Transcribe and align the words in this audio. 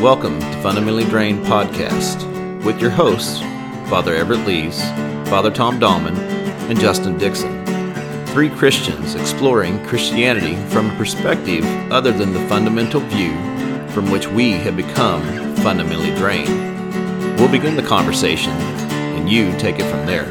Welcome 0.00 0.40
to 0.40 0.60
Fundamentally 0.60 1.04
Drained 1.04 1.46
Podcast 1.46 2.64
with 2.64 2.80
your 2.80 2.90
hosts, 2.90 3.38
Father 3.88 4.14
Everett 4.14 4.44
Lees, 4.46 4.82
Father 5.30 5.52
Tom 5.52 5.78
Dahlman, 5.78 6.16
and 6.68 6.78
Justin 6.78 7.16
Dixon. 7.16 7.64
Three 8.26 8.50
Christians 8.50 9.14
exploring 9.14 9.82
Christianity 9.86 10.56
from 10.70 10.90
a 10.90 10.96
perspective 10.96 11.64
other 11.92 12.10
than 12.10 12.32
the 12.32 12.46
fundamental 12.48 13.00
view 13.02 13.32
from 13.90 14.10
which 14.10 14.26
we 14.26 14.50
have 14.50 14.76
become 14.76 15.22
fundamentally 15.56 16.14
drained. 16.16 17.38
We'll 17.38 17.50
begin 17.50 17.76
the 17.76 17.82
conversation, 17.82 18.52
and 18.52 19.30
you 19.30 19.56
take 19.58 19.78
it 19.78 19.88
from 19.88 20.06
there. 20.06 20.26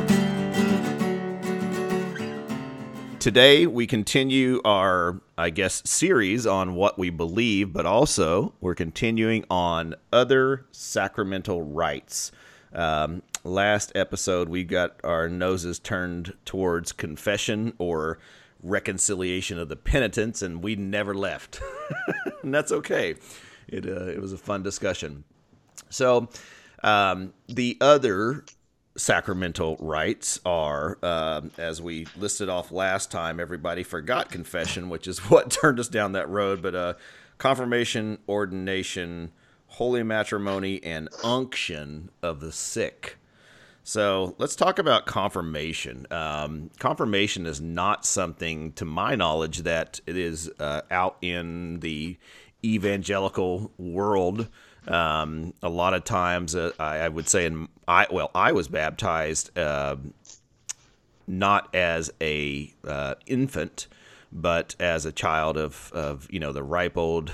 Today, 3.23 3.65
we 3.65 3.87
continue 3.87 4.59
our, 4.65 5.21
I 5.37 5.49
guess, 5.49 5.81
series 5.85 6.45
on 6.45 6.75
what 6.75 6.99
we 6.99 7.09
believe, 7.09 7.71
but 7.71 7.85
also 7.85 8.53
we're 8.59 8.75
continuing 8.75 9.45
on 9.49 9.95
other 10.11 10.65
sacramental 10.73 11.61
rites. 11.61 12.33
Um, 12.73 13.23
last 13.45 13.93
episode, 13.95 14.49
we 14.49 14.65
got 14.65 14.99
our 15.05 15.29
noses 15.29 15.79
turned 15.79 16.33
towards 16.43 16.91
confession 16.91 17.71
or 17.77 18.19
reconciliation 18.61 19.57
of 19.57 19.69
the 19.69 19.77
penitents, 19.77 20.41
and 20.41 20.61
we 20.61 20.75
never 20.75 21.13
left. 21.13 21.61
and 22.43 22.53
that's 22.53 22.73
okay. 22.73 23.15
It, 23.69 23.85
uh, 23.85 24.07
it 24.07 24.19
was 24.19 24.33
a 24.33 24.37
fun 24.37 24.63
discussion. 24.63 25.23
So, 25.89 26.27
um, 26.83 27.31
the 27.47 27.77
other 27.79 28.43
sacramental 28.95 29.75
rites 29.79 30.39
are, 30.45 30.97
uh, 31.01 31.41
as 31.57 31.81
we 31.81 32.05
listed 32.17 32.49
off 32.49 32.71
last 32.71 33.11
time, 33.11 33.39
everybody 33.39 33.83
forgot 33.83 34.29
confession, 34.29 34.89
which 34.89 35.07
is 35.07 35.19
what 35.29 35.51
turned 35.51 35.79
us 35.79 35.87
down 35.87 36.11
that 36.13 36.29
road. 36.29 36.61
But 36.61 36.75
uh, 36.75 36.93
confirmation, 37.37 38.19
ordination, 38.27 39.31
holy 39.67 40.03
matrimony, 40.03 40.83
and 40.83 41.09
unction 41.23 42.09
of 42.21 42.39
the 42.39 42.51
sick. 42.51 43.17
So 43.85 44.35
let's 44.37 44.55
talk 44.55 44.79
about 44.79 45.05
confirmation. 45.05 46.07
Um, 46.09 46.69
confirmation 46.79 47.45
is 47.45 47.59
not 47.59 48.05
something, 48.05 48.71
to 48.73 48.85
my 48.85 49.15
knowledge, 49.15 49.59
that 49.59 49.99
it 50.07 50.15
is 50.15 50.49
uh, 50.57 50.81
out 50.89 51.17
in 51.21 51.81
the 51.81 52.17
evangelical 52.63 53.71
world. 53.77 54.47
Um, 54.87 55.53
a 55.61 55.69
lot 55.69 55.93
of 55.93 56.03
times, 56.03 56.55
uh, 56.55 56.71
I, 56.79 56.99
I, 56.99 57.09
would 57.09 57.29
say, 57.29 57.45
in 57.45 57.69
I 57.87 58.07
well, 58.11 58.31
I 58.35 58.51
was 58.51 58.67
baptized 58.67 59.57
uh, 59.57 59.95
not 61.27 61.73
as 61.73 62.11
a 62.21 62.73
uh, 62.87 63.15
infant, 63.25 63.87
but 64.31 64.75
as 64.79 65.05
a 65.05 65.11
child 65.11 65.57
of 65.57 65.91
of 65.93 66.27
you 66.31 66.39
know 66.39 66.51
the 66.51 66.63
ripe 66.63 66.97
old 66.97 67.31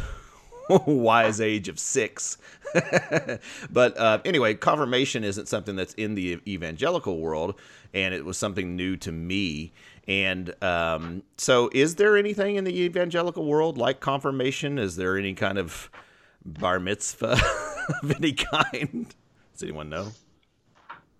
wise 0.86 1.42
age 1.42 1.68
of 1.68 1.80
six. 1.80 2.38
but 3.72 3.98
uh, 3.98 4.20
anyway, 4.26 4.54
confirmation 4.54 5.24
isn't 5.24 5.48
something 5.48 5.76
that's 5.76 5.94
in 5.96 6.16
the 6.16 6.40
evangelical 6.48 7.20
world, 7.20 7.56
and 7.94 8.14
it 8.14 8.26
was 8.26 8.38
something 8.38 8.76
new 8.76 8.96
to 8.98 9.12
me. 9.12 9.72
And 10.08 10.56
um, 10.64 11.24
so, 11.38 11.70
is 11.74 11.96
there 11.96 12.18
anything 12.18 12.56
in 12.56 12.64
the 12.64 12.82
evangelical 12.82 13.46
world 13.46 13.78
like 13.78 14.00
confirmation? 14.00 14.78
Is 14.78 14.96
there 14.96 15.18
any 15.18 15.34
kind 15.34 15.58
of 15.58 15.90
bar 16.46 16.80
mitzvah 16.80 17.40
of 18.04 18.12
any 18.12 18.34
kind? 18.34 19.14
Does 19.54 19.64
anyone 19.64 19.90
know? 19.90 20.12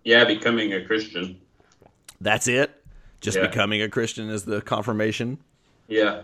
Yeah, 0.04 0.24
becoming 0.24 0.72
a 0.72 0.84
Christian. 0.84 1.40
That's 2.20 2.48
it. 2.48 2.70
Just 3.20 3.36
yeah. 3.36 3.46
becoming 3.46 3.82
a 3.82 3.88
Christian 3.88 4.30
is 4.30 4.44
the 4.44 4.62
confirmation. 4.62 5.38
Yeah. 5.88 6.22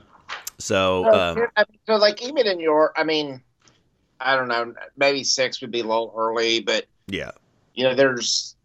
So, 0.59 1.05
so, 1.05 1.13
um, 1.13 1.69
so, 1.87 1.97
like, 1.97 2.23
even 2.23 2.47
in 2.47 2.59
your, 2.59 2.93
I 2.97 3.05
mean, 3.05 3.43
I 4.21 4.37
don't 4.37 4.49
know, 4.49 4.75
maybe 4.97 5.23
six 5.25 5.61
would 5.61 5.71
be 5.71 5.81
a 5.81 5.85
little 5.85 6.15
early, 6.17 6.61
but 6.61 6.87
yeah, 7.07 7.33
you 7.75 7.85
know, 7.85 7.95
there's 7.95 8.57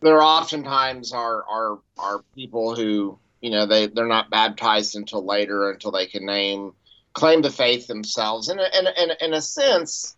there 0.00 0.22
oftentimes 0.22 1.12
are 1.12 1.44
are 1.48 1.78
are 1.98 2.24
people 2.34 2.76
who 2.76 3.18
you 3.40 3.50
know 3.50 3.66
they 3.66 3.86
they're 3.88 4.06
not 4.06 4.30
baptized 4.30 4.96
until 4.96 5.24
later 5.24 5.70
until 5.70 5.90
they 5.90 6.06
can 6.06 6.24
name 6.24 6.72
claim 7.16 7.40
the 7.40 7.50
faith 7.50 7.86
themselves. 7.86 8.48
And 8.48 8.60
in, 8.60 8.86
in, 8.86 9.10
in, 9.10 9.16
in 9.20 9.34
a 9.34 9.40
sense, 9.40 10.16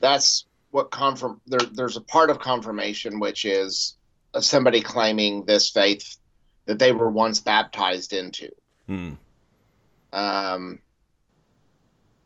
that's 0.00 0.44
what 0.72 0.90
confirm. 0.90 1.40
There, 1.46 1.60
there's 1.60 1.96
a 1.96 2.00
part 2.00 2.30
of 2.30 2.40
confirmation 2.40 3.20
which 3.20 3.44
is 3.44 3.96
somebody 4.40 4.82
claiming 4.82 5.44
this 5.44 5.70
faith 5.70 6.16
that 6.66 6.80
they 6.80 6.90
were 6.90 7.10
once 7.10 7.38
baptized 7.38 8.12
into. 8.12 8.48
Hmm. 8.88 9.12
Um, 10.12 10.80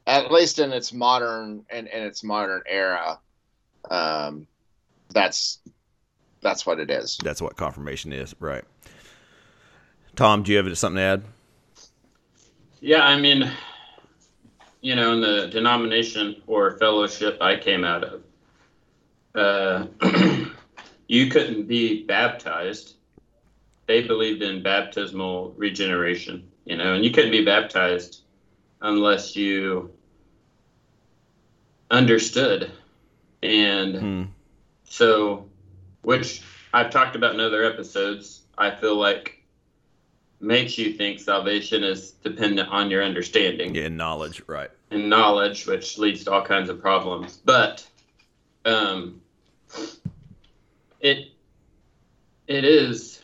at 0.06 0.32
least 0.32 0.58
in 0.60 0.72
its 0.72 0.92
modern 0.94 1.66
in, 1.70 1.86
in 1.86 2.02
its 2.02 2.24
modern 2.24 2.62
era, 2.66 3.20
um, 3.90 4.46
that's 5.12 5.58
that's 6.40 6.64
what 6.64 6.80
it 6.80 6.90
is. 6.90 7.18
That's 7.22 7.42
what 7.42 7.56
confirmation 7.56 8.14
is, 8.14 8.34
right? 8.40 8.64
Tom, 10.14 10.42
do 10.42 10.52
you 10.52 10.58
have 10.58 10.78
something 10.78 10.96
to 10.96 11.02
add? 11.02 11.22
Yeah, 12.80 13.04
I 13.04 13.18
mean, 13.18 13.50
you 14.86 14.94
know, 14.94 15.14
in 15.14 15.20
the 15.20 15.48
denomination 15.48 16.40
or 16.46 16.78
fellowship 16.78 17.38
I 17.42 17.56
came 17.56 17.82
out 17.82 18.04
of, 18.04 18.22
uh, 19.34 19.86
you 21.08 21.28
couldn't 21.28 21.66
be 21.66 22.04
baptized. 22.04 22.94
They 23.86 24.02
believed 24.02 24.42
in 24.42 24.62
baptismal 24.62 25.54
regeneration, 25.56 26.48
you 26.64 26.76
know, 26.76 26.94
and 26.94 27.04
you 27.04 27.10
couldn't 27.10 27.32
be 27.32 27.44
baptized 27.44 28.20
unless 28.80 29.34
you 29.34 29.90
understood. 31.90 32.70
And 33.42 33.96
hmm. 33.96 34.22
so, 34.84 35.48
which 36.02 36.42
I've 36.72 36.90
talked 36.90 37.16
about 37.16 37.34
in 37.34 37.40
other 37.40 37.64
episodes, 37.64 38.42
I 38.56 38.70
feel 38.70 38.94
like 38.94 39.35
makes 40.40 40.76
you 40.76 40.92
think 40.92 41.20
salvation 41.20 41.82
is 41.82 42.12
dependent 42.12 42.68
on 42.68 42.90
your 42.90 43.02
understanding. 43.02 43.74
Yeah, 43.74 43.88
knowledge, 43.88 44.42
right. 44.46 44.70
And 44.90 45.08
knowledge, 45.08 45.66
which 45.66 45.98
leads 45.98 46.24
to 46.24 46.32
all 46.32 46.44
kinds 46.44 46.68
of 46.68 46.80
problems. 46.80 47.38
But 47.44 47.86
um, 48.64 49.20
it 51.00 51.30
it 52.46 52.64
is 52.64 53.22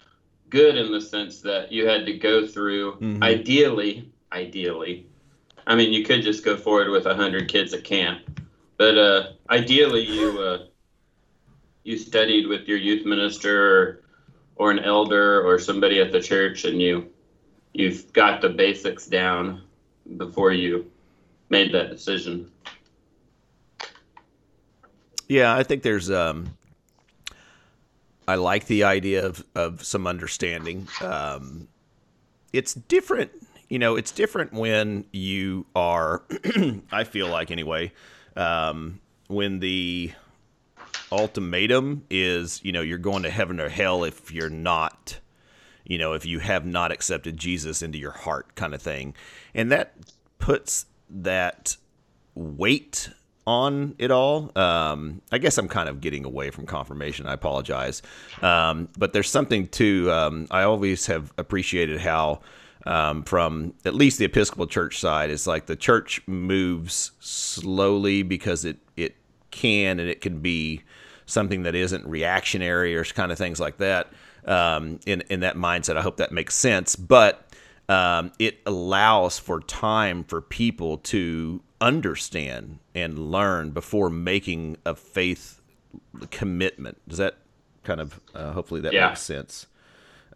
good 0.51 0.77
in 0.77 0.93
the 0.93 1.01
sense 1.01 1.41
that 1.41 1.73
you 1.73 1.87
had 1.87 2.05
to 2.07 2.19
go 2.19 2.47
through 2.47 2.93
mm-hmm. 2.93 3.23
ideally 3.23 4.11
ideally 4.33 5.07
i 5.67 5.75
mean 5.75 5.93
you 5.93 6.05
could 6.05 6.23
just 6.23 6.45
go 6.45 6.57
forward 6.57 6.91
with 6.91 7.07
100 7.07 7.49
kids 7.49 7.73
at 7.73 7.85
camp 7.85 8.41
but 8.77 8.99
uh, 8.99 9.33
ideally 9.51 10.03
you 10.03 10.39
uh, 10.41 10.59
you 11.85 11.97
studied 11.97 12.47
with 12.47 12.69
your 12.69 12.79
youth 12.79 13.07
minister 13.07 14.02
or 14.57 14.71
an 14.71 14.79
elder 14.79 15.43
or 15.43 15.59
somebody 15.59 16.01
at 16.01 16.13
the 16.13 16.21
church 16.21 16.65
and 16.65 16.81
you 16.81 17.11
you've 17.73 18.13
got 18.13 18.41
the 18.41 18.49
basics 18.49 19.07
down 19.07 19.63
before 20.17 20.53
you 20.53 20.91
made 21.49 21.73
that 21.73 21.91
decision. 21.91 22.51
Yeah, 25.29 25.55
I 25.55 25.63
think 25.63 25.83
there's 25.83 26.11
um 26.11 26.57
I 28.29 28.35
like 28.37 28.67
the 28.67 28.85
idea 28.85 29.25
of 29.25 29.45
of 29.55 29.85
some 29.85 30.07
understanding. 30.07 30.89
Um 31.01 31.69
it's 32.53 32.75
different, 32.75 33.31
you 33.69 33.79
know, 33.79 33.97
it's 33.97 34.11
different 34.11 34.53
when 34.53 35.07
you 35.13 35.65
are 35.75 36.23
I 36.93 37.05
feel 37.05 37.29
like 37.29 37.51
anyway, 37.51 37.93
um 38.37 39.01
when 39.29 39.61
the 39.61 40.13
ultimatum 41.13 42.05
is, 42.11 42.61
you 42.65 42.73
know, 42.73 42.81
you're 42.81 42.99
going 42.99 43.23
to 43.23 43.31
heaven 43.31 43.61
or 43.61 43.69
hell 43.69 44.05
if 44.05 44.33
you're 44.33 44.51
not, 44.51 45.21
you 45.85 45.99
know, 45.99 46.15
if 46.15 46.25
you 46.27 46.39
have 46.39 46.65
not 46.65 46.91
accepted 46.91 47.37
Jesus 47.37 47.83
into 47.83 47.99
your 47.99 48.13
heart 48.13 48.55
kind 48.55 48.75
of 48.75 48.83
thing. 48.83 49.15
And 49.55 49.71
that 49.71 49.95
puts 50.39 50.87
that 51.11 51.77
weight 52.35 53.11
on 53.47 53.95
it 53.99 54.11
all. 54.11 54.51
Um, 54.57 55.21
I 55.31 55.39
guess 55.39 55.59
I'm 55.59 55.69
kind 55.69 55.89
of 55.89 56.01
getting 56.01 56.25
away 56.25 56.51
from 56.51 56.67
confirmation. 56.67 57.27
I 57.27 57.35
apologize. 57.35 58.03
Um, 58.41 58.89
but 58.97 59.13
there's 59.13 59.31
something 59.31 59.69
to, 59.69 60.11
um, 60.11 60.47
I 60.51 60.63
always 60.63 61.07
have 61.07 61.33
appreciated 61.37 62.01
how, 62.01 62.41
um, 62.87 63.23
from 63.25 63.75
at 63.85 63.95
least 63.95 64.19
the 64.19 64.25
Episcopal 64.25 64.67
Church 64.67 64.99
side, 64.99 65.31
it's 65.31 65.47
like 65.47 65.67
the 65.67 65.77
church 65.77 66.23
moves 66.27 67.13
slowly 67.21 68.23
because 68.23 68.65
it, 68.65 68.79
it 68.97 69.17
can 69.51 70.01
and 70.01 70.09
it 70.09 70.21
can 70.21 70.41
be 70.41 70.83
something 71.33 71.63
that 71.65 71.75
isn't 71.75 72.07
reactionary 72.07 72.95
or 72.95 73.05
kind 73.05 73.33
of 73.33 73.39
things 73.39 73.59
like 73.59 73.79
that. 73.79 74.13
Um, 74.45 75.01
in 75.07 75.23
in 75.31 75.41
that 75.41 75.57
mindset, 75.57 75.97
I 75.97 76.03
hope 76.03 76.17
that 76.19 76.33
makes 76.33 76.55
sense. 76.55 76.97
But 76.97 77.49
um, 77.89 78.33
it 78.39 78.61
allows 78.67 79.39
for 79.39 79.61
time 79.61 80.25
for 80.25 80.41
people 80.41 80.99
to 80.99 81.63
understand 81.81 82.79
and 82.95 83.19
learn 83.19 83.71
before 83.71 84.09
making 84.11 84.77
a 84.85 84.95
faith 84.95 85.61
commitment. 86.31 87.01
Does 87.09 87.19
that 87.19 87.37
kind 87.85 88.01
of 88.01 88.21
uh, 88.35 88.53
hopefully 88.53 88.81
that 88.83 88.93
yeah. 88.93 89.09
makes 89.09 89.23
sense? 89.23 89.67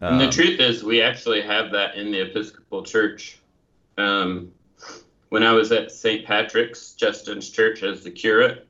Um, 0.01 0.13
and 0.13 0.21
the 0.21 0.25
um, 0.25 0.31
truth 0.31 0.59
is, 0.59 0.83
we 0.83 1.01
actually 1.01 1.41
have 1.41 1.71
that 1.71 1.95
in 1.95 2.11
the 2.11 2.21
Episcopal 2.21 2.83
Church. 2.83 3.39
Um, 3.97 4.51
when 5.29 5.43
I 5.43 5.51
was 5.53 5.71
at 5.71 5.91
St. 5.91 6.25
Patrick's 6.25 6.93
Justin's 6.93 7.49
Church 7.49 7.83
as 7.83 8.03
the 8.03 8.11
curate, 8.11 8.66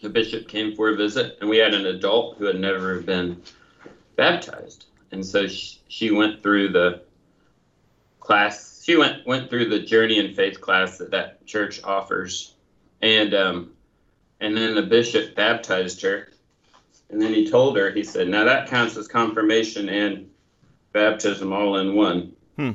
the 0.00 0.08
bishop 0.08 0.48
came 0.48 0.74
for 0.74 0.90
a 0.90 0.96
visit, 0.96 1.38
and 1.40 1.48
we 1.48 1.58
had 1.58 1.74
an 1.74 1.86
adult 1.86 2.38
who 2.38 2.44
had 2.44 2.60
never 2.60 3.00
been 3.00 3.42
baptized, 4.16 4.86
and 5.12 5.24
so 5.24 5.46
she, 5.46 5.78
she 5.88 6.10
went 6.10 6.42
through 6.42 6.70
the 6.70 7.02
class. 8.20 8.82
She 8.84 8.96
went 8.96 9.26
went 9.26 9.50
through 9.50 9.68
the 9.68 9.80
journey 9.80 10.18
in 10.18 10.34
faith 10.34 10.60
class 10.60 10.98
that 10.98 11.10
that 11.10 11.44
church 11.46 11.82
offers, 11.82 12.54
and 13.02 13.34
um, 13.34 13.72
and 14.40 14.56
then 14.56 14.74
the 14.74 14.82
bishop 14.82 15.34
baptized 15.34 16.02
her, 16.02 16.28
and 17.10 17.20
then 17.20 17.32
he 17.32 17.50
told 17.50 17.76
her, 17.76 17.90
he 17.90 18.02
said, 18.02 18.28
"Now 18.28 18.44
that 18.44 18.68
counts 18.68 18.96
as 18.96 19.08
confirmation 19.08 19.88
and 19.88 20.30
baptism 20.92 21.52
all 21.52 21.76
in 21.76 21.94
one." 21.94 22.32
Hmm. 22.56 22.72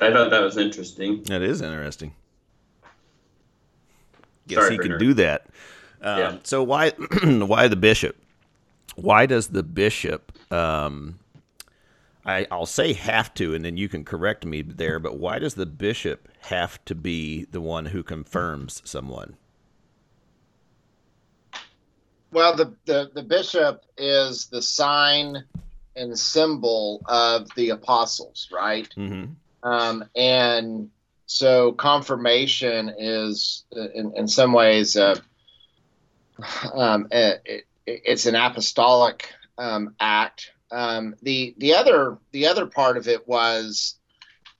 I 0.00 0.12
thought 0.12 0.30
that 0.30 0.40
was 0.42 0.56
interesting. 0.56 1.24
That 1.24 1.42
is 1.42 1.60
interesting. 1.62 2.14
Guess 4.46 4.58
Sorry 4.64 4.72
he 4.72 4.78
can 4.78 4.92
nerd. 4.92 4.98
do 4.98 5.14
that. 5.14 5.46
Um, 6.02 6.18
Yeah. 6.18 6.36
So 6.42 6.62
why 6.62 6.90
why 7.22 7.68
the 7.68 7.76
bishop? 7.76 8.16
Why 8.96 9.26
does 9.26 9.48
the 9.48 9.62
bishop? 9.62 10.32
Um, 10.52 11.18
I 12.24 12.46
I'll 12.50 12.66
say 12.66 12.92
have 12.92 13.32
to, 13.34 13.54
and 13.54 13.64
then 13.64 13.76
you 13.76 13.88
can 13.88 14.04
correct 14.04 14.44
me 14.44 14.62
there. 14.62 14.98
But 14.98 15.18
why 15.18 15.38
does 15.38 15.54
the 15.54 15.66
bishop 15.66 16.28
have 16.42 16.84
to 16.86 16.94
be 16.94 17.44
the 17.44 17.60
one 17.60 17.86
who 17.86 18.02
confirms 18.02 18.82
someone? 18.84 19.36
Well, 22.32 22.54
the, 22.54 22.72
the, 22.84 23.10
the 23.12 23.22
bishop 23.22 23.84
is 23.98 24.46
the 24.46 24.62
sign 24.62 25.44
and 25.96 26.16
symbol 26.16 27.02
of 27.06 27.48
the 27.56 27.70
apostles, 27.70 28.48
right? 28.52 28.88
Mm-hmm. 28.96 29.32
Um, 29.68 30.04
and 30.14 30.90
so 31.26 31.72
confirmation 31.72 32.94
is, 32.96 33.64
uh, 33.76 33.88
in, 33.94 34.12
in 34.16 34.28
some 34.28 34.52
ways, 34.52 34.96
uh, 34.96 35.16
um, 36.74 37.06
it, 37.10 37.42
it, 37.44 37.64
it's 37.86 38.26
an 38.26 38.34
apostolic 38.34 39.32
um, 39.58 39.94
act. 40.00 40.52
Um, 40.70 41.14
the 41.22 41.54
the 41.58 41.74
other 41.74 42.18
the 42.32 42.46
other 42.46 42.66
part 42.66 42.96
of 42.96 43.08
it 43.08 43.26
was 43.26 43.96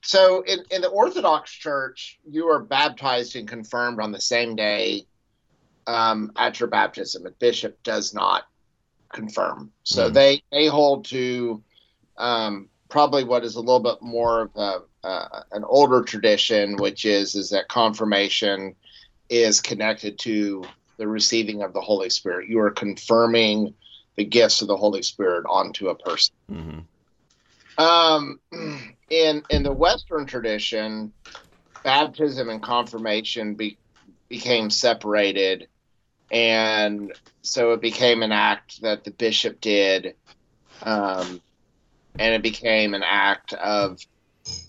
so 0.02 0.42
in, 0.42 0.60
in 0.70 0.80
the 0.80 0.88
Orthodox 0.88 1.52
Church, 1.52 2.18
you 2.28 2.48
are 2.48 2.58
baptized 2.58 3.36
and 3.36 3.46
confirmed 3.46 4.00
on 4.00 4.12
the 4.12 4.20
same 4.20 4.56
day 4.56 5.06
um, 5.86 6.32
at 6.36 6.58
your 6.58 6.68
baptism. 6.68 7.26
A 7.26 7.30
bishop 7.30 7.80
does 7.82 8.12
not 8.14 8.44
confirm, 9.12 9.70
so 9.84 10.10
Mhm. 10.10 10.14
they 10.14 10.42
they 10.50 10.66
hold 10.66 11.04
to 11.06 11.62
um, 12.16 12.68
probably 12.88 13.24
what 13.24 13.44
is 13.44 13.54
a 13.54 13.60
little 13.60 13.80
bit 13.80 14.02
more 14.02 14.42
of 14.42 14.56
a, 14.56 15.06
uh, 15.06 15.42
an 15.52 15.64
older 15.64 16.02
tradition, 16.02 16.76
which 16.76 17.04
is 17.04 17.34
is 17.34 17.50
that 17.50 17.68
confirmation 17.68 18.74
is 19.28 19.60
connected 19.60 20.18
to 20.18 20.64
the 21.00 21.08
receiving 21.08 21.62
of 21.62 21.72
the 21.72 21.80
Holy 21.80 22.10
Spirit. 22.10 22.48
You 22.48 22.60
are 22.60 22.70
confirming 22.70 23.72
the 24.16 24.24
gifts 24.24 24.60
of 24.60 24.68
the 24.68 24.76
Holy 24.76 25.00
Spirit 25.00 25.46
onto 25.48 25.88
a 25.88 25.94
person. 25.94 26.34
Mm-hmm. 26.52 27.82
Um, 27.82 28.38
in 29.10 29.42
in 29.48 29.62
the 29.62 29.72
Western 29.72 30.26
tradition, 30.26 31.14
baptism 31.82 32.50
and 32.50 32.62
confirmation 32.62 33.54
be, 33.54 33.78
became 34.28 34.68
separated, 34.68 35.68
and 36.30 37.14
so 37.40 37.72
it 37.72 37.80
became 37.80 38.22
an 38.22 38.32
act 38.32 38.82
that 38.82 39.04
the 39.04 39.10
bishop 39.10 39.58
did, 39.62 40.14
um, 40.82 41.40
and 42.18 42.34
it 42.34 42.42
became 42.42 42.92
an 42.92 43.04
act 43.06 43.54
of 43.54 43.98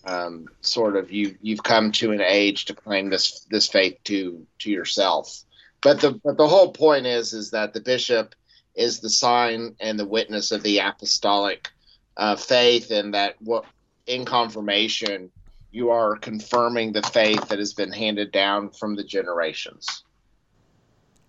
um, 0.06 0.48
sort 0.62 0.96
of 0.96 1.12
you 1.12 1.36
you've 1.42 1.64
come 1.64 1.92
to 1.92 2.14
an 2.14 2.22
age 2.22 2.66
to 2.66 2.74
claim 2.74 3.10
this 3.10 3.46
this 3.50 3.68
faith 3.68 3.98
to 4.06 4.48
to 4.60 4.72
yourself. 4.72 5.44
But 5.82 6.00
the 6.00 6.20
but 6.24 6.38
the 6.38 6.48
whole 6.48 6.72
point 6.72 7.06
is 7.06 7.34
is 7.34 7.52
that 7.52 7.74
the 7.74 7.82
bishop 7.82 8.36
is 8.76 9.00
the 9.00 9.10
sign 9.10 9.76
and 9.80 10.00
the 10.00 10.06
witness 10.06 10.52
of 10.52 10.64
the 10.64 10.80
apostolic 10.80 11.70
uh, 12.18 12.36
faith, 12.36 12.92
and 12.92 13.14
that 13.14 13.36
what 13.40 13.66
in 14.08 14.26
confirmation 14.26 15.32
you 15.72 15.90
are 15.90 16.18
confirming 16.18 16.92
the 16.92 17.02
faith 17.02 17.48
that 17.48 17.60
has 17.60 17.74
been 17.74 17.92
handed 17.92 18.32
down 18.32 18.70
from 18.72 18.96
the 18.96 19.04
generations. 19.04 20.04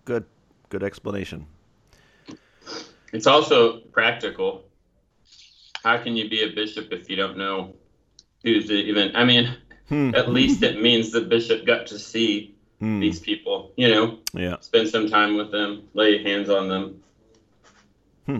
Good, 0.05 0.25
good 0.69 0.83
explanation. 0.83 1.47
It's 3.13 3.27
also 3.27 3.79
practical. 3.91 4.65
How 5.83 5.97
can 5.97 6.15
you 6.15 6.29
be 6.29 6.43
a 6.43 6.53
bishop 6.53 6.91
if 6.91 7.09
you 7.09 7.15
don't 7.15 7.37
know 7.37 7.75
who's 8.43 8.69
even? 8.69 9.15
I 9.15 9.23
mean, 9.23 9.55
Hmm. 9.89 10.11
at 10.15 10.31
least 10.31 10.63
it 10.63 10.81
means 10.81 11.11
the 11.11 11.21
bishop 11.21 11.65
got 11.65 11.87
to 11.87 11.99
see 11.99 12.52
Hmm. 12.83 12.99
these 12.99 13.17
people. 13.21 13.71
You 13.77 13.87
know, 13.87 14.19
Yeah, 14.33 14.57
spend 14.59 14.89
some 14.89 15.07
time 15.07 15.37
with 15.37 15.51
them, 15.53 15.83
lay 15.93 16.21
hands 16.21 16.49
on 16.49 16.67
them. 16.67 17.01
Hmm. 18.25 18.39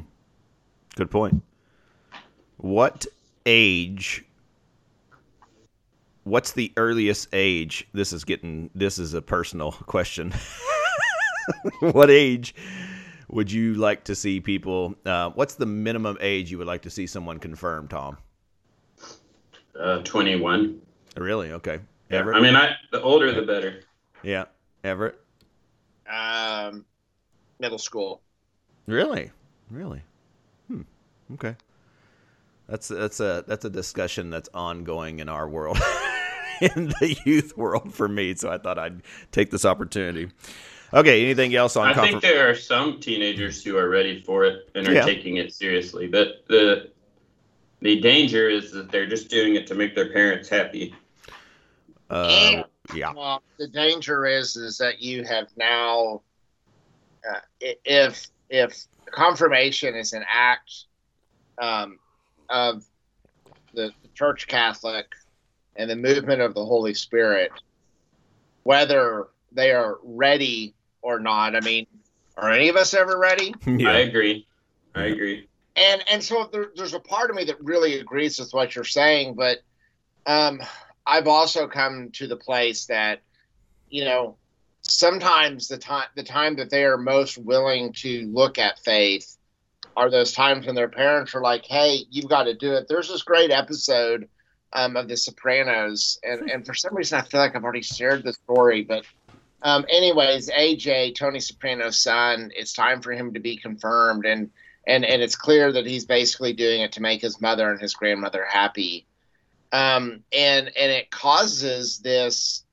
good 0.98 1.10
point. 1.10 1.42
What 2.58 3.06
age? 3.46 4.26
What's 6.26 6.52
the 6.52 6.74
earliest 6.76 7.30
age? 7.32 7.88
This 7.94 8.12
is 8.12 8.26
getting. 8.26 8.70
This 8.76 9.00
is 9.00 9.14
a 9.14 9.22
personal 9.22 9.72
question. 9.86 10.34
what 11.80 12.10
age 12.12 12.54
would 13.30 13.50
you 13.50 13.76
like 13.76 14.04
to 14.04 14.16
see 14.16 14.42
people? 14.42 14.94
Uh, 15.06 15.30
what's 15.30 15.56
the 15.56 15.66
minimum 15.66 16.18
age 16.20 16.52
you 16.52 16.58
would 16.58 16.68
like 16.68 16.82
to 16.82 16.90
see 16.90 17.08
someone 17.08 17.40
confirm, 17.40 17.88
Tom? 17.88 18.18
Uh, 19.80 20.00
Twenty-one. 20.04 20.82
Really? 21.16 21.54
Okay. 21.54 21.80
Yeah, 22.10 22.18
Everett? 22.20 22.36
I 22.36 22.42
mean, 22.42 22.58
I 22.58 22.72
the 22.92 23.02
older 23.02 23.32
the 23.32 23.44
better. 23.44 23.84
Yeah. 24.24 24.46
Everett? 24.84 25.20
Um, 26.10 26.86
middle 27.60 27.78
school. 27.78 28.22
Really? 28.88 29.32
Really? 29.70 30.02
Hmm. 30.68 30.82
Okay. 31.34 31.56
That's 32.68 32.88
that's 32.88 33.20
a 33.20 33.44
that's 33.48 33.66
a 33.66 33.70
discussion 33.70 34.30
that's 34.30 34.50
ongoing 34.54 35.20
in 35.20 35.30
our 35.30 35.48
world, 35.48 35.78
in 36.62 36.88
the 37.00 37.16
youth 37.26 37.56
world 37.58 37.94
for 37.94 38.08
me. 38.08 38.36
So 38.36 38.50
I 38.50 38.58
thought 38.58 38.80
I'd 38.80 39.02
take 39.32 39.52
this 39.52 39.66
opportunity. 39.66 40.30
Okay. 40.94 41.24
Anything 41.24 41.56
else 41.56 41.76
on? 41.76 41.88
I 41.90 41.94
think 41.94 42.22
there 42.22 42.50
are 42.50 42.56
some 42.56 43.00
teenagers 43.00 43.64
who 43.64 43.78
are 43.78 43.90
ready 43.90 44.22
for 44.22 44.46
it 44.46 44.70
and 44.76 44.88
are 44.88 44.94
Yeah. 44.94 45.06
taking 45.06 45.38
it 45.38 45.54
seriously, 45.54 46.08
but 46.08 46.46
the 46.48 46.92
the 47.82 48.00
danger 48.00 48.50
is 48.50 48.72
that 48.72 48.92
they're 48.92 49.08
just 49.08 49.30
doing 49.30 49.56
it 49.56 49.68
to 49.68 49.76
make 49.76 49.94
their 49.96 50.12
parents 50.12 50.48
happy. 50.48 50.96
uh, 52.10 52.64
yeah. 52.94 53.14
Well, 53.16 53.42
the 53.58 53.68
danger 53.68 54.26
is 54.26 54.56
is 54.56 54.78
that 54.80 55.02
you 55.02 55.24
have 55.24 55.48
now, 55.56 56.22
uh, 57.30 57.40
if 57.62 58.30
if 58.50 58.86
confirmation 59.12 59.96
is 59.96 60.14
an 60.14 60.24
act 60.28 60.86
um, 61.62 62.00
of 62.50 62.84
the, 63.74 63.92
the 64.02 64.10
Church 64.14 64.48
Catholic 64.48 65.06
and 65.76 65.90
the 65.90 65.96
movement 65.96 66.42
of 66.42 66.54
the 66.54 66.66
Holy 66.66 66.94
Spirit, 66.94 67.52
whether 68.64 69.28
they 69.52 69.72
are 69.72 70.00
ready 70.04 70.76
or 71.02 71.20
not. 71.20 71.56
I 71.56 71.60
mean, 71.60 71.86
are 72.38 72.50
any 72.52 72.70
of 72.70 72.76
us 72.76 72.94
ever 72.94 73.18
ready? 73.18 73.54
I 73.68 74.00
agree. 74.00 74.48
I 74.96 75.06
agree. 75.06 75.48
and 75.76 76.04
and 76.10 76.24
so 76.24 76.50
there, 76.52 76.68
there's 76.76 76.94
a 76.94 77.00
part 77.00 77.30
of 77.30 77.36
me 77.36 77.46
that 77.46 77.60
really 77.62 78.00
agrees 78.00 78.40
with 78.40 78.54
what 78.54 78.76
you're 78.76 78.84
saying 78.84 79.34
but 79.34 79.58
um 80.28 80.62
i've 81.06 81.28
also 81.28 81.68
come 81.68 82.10
to 82.12 82.28
the 82.28 82.36
place 82.36 82.86
that 82.86 83.22
you 83.90 84.04
know 84.04 84.36
sometimes 84.82 85.68
the 85.68 85.78
time 85.78 86.08
the 86.16 86.24
time 86.24 86.56
that 86.56 86.70
they 86.70 86.84
are 86.84 86.98
most 86.98 87.38
willing 87.38 87.94
to 87.94 88.30
look 88.34 88.58
at 88.58 88.80
faith 88.80 89.38
are 89.96 90.10
those 90.10 90.32
times 90.32 90.66
when 90.66 90.76
their 90.76 90.90
parents 90.90 91.34
are 91.36 91.42
like 91.42 91.66
hey 91.66 92.00
you've 92.10 92.30
got 92.30 92.44
to 92.44 92.54
do 92.54 92.74
it. 92.74 92.88
There's 92.88 93.08
this 93.08 93.24
great 93.24 93.52
episode 93.52 94.28
um, 94.74 94.98
of 94.98 95.08
the 95.08 95.16
sopranos 95.16 96.20
and 96.24 96.50
and 96.50 96.66
for 96.66 96.74
some 96.74 96.96
reason 96.96 97.20
i 97.20 97.22
feel 97.22 97.40
like 97.40 97.56
i've 97.56 97.64
already 97.64 97.82
shared 97.82 98.24
the 98.24 98.34
story 98.34 98.84
but 98.84 99.06
um, 99.62 99.86
anyways 99.90 100.50
aj 100.50 101.16
tony 101.16 101.40
soprano's 101.40 102.00
son 102.00 102.52
it's 102.56 102.74
time 102.74 103.02
for 103.02 103.14
him 103.14 103.34
to 103.34 103.40
be 103.40 103.56
confirmed 103.56 104.26
and 104.26 104.50
and 104.88 105.06
and 105.06 105.22
it's 105.22 105.36
clear 105.36 105.72
that 105.72 105.86
he's 105.86 106.06
basically 106.06 106.54
doing 106.54 106.82
it 106.82 106.92
to 106.92 107.02
make 107.02 107.22
his 107.22 107.40
mother 107.40 107.72
and 107.72 107.80
his 107.80 107.94
grandmother 107.94 108.46
happy 108.50 109.06
um, 109.74 110.24
and 110.32 110.68
and 110.68 110.92
it 110.92 111.12
causes 111.12 112.00
this 112.00 112.64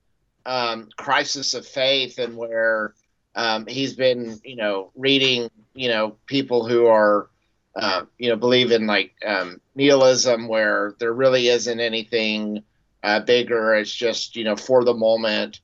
um, 0.45 0.89
crisis 0.97 1.53
of 1.53 1.67
faith 1.67 2.19
and 2.19 2.37
where 2.37 2.93
um, 3.35 3.65
he's 3.67 3.93
been 3.93 4.39
you 4.45 4.55
know 4.55 4.91
reading 4.95 5.49
you 5.73 5.89
know 5.89 6.15
people 6.27 6.67
who 6.67 6.85
are 6.85 7.29
uh, 7.75 8.03
you 8.17 8.29
know 8.29 8.37
believe 8.37 8.71
in 8.71 8.87
like 8.87 9.13
um, 9.25 9.59
nihilism 9.75 10.47
where 10.47 10.95
there 10.99 11.13
really 11.13 11.47
isn't 11.47 11.79
anything 11.79 12.63
uh, 13.03 13.19
bigger 13.19 13.75
it's 13.75 13.93
just 13.93 14.35
you 14.35 14.43
know 14.43 14.55
for 14.55 14.83
the 14.85 14.93
moment 14.93 15.59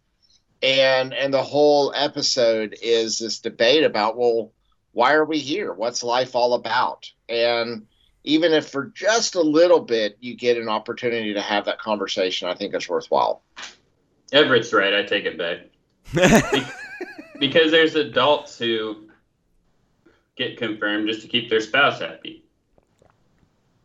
and 0.64 1.14
and 1.14 1.34
the 1.34 1.44
whole 1.44 1.94
episode 1.96 2.76
is 2.82 3.20
this 3.20 3.40
debate 3.40 3.84
about 3.84 4.18
well 4.18 4.52
why 4.98 5.14
are 5.14 5.26
we 5.26 5.38
here? 5.38 5.72
What's 5.74 6.04
life 6.04 6.36
all 6.36 6.56
about? 6.56 7.12
And 7.30 7.86
even 8.28 8.52
if 8.52 8.70
for 8.70 8.86
just 8.88 9.36
a 9.36 9.42
little 9.42 9.80
bit 9.80 10.18
you 10.20 10.36
get 10.36 10.58
an 10.58 10.68
opportunity 10.68 11.34
to 11.34 11.42
have 11.42 11.66
that 11.66 11.80
conversation, 11.80 12.50
I 12.50 12.54
think 12.56 12.74
it's 12.74 12.90
worthwhile. 12.90 13.42
Everett's 14.34 14.74
right. 14.74 14.94
I 14.94 15.04
take 15.04 15.26
it 15.26 15.38
back. 15.38 15.60
because 17.40 17.72
there's 17.72 17.96
adults 17.96 18.58
who 18.60 19.08
get 20.36 20.58
confirmed 20.58 21.08
just 21.08 21.22
to 21.22 21.28
keep 21.28 21.50
their 21.50 21.62
spouse 21.62 22.00
happy. 22.00 22.44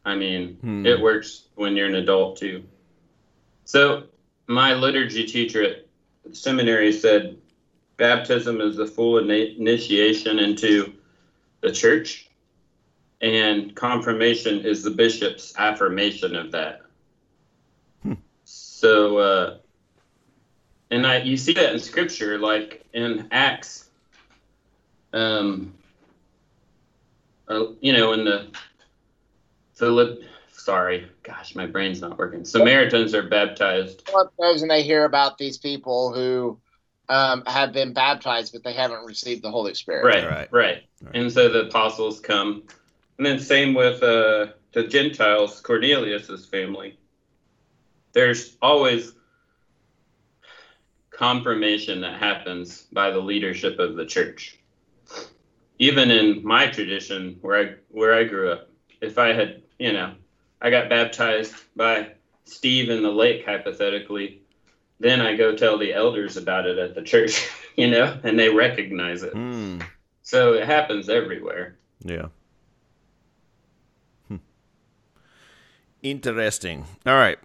I 0.04 0.16
mean, 0.16 0.58
Hmm. 0.60 0.84
it 0.84 1.00
works 1.00 1.46
when 1.54 1.76
you're 1.76 1.86
an 1.86 1.94
adult 1.94 2.38
too. 2.38 2.64
So, 3.64 4.04
my 4.48 4.74
liturgy 4.74 5.24
teacher 5.24 5.62
at 5.62 5.86
seminary 6.36 6.92
said 6.92 7.38
baptism 7.96 8.60
is 8.60 8.76
the 8.76 8.86
full 8.86 9.18
initiation 9.18 10.40
into 10.40 10.94
the 11.60 11.70
church, 11.70 12.28
and 13.22 13.74
confirmation 13.74 14.66
is 14.66 14.82
the 14.82 14.90
bishop's 14.90 15.54
affirmation 15.56 16.34
of 16.34 16.50
that. 16.52 16.82
Hmm. 18.02 18.14
So, 18.44 19.18
uh, 19.18 19.58
and 20.90 21.06
I 21.06 21.22
you 21.22 21.36
see 21.36 21.52
that 21.54 21.72
in 21.72 21.78
scripture, 21.78 22.38
like 22.38 22.84
in 22.92 23.28
Acts. 23.30 23.88
Um, 25.12 25.74
uh, 27.48 27.66
you 27.80 27.92
know, 27.92 28.12
in 28.12 28.24
the 28.24 28.48
Philip, 29.74 30.22
sorry, 30.52 31.08
gosh, 31.22 31.54
my 31.54 31.66
brain's 31.66 32.00
not 32.00 32.18
working. 32.18 32.44
Samaritans 32.44 33.14
are 33.14 33.28
baptized. 33.28 34.08
And 34.38 34.70
they 34.70 34.82
hear 34.82 35.04
about 35.04 35.38
these 35.38 35.58
people 35.58 36.12
who 36.14 36.58
um, 37.08 37.42
have 37.46 37.72
been 37.72 37.92
baptized, 37.92 38.52
but 38.52 38.64
they 38.64 38.72
haven't 38.72 39.04
received 39.04 39.42
the 39.42 39.50
Holy 39.50 39.74
Spirit. 39.74 40.04
Right, 40.04 40.24
Right. 40.24 40.48
right, 40.52 40.82
Right. 41.02 41.16
And 41.16 41.32
so 41.32 41.48
the 41.48 41.66
apostles 41.66 42.20
come, 42.20 42.64
and 43.22 43.38
then 43.38 43.38
same 43.38 43.72
with 43.72 44.02
uh, 44.02 44.46
the 44.72 44.82
Gentiles, 44.88 45.60
Cornelius's 45.60 46.44
family. 46.44 46.98
There's 48.12 48.56
always 48.60 49.12
confirmation 51.10 52.00
that 52.00 52.18
happens 52.18 52.82
by 52.92 53.12
the 53.12 53.20
leadership 53.20 53.78
of 53.78 53.94
the 53.94 54.06
church. 54.06 54.58
Even 55.78 56.10
in 56.10 56.44
my 56.44 56.66
tradition, 56.66 57.38
where 57.42 57.60
I 57.60 57.74
where 57.90 58.12
I 58.12 58.24
grew 58.24 58.50
up, 58.50 58.68
if 59.00 59.18
I 59.18 59.28
had, 59.34 59.62
you 59.78 59.92
know, 59.92 60.14
I 60.60 60.70
got 60.70 60.90
baptized 60.90 61.54
by 61.76 62.14
Steve 62.44 62.90
in 62.90 63.04
the 63.04 63.12
lake, 63.12 63.46
hypothetically, 63.46 64.42
then 64.98 65.20
I 65.20 65.36
go 65.36 65.54
tell 65.54 65.78
the 65.78 65.94
elders 65.94 66.36
about 66.36 66.66
it 66.66 66.76
at 66.76 66.96
the 66.96 67.02
church, 67.02 67.48
you 67.76 67.88
know, 67.88 68.18
and 68.24 68.36
they 68.36 68.48
recognize 68.48 69.22
it. 69.22 69.32
Hmm. 69.32 69.78
So 70.22 70.54
it 70.54 70.66
happens 70.66 71.08
everywhere. 71.08 71.76
Yeah. 72.00 72.26
Interesting. 76.02 76.84
All 77.06 77.14
right. 77.14 77.38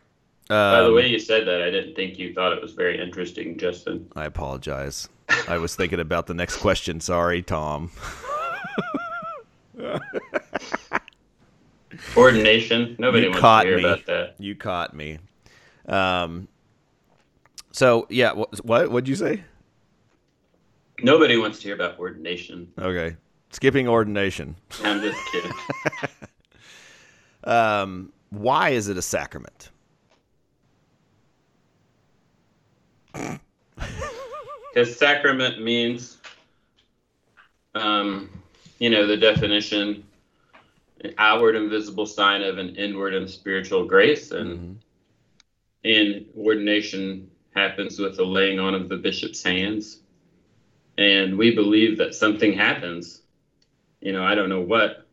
By 0.50 0.82
the 0.82 0.88
Um, 0.88 0.96
way 0.96 1.08
you 1.08 1.20
said 1.20 1.46
that, 1.48 1.62
I 1.62 1.70
didn't 1.70 1.96
think 1.96 2.18
you 2.18 2.34
thought 2.34 2.54
it 2.54 2.62
was 2.62 2.74
very 2.74 3.00
interesting, 3.00 3.58
Justin. 3.58 4.08
I 4.16 4.26
apologize. 4.26 5.10
I 5.48 5.58
was 5.58 5.76
thinking 5.76 6.00
about 6.00 6.28
the 6.28 6.34
next 6.34 6.58
question. 6.58 7.00
Sorry, 7.02 7.42
Tom. 7.42 7.92
Ordination. 12.16 12.96
Nobody 13.00 13.24
You 13.24 13.30
wants 13.30 13.42
caught 13.42 13.64
to 13.64 13.68
hear 13.70 13.78
me. 13.78 13.84
about 13.84 14.06
that. 14.06 14.36
You 14.40 14.56
caught 14.56 14.94
me. 14.94 15.20
Um. 15.88 16.48
So 17.72 18.08
yeah, 18.10 18.34
what 18.34 18.64
what 18.66 18.90
would 18.92 19.08
you 19.08 19.16
say? 19.16 19.44
Nobody 21.04 21.38
wants 21.38 21.60
to 21.60 21.66
hear 21.66 21.76
about 21.76 22.00
ordination. 22.00 22.72
Okay, 22.80 23.16
skipping 23.52 23.88
ordination. 23.88 24.56
I'm 24.84 25.02
just 25.02 25.20
kidding. 25.32 25.52
Um, 27.44 28.12
why 28.30 28.70
is 28.70 28.88
it 28.90 28.98
a 28.98 29.02
sacrament? 29.02 29.70
Because 34.74 34.98
sacrament 34.98 35.62
means, 35.62 36.18
um, 37.74 38.30
you 38.80 38.90
know, 38.90 39.08
the 39.08 39.18
definition 39.18 40.04
an 41.02 41.14
outward 41.18 41.56
and 41.56 41.70
visible 41.70 42.06
sign 42.06 42.42
of 42.42 42.58
an 42.58 42.76
inward 42.76 43.14
and 43.14 43.30
spiritual 43.30 43.86
grace. 43.86 44.32
And, 44.32 44.80
and 45.84 46.26
ordination 46.38 47.30
happens 47.56 48.00
with 48.00 48.18
the 48.18 48.26
laying 48.26 48.60
on 48.60 48.74
of 48.74 48.90
the 48.90 48.98
bishop's 48.98 49.44
hands. 49.44 50.00
And 50.98 51.38
we 51.38 51.54
believe 51.54 51.98
that 52.00 52.16
something 52.16 52.54
happens. 52.54 53.22
You 54.02 54.14
know, 54.14 54.24
I 54.24 54.36
don't 54.36 54.50
know 54.50 54.62
what, 54.62 55.08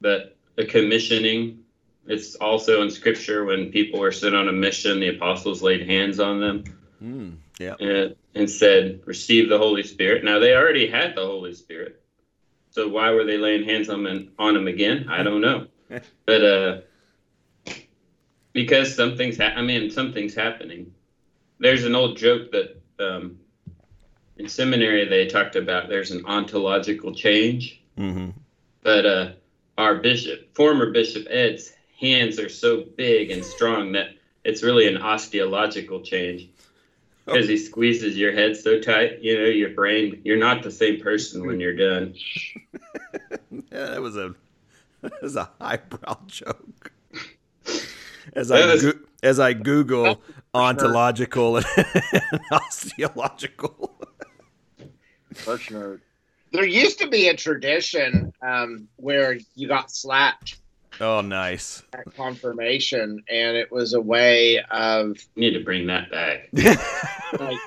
but 0.00 0.36
a 0.58 0.64
commissioning. 0.64 1.61
It's 2.06 2.34
also 2.36 2.82
in 2.82 2.90
scripture 2.90 3.44
when 3.44 3.70
people 3.70 4.00
were 4.00 4.12
sent 4.12 4.34
on 4.34 4.48
a 4.48 4.52
mission, 4.52 4.98
the 5.00 5.08
apostles 5.16 5.62
laid 5.62 5.88
hands 5.88 6.18
on 6.20 6.40
them 6.40 6.64
Mm, 7.02 7.36
yeah. 7.58 7.74
and, 7.80 8.14
and 8.34 8.48
said, 8.48 9.00
Receive 9.06 9.48
the 9.48 9.58
Holy 9.58 9.82
Spirit. 9.82 10.24
Now, 10.24 10.38
they 10.38 10.54
already 10.54 10.86
had 10.88 11.14
the 11.16 11.26
Holy 11.26 11.52
Spirit. 11.54 12.00
So 12.70 12.88
why 12.88 13.10
were 13.10 13.24
they 13.24 13.38
laying 13.38 13.64
hands 13.64 13.88
on 13.88 14.02
them, 14.04 14.32
on 14.38 14.54
them 14.54 14.66
again? 14.68 15.08
I 15.08 15.22
don't 15.22 15.40
know. 15.40 15.66
but 16.26 16.44
uh, 16.44 16.80
because 18.52 18.94
something's, 18.94 19.36
ha- 19.36 19.54
I 19.56 19.62
mean, 19.62 19.90
something's 19.90 20.34
happening. 20.34 20.92
There's 21.58 21.84
an 21.84 21.94
old 21.94 22.16
joke 22.16 22.50
that 22.52 22.80
um, 22.98 23.38
in 24.36 24.48
seminary 24.48 25.06
they 25.08 25.26
talked 25.26 25.56
about 25.56 25.88
there's 25.88 26.10
an 26.12 26.24
ontological 26.26 27.14
change. 27.14 27.80
hmm 27.96 28.30
But 28.82 29.06
uh, 29.06 29.32
our 29.78 29.96
bishop, 29.96 30.54
former 30.54 30.90
Bishop 30.90 31.26
Ed's 31.30 31.72
hands 32.02 32.38
are 32.38 32.48
so 32.50 32.82
big 32.96 33.30
and 33.30 33.42
strong 33.44 33.92
that 33.92 34.08
it's 34.44 34.62
really 34.62 34.86
an 34.88 35.00
osteological 35.00 36.00
change 36.02 36.48
because 37.24 37.48
he 37.48 37.56
squeezes 37.56 38.16
your 38.18 38.32
head 38.32 38.56
so 38.56 38.80
tight. 38.80 39.22
You 39.22 39.38
know, 39.38 39.44
your 39.46 39.70
brain. 39.70 40.20
You're 40.24 40.36
not 40.38 40.62
the 40.64 40.70
same 40.72 41.00
person 41.00 41.46
when 41.46 41.60
you're 41.60 41.76
done. 41.76 42.14
Yeah, 43.70 43.86
that 43.90 44.02
was 44.02 44.16
a 44.16 44.34
that 45.02 45.22
was 45.22 45.36
a 45.36 45.48
highbrow 45.60 46.18
joke. 46.26 46.92
As 48.34 48.50
I 48.50 48.66
was- 48.66 48.82
go- 48.82 48.98
as 49.22 49.38
I 49.40 49.52
Google 49.52 50.20
ontological 50.54 51.58
and 51.58 51.66
osteological. 52.50 53.94
Church 55.44 55.68
nerd. 55.70 56.00
There 56.52 56.64
used 56.66 56.98
to 57.00 57.08
be 57.08 57.28
a 57.28 57.36
tradition 57.36 58.32
um, 58.42 58.88
where 58.96 59.38
you 59.54 59.68
got 59.68 59.90
slapped 59.90 60.58
Oh, 61.02 61.20
nice. 61.20 61.82
at 61.92 62.14
confirmation, 62.14 63.24
and 63.28 63.56
it 63.56 63.72
was 63.72 63.92
a 63.92 64.00
way 64.00 64.62
of 64.70 65.18
You 65.34 65.50
need 65.50 65.58
to 65.58 65.64
bring 65.64 65.88
that 65.88 66.10
back. 66.12 66.48
like 67.40 67.58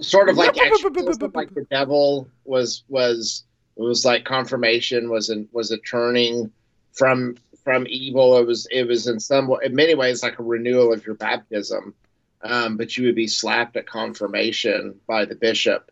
sort 0.00 0.28
of 0.28 0.36
like 0.36 0.58
exorcism, 0.60 1.32
like 1.34 1.54
the 1.54 1.66
devil 1.70 2.28
was 2.44 2.84
was 2.88 3.44
it 3.76 3.82
was 3.82 4.04
like 4.04 4.24
confirmation 4.24 5.08
was 5.08 5.30
an 5.30 5.48
was 5.52 5.70
a 5.70 5.78
turning 5.78 6.52
from 6.92 7.36
from 7.64 7.86
evil. 7.88 8.36
It 8.36 8.46
was 8.46 8.66
it 8.70 8.86
was 8.86 9.06
in 9.06 9.18
some 9.18 9.50
in 9.62 9.74
many 9.74 9.94
ways 9.94 10.22
like 10.22 10.38
a 10.38 10.42
renewal 10.42 10.92
of 10.92 11.06
your 11.06 11.14
baptism, 11.14 11.94
um, 12.42 12.76
but 12.76 12.98
you 12.98 13.06
would 13.06 13.16
be 13.16 13.26
slapped 13.26 13.76
at 13.78 13.86
confirmation 13.86 14.94
by 15.06 15.24
the 15.24 15.34
bishop. 15.34 15.90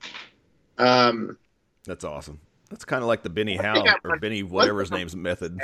Um, 0.77 1.39
That's 1.87 2.05
awesome. 2.05 2.41
That's 2.69 2.85
kind 2.85 3.03
of 3.03 3.09
like 3.09 3.23
the 3.23 3.31
Benny 3.31 3.57
One 3.57 3.65
Howe 3.65 3.85
or 4.05 4.11
want- 4.11 4.21
Benny 4.21 4.43
whatever 4.43 4.81
his 4.81 4.91
name's 4.91 5.17
method. 5.17 5.59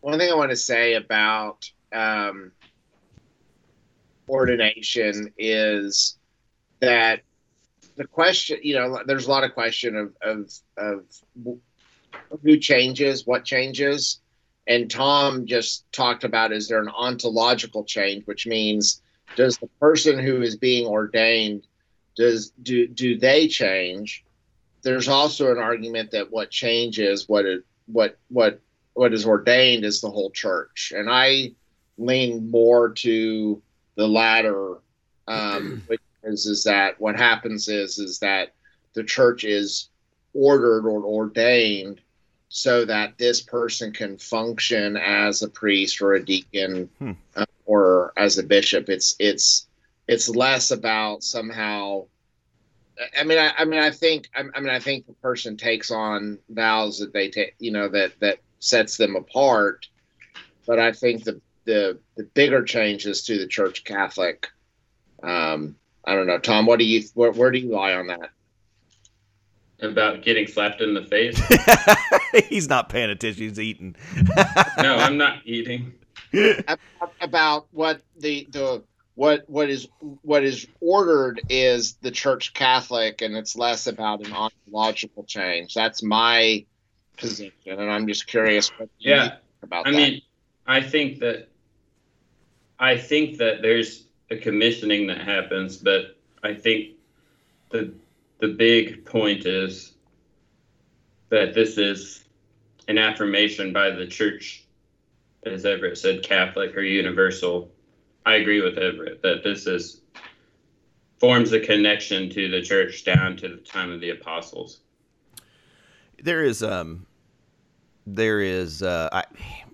One 0.00 0.18
thing 0.18 0.30
I 0.30 0.34
want 0.34 0.50
to 0.50 0.56
say 0.56 0.94
about 0.94 1.70
um, 1.92 2.52
ordination 4.28 5.32
is 5.36 6.16
that 6.80 7.22
the 7.96 8.06
question, 8.06 8.58
you 8.62 8.74
know, 8.74 9.02
there's 9.06 9.26
a 9.26 9.30
lot 9.30 9.44
of 9.44 9.54
question 9.54 9.96
of 9.96 10.14
of 10.22 10.52
of 10.76 11.04
who 12.42 12.56
changes, 12.58 13.26
what 13.26 13.44
changes, 13.44 14.20
and 14.66 14.90
Tom 14.90 15.46
just 15.46 15.90
talked 15.92 16.24
about 16.24 16.52
is 16.52 16.68
there 16.68 16.80
an 16.80 16.88
ontological 16.88 17.84
change, 17.84 18.26
which 18.26 18.46
means 18.46 19.02
does 19.34 19.58
the 19.58 19.68
person 19.80 20.18
who 20.18 20.42
is 20.42 20.56
being 20.56 20.86
ordained 20.86 21.66
does 22.18 22.50
do 22.62 22.86
do 22.86 23.16
they 23.16 23.48
change? 23.48 24.24
There's 24.82 25.08
also 25.08 25.50
an 25.52 25.58
argument 25.58 26.10
that 26.10 26.30
what 26.30 26.50
changes, 26.50 27.28
what 27.28 27.46
it 27.46 27.64
what 27.86 28.18
what 28.28 28.60
what 28.98 29.14
is 29.14 29.24
ordained 29.24 29.84
is 29.84 30.00
the 30.00 30.10
whole 30.10 30.30
church, 30.30 30.92
and 30.94 31.08
I 31.08 31.52
lean 31.98 32.50
more 32.50 32.90
to 32.90 33.62
the 33.94 34.08
latter, 34.08 34.78
um, 35.28 35.82
which 35.86 36.00
is 36.24 36.46
is 36.46 36.64
that 36.64 37.00
what 37.00 37.16
happens 37.16 37.68
is 37.68 37.98
is 37.98 38.18
that 38.18 38.54
the 38.94 39.04
church 39.04 39.44
is 39.44 39.88
ordered 40.34 40.84
or 40.84 41.04
ordained 41.04 42.00
so 42.48 42.84
that 42.84 43.16
this 43.18 43.40
person 43.40 43.92
can 43.92 44.18
function 44.18 44.96
as 44.96 45.42
a 45.42 45.48
priest 45.48 46.02
or 46.02 46.14
a 46.14 46.24
deacon 46.24 46.88
Hmm. 46.98 47.12
uh, 47.36 47.46
or 47.66 48.12
as 48.16 48.38
a 48.38 48.42
bishop. 48.42 48.88
It's 48.88 49.14
it's 49.20 49.68
it's 50.08 50.28
less 50.28 50.72
about 50.72 51.22
somehow. 51.22 52.06
I 53.16 53.22
mean, 53.22 53.38
I, 53.38 53.52
I 53.56 53.64
mean, 53.64 53.78
I 53.78 53.92
think, 53.92 54.28
I, 54.34 54.40
I 54.56 54.60
mean, 54.60 54.70
I 54.70 54.80
think 54.80 55.06
the 55.06 55.12
person 55.12 55.56
takes 55.56 55.92
on 55.92 56.40
vows 56.48 56.98
that 56.98 57.12
they 57.12 57.30
take, 57.30 57.54
you 57.60 57.70
know, 57.70 57.86
that 57.90 58.18
that 58.18 58.40
sets 58.58 58.96
them 58.96 59.16
apart. 59.16 59.86
But 60.66 60.78
I 60.78 60.92
think 60.92 61.24
the 61.24 61.40
the 61.64 61.98
the 62.16 62.24
bigger 62.24 62.64
changes 62.64 63.22
to 63.24 63.38
the 63.38 63.46
Church 63.46 63.84
Catholic 63.84 64.48
Um, 65.22 65.76
I 66.04 66.14
don't 66.14 66.26
know, 66.26 66.38
Tom. 66.38 66.66
What 66.66 66.78
do 66.78 66.84
you 66.84 67.04
where, 67.14 67.32
where 67.32 67.50
do 67.50 67.58
you 67.58 67.70
lie 67.70 67.94
on 67.94 68.06
that? 68.06 68.30
About 69.80 70.22
getting 70.22 70.46
slapped 70.46 70.80
in 70.80 70.94
the 70.94 71.04
face? 71.04 71.40
he's 72.48 72.68
not 72.68 72.88
paying 72.88 73.10
attention. 73.10 73.42
He's 73.44 73.60
eating. 73.60 73.94
no, 74.78 74.96
I'm 74.96 75.18
not 75.18 75.42
eating. 75.44 75.94
About 77.20 77.68
what 77.70 78.02
the 78.16 78.48
the 78.50 78.82
what 79.14 79.44
what 79.48 79.68
is 79.68 79.88
what 80.22 80.44
is 80.44 80.66
ordered 80.80 81.40
is 81.48 81.94
the 81.96 82.10
Church 82.10 82.54
Catholic, 82.54 83.20
and 83.20 83.36
it's 83.36 83.56
less 83.56 83.86
about 83.86 84.26
an 84.26 84.32
ontological 84.32 85.24
change. 85.24 85.74
That's 85.74 86.02
my 86.02 86.64
position, 87.18 87.52
and 87.66 87.90
I'm 87.90 88.06
just 88.06 88.26
curious 88.26 88.70
what 88.78 88.88
yeah 88.98 89.36
about. 89.62 89.86
I 89.86 89.90
that. 89.90 89.96
mean, 89.96 90.22
I 90.66 90.80
think 90.80 91.18
that 91.20 91.48
I 92.78 92.96
think 92.96 93.38
that 93.38 93.62
there's 93.62 94.04
a 94.30 94.36
commissioning 94.36 95.06
that 95.08 95.20
happens, 95.20 95.76
but 95.76 96.16
I 96.42 96.54
think 96.54 96.96
the 97.70 97.92
the 98.40 98.48
big 98.48 99.04
point 99.04 99.46
is 99.46 99.94
that 101.30 101.54
this 101.54 101.76
is 101.76 102.24
an 102.86 102.98
affirmation 102.98 103.72
by 103.72 103.90
the 103.90 104.06
church, 104.06 104.64
as 105.44 105.66
Everett 105.66 105.98
said, 105.98 106.22
Catholic 106.22 106.76
or 106.76 106.82
universal. 106.82 107.70
I 108.24 108.36
agree 108.36 108.60
with 108.62 108.78
Everett 108.78 109.22
that 109.22 109.42
this 109.42 109.66
is 109.66 110.02
forms 111.18 111.52
a 111.52 111.60
connection 111.60 112.30
to 112.30 112.48
the 112.48 112.62
church 112.62 113.04
down 113.04 113.36
to 113.38 113.48
the 113.48 113.56
time 113.56 113.90
of 113.90 114.00
the 114.00 114.10
apostles. 114.10 114.80
There 116.22 116.42
is 116.42 116.62
um 116.62 117.06
there 118.14 118.40
is 118.40 118.82
uh 118.82 119.08
I 119.12 119.24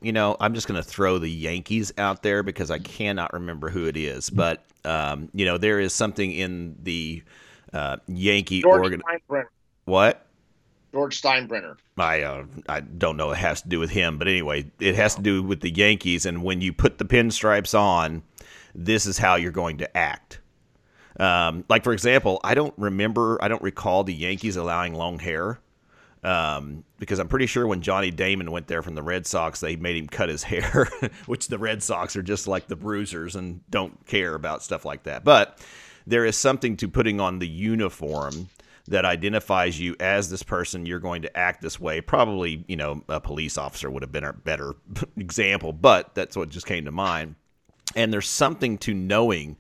you 0.03 0.13
know, 0.13 0.37
I'm 0.41 0.55
just 0.55 0.69
going 0.69 0.81
to 0.83 0.87
throw 0.87 1.19
the 1.19 1.31
Yankees 1.31 1.93
out 1.97 2.23
there 2.23 2.43
because 2.43 2.71
I 2.71 2.79
cannot 2.79 3.33
remember 3.33 3.71
who 3.71 3.87
it 3.87 3.97
is, 3.97 4.31
but 4.31 4.65
um 4.85 5.29
you 5.35 5.45
know, 5.45 5.59
there 5.59 5.81
is 5.81 5.93
something 5.93 6.33
in 6.33 6.77
the 6.83 7.23
uh 7.73 7.97
Yankee 8.07 8.63
George 8.63 8.83
organ 8.83 9.03
Steinbrenner. 9.03 9.47
What? 9.85 10.27
George 10.93 11.21
Steinbrenner. 11.21 11.77
I 11.99 12.23
uh, 12.23 12.45
I 12.69 12.81
don't 12.81 13.17
know. 13.17 13.33
It 13.33 13.39
has 13.39 13.63
to 13.63 13.69
do 13.69 13.81
with 13.81 13.91
him, 13.91 14.19
but 14.19 14.29
anyway, 14.29 14.71
it 14.79 14.95
has 14.95 15.17
to 15.17 15.23
do 15.23 15.43
with 15.43 15.61
the 15.61 15.71
Yankees. 15.71 16.25
And 16.25 16.45
when 16.45 16.61
you 16.61 16.73
put 16.73 16.99
the 16.99 17.05
pinstripes 17.05 17.77
on, 17.79 18.23
this 18.75 19.05
is 19.07 19.19
how 19.19 19.35
you're 19.35 19.51
going 19.53 19.79
to 19.79 19.97
act. 19.97 20.41
Um, 21.19 21.65
like 21.69 21.85
for 21.85 21.93
example, 21.93 22.41
I 22.43 22.55
don't 22.55 22.75
remember, 22.77 23.39
I 23.43 23.49
don't 23.49 23.63
recall 23.63 24.05
the 24.05 24.15
Yankees 24.15 24.57
allowing 24.57 24.95
long 24.95 25.19
hair. 25.19 25.61
Um, 26.25 26.85
because 26.99 27.19
I'm 27.19 27.29
pretty 27.29 27.47
sure 27.47 27.67
when 27.67 27.83
Johnny 27.83 28.11
Damon 28.11 28.51
went 28.51 28.67
there 28.67 28.83
from 28.83 28.95
the 28.95 29.03
Red 29.03 29.27
Sox, 29.27 29.61
they 29.61 29.77
made 29.77 29.97
him 29.97 30.09
cut 30.09 30.31
his 30.31 30.43
hair, 30.45 30.89
which 31.27 31.49
the 31.49 31.59
Red 31.59 31.83
Sox 31.83 32.17
are 32.17 32.23
just 32.23 32.49
like 32.49 32.67
the 32.67 32.77
bruisers 32.77 33.37
and 33.37 33.61
don't 33.71 34.07
care 34.07 34.35
about 34.35 34.63
stuff 34.63 34.85
like 34.85 35.03
that. 35.03 35.23
But 35.23 35.59
there 36.07 36.25
is 36.25 36.37
something 36.37 36.77
to 36.79 36.89
putting 36.89 37.21
on 37.21 37.39
the 37.39 37.49
uniform 37.49 38.49
that 38.89 39.05
identifies 39.05 39.81
you 39.81 39.97
as 40.01 40.31
this 40.31 40.43
person. 40.43 40.87
You're 40.87 40.99
going 40.99 41.23
to 41.23 41.37
act 41.37 41.63
this 41.63 41.81
way. 41.81 42.01
Probably, 42.01 42.65
you 42.69 42.77
know, 42.77 43.03
a 43.09 43.21
police 43.21 43.57
officer 43.57 43.91
would 43.91 44.03
have 44.03 44.13
been 44.13 44.25
a 44.25 44.33
better 44.33 44.75
example, 45.17 45.73
but 45.73 46.15
that's 46.15 46.37
what 46.37 46.49
just 46.49 46.67
came 46.67 46.85
to 46.85 46.91
mind. 46.91 47.35
And 47.97 48.13
there's 48.13 48.29
something 48.29 48.79
to 48.79 48.95
knowing 48.95 49.57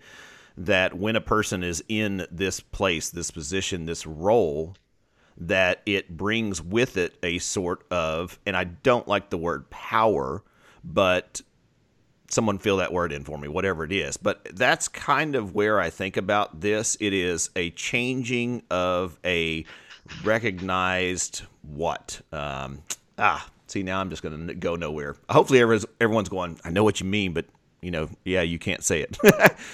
that 0.57 0.95
when 0.95 1.17
a 1.17 1.21
person 1.21 1.63
is 1.63 1.83
in 1.89 2.27
this 2.31 2.61
place, 2.61 3.11
this 3.11 3.31
position, 3.31 3.87
this 3.87 4.07
role, 4.07 4.77
that 5.37 5.83
it 5.87 6.17
brings 6.17 6.63
with 6.63 6.97
it 6.97 7.17
a 7.23 7.39
sort 7.39 7.85
of, 7.91 8.39
and 8.47 8.57
I 8.57 8.65
don't 8.65 9.09
like 9.09 9.31
the 9.31 9.39
word 9.39 9.69
power, 9.71 10.43
but 10.83 11.41
someone 12.29 12.59
fill 12.59 12.79
that 12.79 12.93
word 12.93 13.13
in 13.13 13.25
for 13.25 13.39
me, 13.39 13.49
whatever 13.49 13.85
it 13.85 13.93
is. 13.93 14.17
But 14.17 14.45
that's 14.57 14.89
kind 14.89 15.35
of 15.35 15.55
where 15.55 15.81
I 15.81 15.91
think 15.91 16.17
about 16.17 16.61
this. 16.61 16.97
It 17.01 17.13
is 17.13 17.51
a 17.57 17.71
changing 17.71 18.63
of 18.71 19.19
a 19.25 19.65
recognized 20.23 21.43
what? 21.63 22.21
Um, 22.33 22.83
ah, 23.19 23.47
see, 23.67 23.83
now 23.83 24.01
I'm 24.01 24.11
just 24.11 24.23
going 24.23 24.49
to 24.49 24.55
go 24.55 24.77
nowhere. 24.77 25.17
Hopefully, 25.29 25.61
everyone's, 25.61 25.87
everyone's 26.01 26.29
going, 26.29 26.59
I 26.65 26.71
know 26.71 26.85
what 26.85 27.01
you 27.01 27.07
mean, 27.07 27.33
but 27.33 27.47
you 27.81 27.91
know, 27.91 28.09
yeah, 28.25 28.41
you 28.41 28.59
can't 28.59 28.83
say 28.83 29.03
it. 29.03 29.19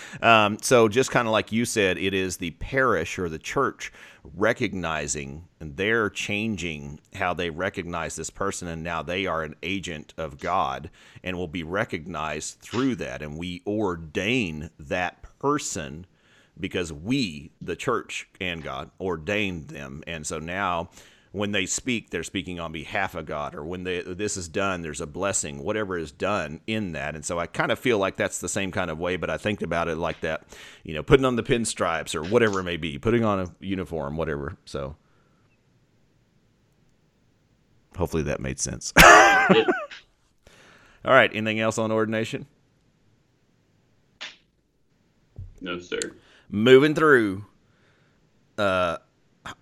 um, 0.22 0.58
so, 0.60 0.88
just 0.88 1.12
kind 1.12 1.28
of 1.28 1.32
like 1.32 1.52
you 1.52 1.64
said, 1.64 1.96
it 1.96 2.12
is 2.12 2.38
the 2.38 2.50
parish 2.52 3.20
or 3.20 3.28
the 3.28 3.38
church 3.38 3.92
recognizing 4.22 5.48
and 5.60 5.76
they're 5.76 6.10
changing 6.10 7.00
how 7.14 7.34
they 7.34 7.50
recognize 7.50 8.16
this 8.16 8.30
person, 8.30 8.68
and 8.68 8.82
now 8.82 9.02
they 9.02 9.26
are 9.26 9.42
an 9.42 9.56
agent 9.62 10.14
of 10.16 10.38
God 10.38 10.90
and 11.22 11.36
will 11.36 11.48
be 11.48 11.62
recognized 11.62 12.58
through 12.60 12.96
that. 12.96 13.22
And 13.22 13.38
we 13.38 13.62
ordain 13.66 14.70
that 14.78 15.22
person 15.38 16.06
because 16.58 16.92
we, 16.92 17.52
the 17.60 17.76
church 17.76 18.28
and 18.40 18.62
God, 18.62 18.90
ordained 19.00 19.68
them. 19.68 20.02
And 20.06 20.26
so 20.26 20.38
now 20.38 20.90
when 21.32 21.52
they 21.52 21.64
speak, 21.64 22.10
they're 22.10 22.24
speaking 22.24 22.58
on 22.58 22.72
behalf 22.72 23.14
of 23.14 23.24
God, 23.24 23.54
or 23.54 23.64
when 23.64 23.84
they, 23.84 24.02
this 24.02 24.36
is 24.36 24.48
done, 24.48 24.82
there's 24.82 25.00
a 25.00 25.06
blessing, 25.06 25.62
whatever 25.62 25.96
is 25.96 26.10
done 26.10 26.60
in 26.66 26.92
that. 26.92 27.14
And 27.14 27.24
so 27.24 27.38
I 27.38 27.46
kind 27.46 27.70
of 27.70 27.78
feel 27.78 27.98
like 27.98 28.16
that's 28.16 28.38
the 28.38 28.48
same 28.48 28.72
kind 28.72 28.90
of 28.90 28.98
way, 28.98 29.16
but 29.16 29.30
I 29.30 29.36
think 29.36 29.62
about 29.62 29.88
it 29.88 29.96
like 29.96 30.20
that, 30.22 30.42
you 30.82 30.92
know, 30.92 31.04
putting 31.04 31.24
on 31.24 31.36
the 31.36 31.44
pinstripes 31.44 32.16
or 32.16 32.24
whatever 32.24 32.60
it 32.60 32.64
may 32.64 32.76
be, 32.76 32.98
putting 32.98 33.24
on 33.24 33.38
a 33.38 33.54
uniform, 33.60 34.16
whatever. 34.16 34.56
So 34.64 34.96
hopefully 37.96 38.24
that 38.24 38.40
made 38.40 38.58
sense. 38.58 38.92
All 39.02 39.54
right. 41.14 41.30
Anything 41.32 41.60
else 41.60 41.78
on 41.78 41.92
ordination? 41.92 42.46
No, 45.60 45.78
sir. 45.78 46.00
Moving 46.50 46.94
through. 46.94 47.44
Uh, 48.58 48.98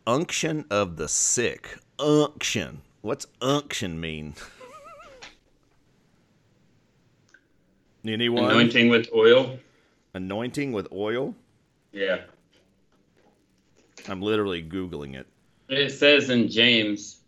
unction 0.06 0.64
of 0.70 0.96
the 0.96 1.08
sick. 1.08 1.78
Unction. 1.98 2.82
What's 3.00 3.26
unction 3.40 4.00
mean? 4.00 4.34
Anyone? 8.06 8.50
Anointing 8.50 8.88
with 8.88 9.08
oil. 9.14 9.58
Anointing 10.14 10.72
with 10.72 10.88
oil? 10.92 11.34
Yeah. 11.92 12.20
I'm 14.08 14.22
literally 14.22 14.62
Googling 14.62 15.14
it. 15.14 15.26
It 15.68 15.90
says 15.90 16.30
in 16.30 16.48
James, 16.48 17.20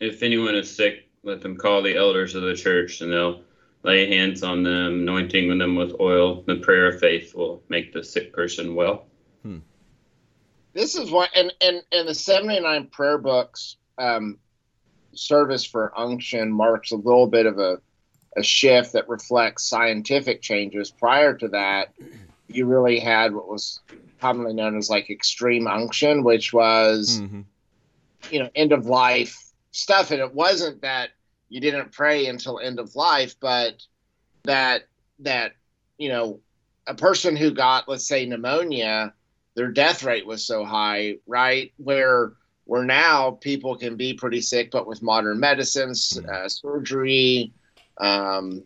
if 0.00 0.22
anyone 0.22 0.54
is 0.54 0.74
sick, 0.74 1.08
let 1.24 1.40
them 1.40 1.56
call 1.56 1.82
the 1.82 1.96
elders 1.96 2.34
of 2.34 2.42
the 2.42 2.54
church 2.54 3.00
and 3.00 3.12
they'll 3.12 3.42
lay 3.82 4.06
hands 4.06 4.42
on 4.42 4.62
them, 4.62 5.00
anointing 5.00 5.56
them 5.58 5.74
with 5.74 5.94
oil. 6.00 6.42
The 6.46 6.56
prayer 6.56 6.88
of 6.88 7.00
faith 7.00 7.34
will 7.34 7.62
make 7.68 7.92
the 7.92 8.04
sick 8.04 8.32
person 8.32 8.74
well. 8.74 9.06
Hmm. 9.42 9.58
This 10.72 10.94
is 10.94 11.10
what, 11.10 11.30
and 11.34 11.52
and 11.60 11.82
and 11.92 12.08
the 12.08 12.14
seventy 12.14 12.60
nine 12.60 12.86
prayer 12.86 13.18
books 13.18 13.76
um, 13.98 14.38
service 15.14 15.64
for 15.64 15.92
unction 15.98 16.52
marks 16.52 16.90
a 16.92 16.96
little 16.96 17.26
bit 17.26 17.46
of 17.46 17.58
a 17.58 17.80
a 18.36 18.42
shift 18.42 18.92
that 18.92 19.08
reflects 19.08 19.64
scientific 19.64 20.42
changes. 20.42 20.90
Prior 20.90 21.34
to 21.34 21.48
that, 21.48 21.92
you 22.46 22.66
really 22.66 23.00
had 23.00 23.34
what 23.34 23.48
was 23.48 23.80
commonly 24.20 24.52
known 24.52 24.76
as 24.76 24.90
like 24.90 25.10
extreme 25.10 25.66
unction, 25.66 26.22
which 26.22 26.52
was 26.52 27.20
Mm-hmm. 27.20 27.40
you 28.30 28.40
know 28.40 28.50
end 28.54 28.72
of 28.72 28.86
life 28.86 29.52
stuff, 29.72 30.10
and 30.10 30.20
it 30.20 30.34
wasn't 30.34 30.82
that 30.82 31.10
you 31.48 31.60
didn't 31.60 31.92
pray 31.92 32.26
until 32.26 32.60
end 32.60 32.78
of 32.78 32.94
life, 32.94 33.34
but 33.40 33.82
that 34.44 34.82
that 35.20 35.52
you 35.96 36.08
know 36.10 36.40
a 36.86 36.94
person 36.94 37.36
who 37.36 37.50
got 37.50 37.88
let's 37.88 38.06
say 38.06 38.24
pneumonia 38.26 39.12
their 39.58 39.70
death 39.70 40.04
rate 40.04 40.26
was 40.26 40.46
so 40.46 40.64
high 40.64 41.16
right? 41.26 41.72
Where 41.76 42.32
where 42.64 42.84
now 42.84 43.32
people 43.32 43.76
can 43.76 43.96
be 43.96 44.14
pretty 44.14 44.40
sick 44.40 44.70
but 44.70 44.86
with 44.86 45.02
modern 45.02 45.40
medicines 45.40 46.20
uh, 46.32 46.48
surgery 46.48 47.52
um, 47.98 48.62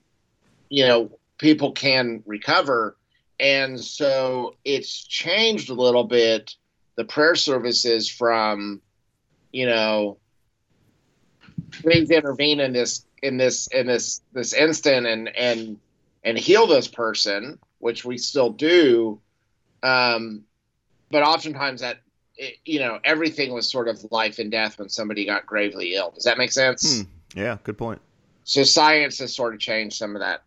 you 0.68 0.86
know 0.86 1.10
people 1.38 1.72
can 1.72 2.22
recover. 2.24 2.96
And 3.40 3.80
so 3.80 4.54
it's 4.64 5.04
changed 5.04 5.70
a 5.70 5.74
little 5.74 6.04
bit 6.04 6.54
the 6.96 7.04
prayer 7.04 7.34
services 7.34 8.08
from 8.08 8.80
you 9.50 9.66
know 9.66 10.18
please 11.72 12.10
intervene 12.10 12.60
in 12.60 12.72
this 12.72 13.06
in 13.22 13.36
this 13.38 13.66
in 13.68 13.86
this 13.86 14.20
this 14.32 14.52
instant 14.52 15.06
and 15.06 15.34
and 15.36 15.78
and 16.22 16.38
heal 16.38 16.66
this 16.66 16.86
person 16.86 17.58
which 17.78 18.04
we 18.04 18.18
still 18.18 18.50
do 18.50 19.20
um 19.82 20.44
but 21.12 21.22
oftentimes 21.22 21.80
that 21.82 21.98
it, 22.36 22.56
you 22.64 22.80
know 22.80 22.98
everything 23.04 23.52
was 23.52 23.70
sort 23.70 23.86
of 23.86 24.04
life 24.10 24.38
and 24.40 24.50
death 24.50 24.78
when 24.78 24.88
somebody 24.88 25.24
got 25.24 25.46
gravely 25.46 25.94
ill 25.94 26.10
does 26.10 26.24
that 26.24 26.38
make 26.38 26.50
sense 26.50 27.02
Hmm. 27.02 27.38
Yeah, 27.38 27.58
good 27.64 27.78
point. 27.78 28.00
so 28.44 28.64
science 28.64 29.18
has 29.18 29.34
sort 29.34 29.54
of 29.54 29.60
changed 29.60 29.96
some 29.96 30.16
of 30.16 30.20
that 30.20 30.42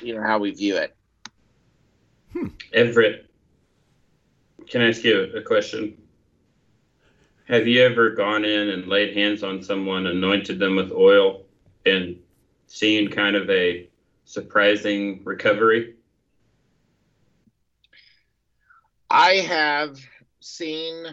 you 0.00 0.14
know 0.14 0.22
how 0.22 0.38
we 0.38 0.50
view 0.52 0.76
it 0.76 0.96
Everett, 2.72 3.30
can 4.68 4.80
I 4.80 4.88
ask 4.88 5.04
you 5.04 5.30
a 5.36 5.40
question? 5.42 5.96
Have 7.46 7.68
you 7.68 7.82
ever 7.84 8.10
gone 8.10 8.44
in 8.44 8.70
and 8.70 8.88
laid 8.88 9.16
hands 9.16 9.44
on 9.44 9.62
someone, 9.62 10.06
anointed 10.08 10.58
them 10.58 10.74
with 10.74 10.90
oil, 10.90 11.42
and 11.86 12.16
seen 12.66 13.08
kind 13.08 13.36
of 13.36 13.48
a 13.50 13.88
surprising 14.24 15.22
recovery? 15.22 15.93
I 19.10 19.34
have 19.34 19.98
seen 20.40 21.06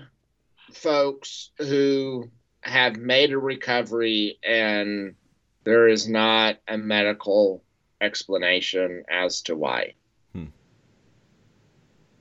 folks 0.73 1.51
who 1.57 2.29
have 2.61 2.95
made 2.95 3.31
a 3.31 3.37
recovery 3.37 4.37
and 4.43 5.15
there 5.63 5.87
is 5.87 6.07
not 6.07 6.57
a 6.67 6.77
medical 6.77 7.63
explanation 7.99 9.03
as 9.09 9.41
to 9.43 9.55
why. 9.55 9.93
Hmm. 10.33 10.45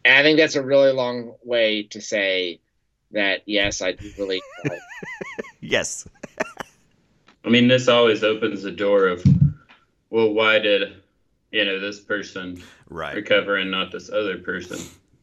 And 0.05 0.15
I 0.15 0.23
think 0.23 0.39
that's 0.39 0.57
a 0.57 0.63
really 0.63 0.93
long 0.93 1.35
way 1.43 1.85
to 1.85 2.01
say 2.01 2.61
that 3.13 3.43
yes, 3.47 3.83
I 3.83 3.93
do 3.93 4.13
believe. 4.17 4.43
yes. 5.61 6.07
I 7.45 7.49
mean, 7.49 7.69
this 7.69 7.89
always 7.89 8.23
opens 8.23 8.63
the 8.63 8.71
door 8.71 9.09
of, 9.09 9.25
well, 10.11 10.33
why 10.33 10.59
did 10.59 10.95
you 11.51 11.65
know 11.65 11.81
this 11.81 12.01
person 12.01 12.63
right. 12.89 13.17
recover 13.17 13.57
and 13.57 13.71
not 13.71 13.91
this 13.91 14.11
other 14.11 14.39
person? 14.39 14.79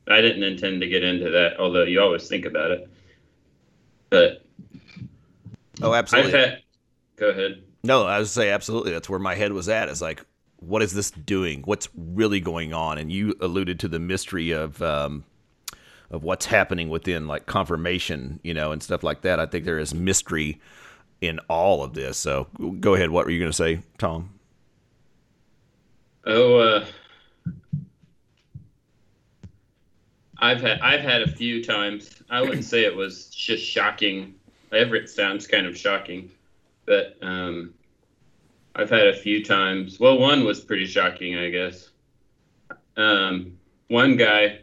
I 0.09 0.21
didn't 0.21 0.43
intend 0.43 0.81
to 0.81 0.87
get 0.87 1.03
into 1.03 1.29
that, 1.31 1.59
although 1.59 1.83
you 1.83 2.01
always 2.01 2.27
think 2.27 2.45
about 2.45 2.71
it. 2.71 2.89
But 4.09 4.45
oh, 5.81 5.93
absolutely. 5.93 6.31
Had, 6.31 6.63
go 7.17 7.29
ahead. 7.29 7.63
No, 7.83 8.05
I 8.05 8.19
would 8.19 8.27
say 8.27 8.51
absolutely. 8.51 8.91
That's 8.91 9.09
where 9.09 9.19
my 9.19 9.35
head 9.35 9.51
was 9.51 9.69
at. 9.69 9.89
Is 9.89 10.01
like, 10.01 10.25
what 10.57 10.81
is 10.81 10.93
this 10.93 11.11
doing? 11.11 11.61
What's 11.63 11.89
really 11.95 12.39
going 12.39 12.73
on? 12.73 12.97
And 12.97 13.11
you 13.11 13.35
alluded 13.41 13.79
to 13.81 13.87
the 13.87 13.99
mystery 13.99 14.51
of 14.51 14.81
um, 14.81 15.25
of 16.09 16.23
what's 16.23 16.45
happening 16.45 16.89
within 16.89 17.27
like 17.27 17.45
confirmation, 17.45 18.39
you 18.43 18.53
know, 18.53 18.71
and 18.71 18.81
stuff 18.81 19.03
like 19.03 19.21
that. 19.21 19.39
I 19.39 19.45
think 19.45 19.65
there 19.65 19.79
is 19.79 19.93
mystery 19.93 20.61
in 21.21 21.39
all 21.49 21.83
of 21.83 21.93
this. 21.93 22.17
So 22.17 22.47
go 22.79 22.95
ahead. 22.95 23.09
What 23.09 23.25
were 23.25 23.31
you 23.31 23.39
going 23.39 23.51
to 23.51 23.57
say, 23.57 23.81
Tom? 23.97 24.33
Oh, 26.25 26.57
uh, 26.57 26.85
I've 30.39 30.61
had 30.61 30.79
I've 30.81 31.01
had 31.01 31.21
a 31.21 31.27
few 31.27 31.63
times. 31.63 32.21
I 32.29 32.41
wouldn't 32.41 32.65
say 32.65 32.83
it 32.83 32.95
was 32.95 33.27
just 33.27 33.63
shocking. 33.63 34.35
Everett 34.71 35.09
sounds 35.09 35.47
kind 35.47 35.65
of 35.65 35.77
shocking, 35.77 36.29
but 36.85 37.17
um, 37.21 37.73
I've 38.75 38.89
had 38.89 39.07
a 39.07 39.13
few 39.13 39.43
times. 39.43 39.99
Well, 39.99 40.19
one 40.19 40.45
was 40.45 40.59
pretty 40.59 40.85
shocking, 40.85 41.37
I 41.37 41.49
guess. 41.49 41.89
Um, 42.95 43.57
one 43.87 44.17
guy 44.17 44.61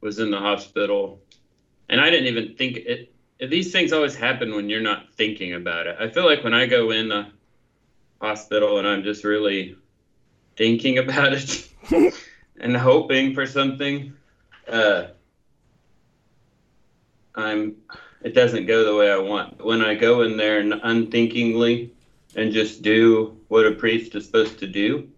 was 0.00 0.18
in 0.18 0.30
the 0.30 0.38
hospital, 0.38 1.20
and 1.88 2.00
I 2.00 2.08
didn't 2.10 2.26
even 2.26 2.56
think 2.56 2.76
it. 2.78 3.14
These 3.38 3.72
things 3.72 3.92
always 3.92 4.14
happen 4.14 4.54
when 4.54 4.68
you're 4.68 4.80
not 4.80 5.12
thinking 5.14 5.54
about 5.54 5.88
it. 5.88 5.96
I 5.98 6.08
feel 6.08 6.24
like 6.24 6.44
when 6.44 6.54
I 6.54 6.66
go 6.66 6.92
in 6.92 7.08
the 7.08 7.26
hospital 8.20 8.78
and 8.78 8.86
I'm 8.86 9.02
just 9.02 9.24
really 9.24 9.76
thinking 10.56 10.98
about 10.98 11.32
it 11.32 11.68
and 12.60 12.76
hoping 12.76 13.34
for 13.34 13.44
something, 13.44 14.14
uh, 14.72 15.06
I'm 17.34 17.76
it 18.22 18.34
doesn't 18.34 18.66
go 18.66 18.84
the 18.84 18.96
way 18.96 19.10
I 19.10 19.18
want. 19.18 19.64
When 19.64 19.82
I 19.82 19.94
go 19.94 20.22
in 20.22 20.36
there 20.36 20.60
and 20.60 20.74
unthinkingly 20.82 21.92
and 22.36 22.52
just 22.52 22.82
do 22.82 23.36
what 23.48 23.66
a 23.66 23.72
priest 23.72 24.14
is 24.14 24.24
supposed 24.24 24.58
to 24.60 24.66
do, 24.66 25.08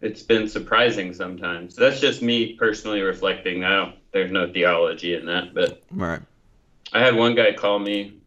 it's 0.00 0.22
been 0.22 0.48
surprising 0.48 1.12
sometimes. 1.12 1.74
That's 1.76 2.00
just 2.00 2.22
me 2.22 2.54
personally 2.54 3.02
reflecting. 3.02 3.64
I 3.64 3.76
don't. 3.76 3.94
There's 4.12 4.30
no 4.30 4.50
theology 4.50 5.14
in 5.14 5.26
that, 5.26 5.54
but 5.54 5.82
right. 5.90 6.20
I 6.92 7.00
had 7.00 7.14
one 7.14 7.34
guy 7.34 7.52
call 7.52 7.78
me 7.78 8.18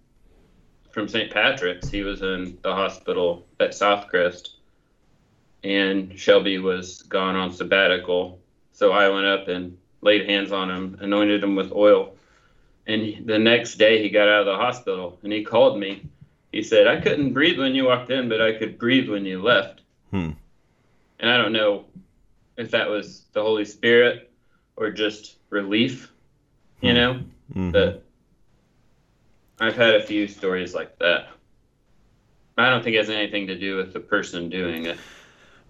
from 0.92 1.08
St. 1.08 1.32
Patrick's. 1.32 1.90
He 1.90 2.04
was 2.04 2.22
in 2.22 2.58
the 2.62 2.74
hospital 2.74 3.46
at 3.60 3.72
Southcrest, 3.72 4.50
and 5.64 6.18
Shelby 6.18 6.60
was 6.60 7.02
gone 7.04 7.36
on 7.36 7.52
sabbatical. 7.52 8.40
So 8.72 8.92
I 8.92 9.10
went 9.10 9.26
up 9.26 9.48
and 9.48 9.78
laid 10.04 10.30
hands 10.30 10.52
on 10.52 10.70
him, 10.70 10.98
anointed 11.02 11.44
him 11.44 11.56
with 11.56 11.72
oil. 11.72 12.16
And 12.86 13.26
the 13.26 13.40
next 13.40 13.76
day 13.76 14.02
he 14.04 14.10
got 14.10 14.28
out 14.28 14.42
of 14.42 14.46
the 14.46 14.58
hospital 14.58 15.18
and 15.24 15.32
he 15.32 15.44
called 15.44 15.80
me. 15.80 16.04
He 16.52 16.62
said, 16.62 16.86
I 16.88 17.00
couldn't 17.00 17.34
breathe 17.34 17.58
when 17.58 17.74
you 17.74 17.86
walked 17.86 18.12
in, 18.12 18.30
but 18.30 18.42
I 18.42 18.54
could 18.54 18.78
breathe 18.78 19.10
when 19.10 19.26
you 19.26 19.42
left. 19.42 19.82
Hmm. 20.12 20.32
And 21.20 21.32
I 21.32 21.38
don't 21.38 21.54
know 21.54 21.86
if 22.58 22.72
that 22.72 22.90
was 22.90 23.24
the 23.34 23.42
Holy 23.42 23.66
Spirit 23.66 24.32
or 24.76 24.92
just 24.92 25.38
relief, 25.50 26.12
you 26.82 26.90
hmm. 26.90 26.96
know? 26.96 27.14
Mm-hmm. 27.52 27.72
But 27.72 28.04
I've 29.60 29.76
had 29.76 29.96
a 29.96 30.04
few 30.04 30.28
stories 30.28 30.76
like 30.76 31.00
that. 31.00 31.30
I 32.58 32.70
don't 32.70 32.84
think 32.84 32.96
it 32.96 33.00
has 33.00 33.10
anything 33.10 33.48
to 33.48 33.58
do 33.58 33.78
with 33.78 33.94
the 33.94 34.00
person 34.00 34.50
doing 34.50 34.86
it. 34.86 34.98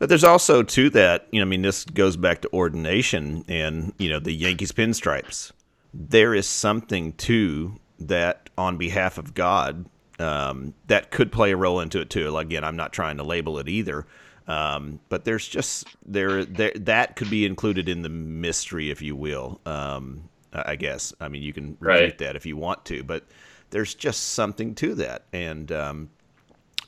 But 0.03 0.09
there's 0.09 0.25
also 0.25 0.63
to 0.63 0.89
that, 0.89 1.29
you 1.31 1.39
know, 1.39 1.45
I 1.45 1.47
mean, 1.47 1.61
this 1.61 1.85
goes 1.85 2.17
back 2.17 2.41
to 2.41 2.51
ordination 2.51 3.45
and 3.47 3.93
you 3.97 4.09
know 4.09 4.19
the 4.19 4.33
Yankees 4.33 4.73
pinstripes. 4.73 5.53
There 5.93 6.35
is 6.35 6.45
something 6.45 7.13
to 7.13 7.79
that 7.99 8.49
on 8.57 8.75
behalf 8.75 9.17
of 9.17 9.33
God 9.33 9.85
um, 10.19 10.73
that 10.87 11.09
could 11.09 11.31
play 11.31 11.53
a 11.53 11.55
role 11.55 11.79
into 11.79 12.01
it 12.01 12.09
too. 12.09 12.37
Again, 12.37 12.65
I'm 12.65 12.75
not 12.75 12.91
trying 12.91 13.15
to 13.15 13.23
label 13.23 13.59
it 13.59 13.69
either, 13.69 14.05
um, 14.45 14.99
but 15.07 15.23
there's 15.23 15.47
just 15.47 15.87
there 16.05 16.43
there 16.43 16.73
that 16.81 17.15
could 17.15 17.29
be 17.29 17.45
included 17.45 17.87
in 17.87 18.01
the 18.01 18.09
mystery, 18.09 18.91
if 18.91 19.01
you 19.01 19.15
will. 19.15 19.61
Um, 19.65 20.27
I 20.51 20.75
guess. 20.75 21.13
I 21.21 21.29
mean, 21.29 21.43
you 21.43 21.53
can 21.53 21.77
refute 21.79 21.85
right. 21.85 22.17
that 22.17 22.35
if 22.35 22.45
you 22.45 22.57
want 22.57 22.83
to, 22.87 23.05
but 23.05 23.23
there's 23.69 23.95
just 23.95 24.33
something 24.33 24.75
to 24.75 24.95
that. 24.95 25.23
And 25.31 25.71
um, 25.71 26.09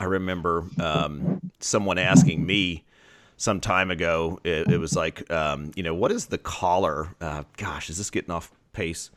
I 0.01 0.03
remember 0.03 0.65
um, 0.81 1.39
someone 1.61 1.97
asking 1.97 2.45
me 2.45 2.83
some 3.37 3.59
time 3.59 3.91
ago. 3.91 4.39
It, 4.43 4.71
it 4.71 4.77
was 4.77 4.95
like, 4.95 5.29
um, 5.31 5.71
you 5.75 5.83
know, 5.83 5.93
what 5.93 6.11
is 6.11 6.27
the 6.27 6.37
collar? 6.37 7.15
Uh, 7.21 7.43
gosh, 7.57 7.89
is 7.89 7.97
this 7.97 8.09
getting 8.09 8.31
off 8.31 8.51
pace? 8.73 9.11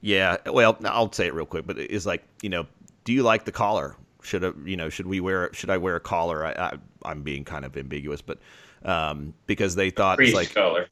Yeah. 0.00 0.36
Well, 0.46 0.78
I'll 0.84 1.12
say 1.12 1.26
it 1.26 1.34
real 1.34 1.46
quick, 1.46 1.66
but 1.66 1.78
it's 1.78 2.06
like, 2.06 2.24
you 2.42 2.48
know, 2.48 2.66
do 3.04 3.12
you 3.12 3.22
like 3.22 3.44
the 3.44 3.52
collar? 3.52 3.96
Should 4.22 4.44
I, 4.44 4.52
you 4.64 4.76
know, 4.76 4.88
should 4.88 5.06
we 5.06 5.20
wear? 5.20 5.52
Should 5.52 5.70
I 5.70 5.78
wear 5.78 5.96
a 5.96 6.00
collar? 6.00 6.44
I, 6.44 6.78
I 7.04 7.10
am 7.10 7.22
being 7.22 7.44
kind 7.44 7.64
of 7.64 7.76
ambiguous, 7.76 8.20
but 8.20 8.38
um, 8.84 9.32
because 9.46 9.74
they 9.74 9.90
thought 9.90 10.18
priest 10.18 10.34
like 10.34 10.52
collar. 10.52 10.88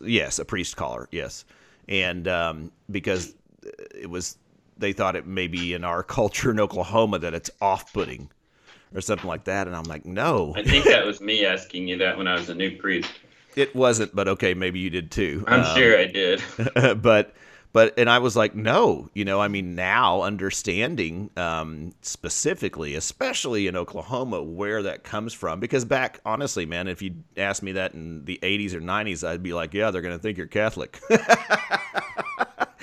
Yes, 0.00 0.38
a 0.38 0.44
priest 0.44 0.76
collar. 0.76 1.08
Yes, 1.10 1.44
and 1.88 2.28
um, 2.28 2.72
because 2.90 3.34
it 3.94 4.08
was 4.08 4.36
they 4.76 4.92
thought 4.92 5.16
it 5.16 5.26
may 5.26 5.46
be 5.46 5.74
in 5.74 5.84
our 5.84 6.02
culture 6.18 6.50
in 6.50 6.60
Oklahoma 6.60 7.18
that 7.18 7.34
it's 7.34 7.50
off-putting 7.60 8.30
or 8.94 9.00
something 9.00 9.28
like 9.28 9.44
that. 9.44 9.66
And 9.66 9.76
I'm 9.76 9.84
like, 9.84 10.04
no. 10.04 10.54
I 10.56 10.62
think 10.62 10.84
that 10.86 11.04
was 11.06 11.20
me 11.20 11.44
asking 11.44 11.88
you 11.88 11.98
that 11.98 12.16
when 12.16 12.26
I 12.26 12.34
was 12.34 12.48
a 12.48 12.54
new 12.54 12.76
priest. 12.76 13.10
It 13.56 13.74
wasn't, 13.74 14.14
but 14.14 14.28
okay, 14.28 14.54
maybe 14.54 14.78
you 14.78 14.90
did 14.90 15.10
too. 15.10 15.44
I'm 15.46 15.60
um, 15.60 15.76
sure 15.76 15.98
I 15.98 16.06
did. 16.06 16.42
but 17.02 17.34
but 17.72 17.98
and 17.98 18.10
I 18.10 18.18
was 18.18 18.36
like, 18.36 18.54
no, 18.54 19.10
you 19.14 19.24
know, 19.24 19.40
I 19.40 19.48
mean, 19.48 19.74
now 19.74 20.22
understanding 20.22 21.30
um, 21.36 21.92
specifically, 22.02 22.94
especially 22.96 23.66
in 23.68 23.76
Oklahoma, 23.76 24.42
where 24.42 24.82
that 24.82 25.04
comes 25.04 25.32
from, 25.32 25.60
because 25.60 25.84
back, 25.84 26.20
honestly, 26.24 26.66
man, 26.66 26.88
if 26.88 27.00
you 27.00 27.14
asked 27.36 27.62
me 27.62 27.72
that 27.72 27.94
in 27.94 28.24
the 28.24 28.38
'80s 28.42 28.74
or 28.74 28.80
'90s, 28.80 29.26
I'd 29.26 29.42
be 29.42 29.52
like, 29.52 29.72
yeah, 29.72 29.90
they're 29.90 30.02
going 30.02 30.16
to 30.16 30.22
think 30.22 30.36
you're 30.36 30.48
Catholic. 30.48 31.00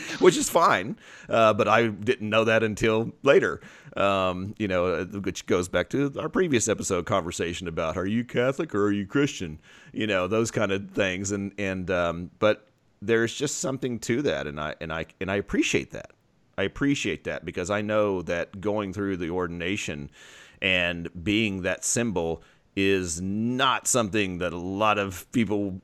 which 0.20 0.38
is 0.38 0.50
fine. 0.50 0.98
Uh, 1.30 1.54
but 1.54 1.68
I 1.68 1.88
didn't 1.88 2.30
know 2.30 2.44
that 2.44 2.64
until 2.64 3.12
later. 3.24 3.62
Um, 3.96 4.54
you 4.60 4.68
know, 4.68 4.86
uh, 4.86 5.06
which 5.06 5.46
goes 5.48 5.68
back 5.68 5.90
to 5.90 6.14
our 6.20 6.30
previous 6.30 6.68
episode 6.68 7.06
conversation 7.06 7.68
about 7.68 7.98
are 7.98 8.06
you 8.06 8.24
Catholic 8.24 8.76
or 8.76 8.86
are 8.86 8.92
you 8.92 9.08
Christian? 9.08 9.60
You 9.92 10.08
know, 10.08 10.28
those 10.28 10.52
kind 10.52 10.72
of 10.72 10.92
things. 10.92 11.32
And 11.32 11.54
and 11.58 11.90
um, 11.90 12.32
but 12.40 12.68
there's 13.02 13.34
just 13.34 13.60
something 13.60 14.00
to 14.00 14.22
that, 14.24 14.48
and 14.48 14.60
I 14.60 14.76
and 14.82 14.92
I 14.94 15.06
and 15.20 15.32
I 15.32 15.36
appreciate 15.36 15.92
that. 15.92 16.12
I 16.58 16.64
appreciate 16.64 17.24
that 17.26 17.46
because 17.46 17.70
I 17.70 17.82
know 17.82 18.22
that 18.24 18.60
going 18.60 18.92
through 18.92 19.18
the 19.18 19.30
ordination 19.30 20.10
and 20.62 21.10
being 21.24 21.62
that 21.62 21.86
symbol 21.86 22.42
is 22.76 23.22
not 23.22 23.88
something 23.88 24.40
that 24.40 24.54
a 24.54 24.58
lot 24.58 24.98
of 24.98 25.32
people 25.32 25.82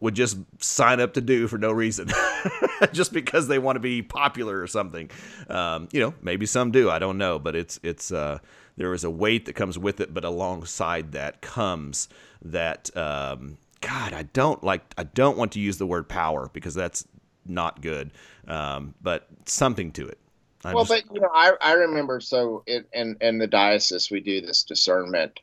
would 0.00 0.14
just 0.14 0.38
sign 0.58 1.00
up 1.00 1.14
to 1.14 1.20
do 1.20 1.48
for 1.48 1.58
no 1.58 1.72
reason, 1.72 2.08
just 2.92 3.12
because 3.12 3.48
they 3.48 3.58
want 3.58 3.76
to 3.76 3.80
be 3.80 4.02
popular 4.02 4.60
or 4.60 4.66
something. 4.66 5.10
Um, 5.48 5.88
you 5.92 6.00
know, 6.00 6.14
maybe 6.22 6.46
some 6.46 6.70
do. 6.70 6.88
I 6.88 6.98
don't 6.98 7.18
know, 7.18 7.38
but 7.38 7.56
it's 7.56 7.80
it's 7.82 8.12
uh, 8.12 8.38
there 8.76 8.94
is 8.94 9.04
a 9.04 9.10
weight 9.10 9.46
that 9.46 9.54
comes 9.54 9.78
with 9.78 10.00
it, 10.00 10.14
but 10.14 10.24
alongside 10.24 11.12
that 11.12 11.40
comes 11.40 12.08
that 12.42 12.96
um, 12.96 13.58
God. 13.80 14.12
I 14.12 14.22
don't 14.22 14.62
like. 14.62 14.82
I 14.96 15.04
don't 15.04 15.36
want 15.36 15.52
to 15.52 15.60
use 15.60 15.78
the 15.78 15.86
word 15.86 16.08
power 16.08 16.50
because 16.52 16.74
that's 16.74 17.06
not 17.46 17.80
good. 17.80 18.12
Um, 18.46 18.94
but 19.02 19.26
something 19.46 19.92
to 19.92 20.06
it. 20.06 20.18
I 20.64 20.74
well, 20.74 20.84
just, 20.84 21.06
but 21.06 21.14
you 21.14 21.20
know, 21.20 21.30
I 21.32 21.52
I 21.60 21.72
remember 21.72 22.20
so 22.20 22.62
in 22.66 22.84
in, 22.92 23.16
in 23.20 23.38
the 23.38 23.46
diocese 23.46 24.10
we 24.10 24.20
do 24.20 24.40
this 24.40 24.64
discernment 24.64 25.40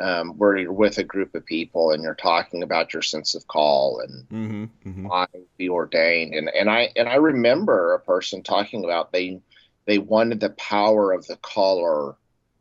um, 0.00 0.30
where 0.38 0.56
you're 0.56 0.72
with 0.72 0.98
a 0.98 1.04
group 1.04 1.34
of 1.34 1.44
people 1.44 1.90
and 1.90 2.02
you're 2.02 2.14
talking 2.14 2.62
about 2.62 2.92
your 2.92 3.02
sense 3.02 3.34
of 3.34 3.46
call 3.46 4.00
and 4.00 4.28
mm-hmm, 4.28 4.88
mm-hmm. 4.88 5.06
why 5.06 5.26
be 5.58 5.68
ordained. 5.68 6.34
And 6.34 6.48
and 6.48 6.70
I 6.70 6.90
and 6.96 7.08
I 7.08 7.16
remember 7.16 7.94
a 7.94 8.00
person 8.00 8.42
talking 8.42 8.84
about 8.84 9.12
they 9.12 9.40
they 9.86 9.98
wanted 9.98 10.40
the 10.40 10.50
power 10.50 11.12
of 11.12 11.26
the 11.26 11.36
caller 11.36 12.14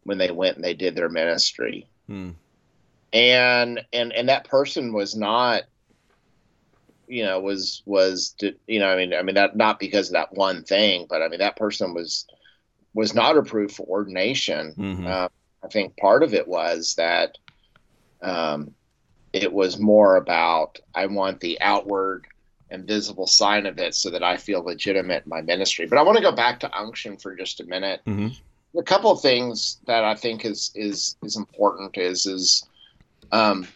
when 0.04 0.18
they 0.18 0.32
went 0.32 0.56
and 0.56 0.66
they 0.66 0.74
did 0.74 0.96
their 0.96 1.10
ministry. 1.10 1.88
Hmm. 2.08 2.32
And 3.14 3.82
and 3.94 4.14
and 4.14 4.30
that 4.30 4.48
person 4.48 4.94
was 4.94 5.16
not 5.16 5.64
you 7.08 7.26
know, 7.26 7.42
was 7.42 7.84
was 7.86 8.36
you 8.68 8.80
know, 8.80 8.90
I 8.90 8.96
mean, 8.96 9.14
I 9.14 9.22
mean 9.22 9.36
that 9.36 9.56
not 9.56 9.80
because 9.80 10.08
of 10.08 10.14
that 10.14 10.34
one 10.34 10.64
thing, 10.64 11.08
but 11.10 11.22
I 11.22 11.28
mean 11.28 11.40
that 11.40 11.58
person 11.58 11.94
was 11.94 12.26
was 12.94 13.14
not 13.14 13.38
approved 13.38 13.76
for 13.76 13.86
ordination. 13.86 14.74
Mm-hmm. 14.78 15.08
Uh, 15.08 15.28
I 15.64 15.68
think 15.68 15.98
part 15.98 16.24
of 16.24 16.34
it 16.34 16.48
was 16.48 16.96
that 16.96 17.38
um, 18.22 18.74
it 19.34 19.52
was 19.52 19.80
more 19.80 20.16
about 20.16 20.80
I 20.94 21.06
want 21.08 21.40
the 21.40 21.60
outward 21.62 22.28
and 22.70 22.88
visible 22.88 23.28
sign 23.28 23.66
of 23.66 23.78
it 23.78 23.94
so 23.94 24.10
that 24.10 24.24
I 24.24 24.38
feel 24.38 24.64
legitimate 24.64 25.24
in 25.26 25.30
my 25.30 25.42
ministry. 25.42 25.86
But 25.86 26.00
I 26.00 26.04
want 26.04 26.18
to 26.18 26.24
go 26.24 26.32
back 26.32 26.60
to 26.62 26.78
unction 26.78 27.18
for 27.18 27.36
just 27.36 27.60
a 27.60 27.66
minute. 27.66 28.02
Mm-hmm. 28.08 28.80
A 28.80 28.84
couple 28.84 29.12
of 29.12 29.22
things 29.22 29.80
that 29.86 30.04
I 30.04 30.16
think 30.16 30.46
is 30.46 30.72
is 30.74 31.18
is 31.24 31.36
important 31.36 31.98
is 31.98 32.26
is 32.26 32.66
um, 33.32 33.68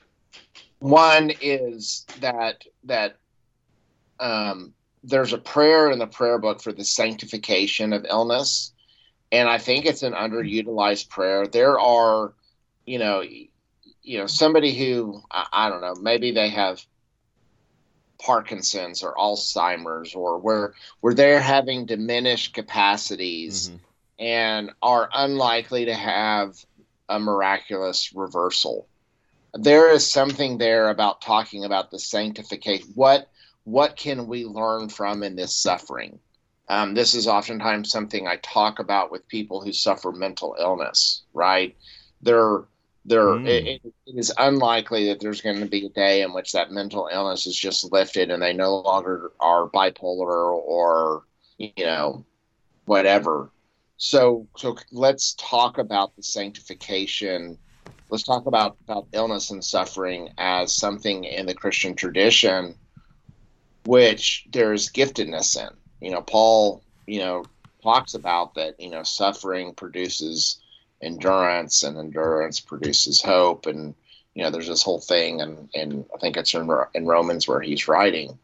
one 0.80 1.32
is 1.42 2.06
that 2.22 2.64
that 2.86 3.18
um, 4.20 4.74
there's 5.04 5.34
a 5.34 5.38
prayer 5.38 5.92
in 5.92 6.00
the 6.00 6.08
prayer 6.08 6.40
book 6.40 6.62
for 6.62 6.72
the 6.72 6.86
sanctification 6.86 7.94
of 7.94 8.06
illness, 8.10 8.74
and 9.32 9.50
I 9.50 9.58
think 9.58 9.86
it's 9.86 10.04
an 10.04 10.14
underutilized 10.14 11.10
prayer. 11.10 11.48
There 11.48 11.80
are, 11.80 12.34
you 12.86 13.00
know, 13.00 13.22
you 13.22 14.18
know, 14.20 14.28
somebody 14.28 14.74
who 14.74 15.22
I, 15.32 15.48
I 15.52 15.70
don't 15.70 15.82
know, 15.82 15.96
maybe 15.96 16.32
they 16.32 16.50
have 16.50 16.86
Parkinson's 18.20 19.04
or 19.04 19.14
Alzheimer's 19.16 20.16
or 20.16 20.40
where 20.40 20.74
where 21.02 21.14
they're 21.14 21.42
having 21.42 21.86
diminished 21.86 22.54
capacities 22.54 23.70
mm-hmm. 23.70 23.78
and 24.20 24.72
are 24.82 25.10
unlikely 25.14 25.86
to 25.86 25.94
have 25.94 26.56
a 27.10 27.20
miraculous 27.20 28.14
reversal. 28.14 28.88
There 29.54 29.92
is 29.92 30.10
something 30.10 30.58
there 30.58 30.90
about 30.90 31.22
talking 31.22 31.64
about 31.64 31.92
the 31.92 32.00
sanctification. 32.00 32.88
What 32.96 33.30
what 33.64 33.96
can 33.96 34.28
we 34.28 34.46
learn 34.46 34.90
from 34.90 35.24
in 35.24 35.36
this 35.36 35.54
suffering? 35.54 36.20
Um, 36.68 36.94
this 36.94 37.14
is 37.14 37.28
oftentimes 37.28 37.92
something 37.92 38.28
I 38.28 38.38
talk 38.38 38.80
about 38.80 39.12
with 39.12 39.28
people 39.28 39.62
who 39.62 39.72
suffer 39.72 40.12
mental 40.12 40.56
illness. 40.60 41.24
Right? 41.34 41.76
They're 42.22 42.66
there 43.06 43.26
mm. 43.26 43.48
it, 43.48 43.82
it 43.84 43.94
is 44.08 44.34
unlikely 44.38 45.08
that 45.08 45.20
there's 45.20 45.42
going 45.42 45.60
to 45.60 45.66
be 45.68 45.86
a 45.86 45.90
day 45.90 46.22
in 46.22 46.34
which 46.34 46.52
that 46.52 46.72
mental 46.72 47.08
illness 47.12 47.46
is 47.46 47.56
just 47.56 47.92
lifted 47.92 48.32
and 48.32 48.42
they 48.42 48.54
no 48.54 48.78
longer 48.78 49.32
are 49.40 49.70
bipolar 49.70 50.52
or 50.52 51.24
you 51.58 51.72
know 51.78 52.26
whatever 52.86 53.52
so 53.98 54.48
so 54.58 54.76
let's 54.92 55.36
talk 55.36 55.78
about 55.78 56.16
the 56.16 56.24
sanctification 56.24 57.58
let's 58.10 58.24
talk 58.24 58.48
about 58.48 58.76
about 58.84 59.08
illness 59.14 59.52
and 59.52 59.64
suffering 59.64 60.30
as 60.38 60.76
something 60.76 61.24
in 61.24 61.46
the 61.46 61.54
christian 61.54 61.96
tradition 61.96 62.76
which 63.86 64.48
there's 64.52 64.92
giftedness 64.92 65.56
in 65.56 65.70
you 66.02 66.12
know 66.12 66.22
paul 66.22 66.82
you 67.08 67.20
know 67.20 67.44
talks 67.84 68.14
about 68.14 68.56
that 68.56 68.80
you 68.80 68.90
know 68.90 69.04
suffering 69.04 69.74
produces 69.74 70.60
endurance, 71.02 71.84
and 71.84 71.98
endurance 71.98 72.60
produces 72.60 73.22
hope. 73.22 73.66
And 73.68 73.94
you 74.34 74.44
know, 74.44 74.50
there's 74.50 74.68
this 74.68 74.84
whole 74.84 75.00
thing, 75.00 75.42
and 75.42 75.70
and 75.74 76.06
I 76.14 76.18
think 76.18 76.38
it's 76.38 76.54
in, 76.54 76.70
in 76.94 77.06
Romans 77.06 77.48
where 77.48 77.62
he's 77.62 77.88
writing 77.88 78.38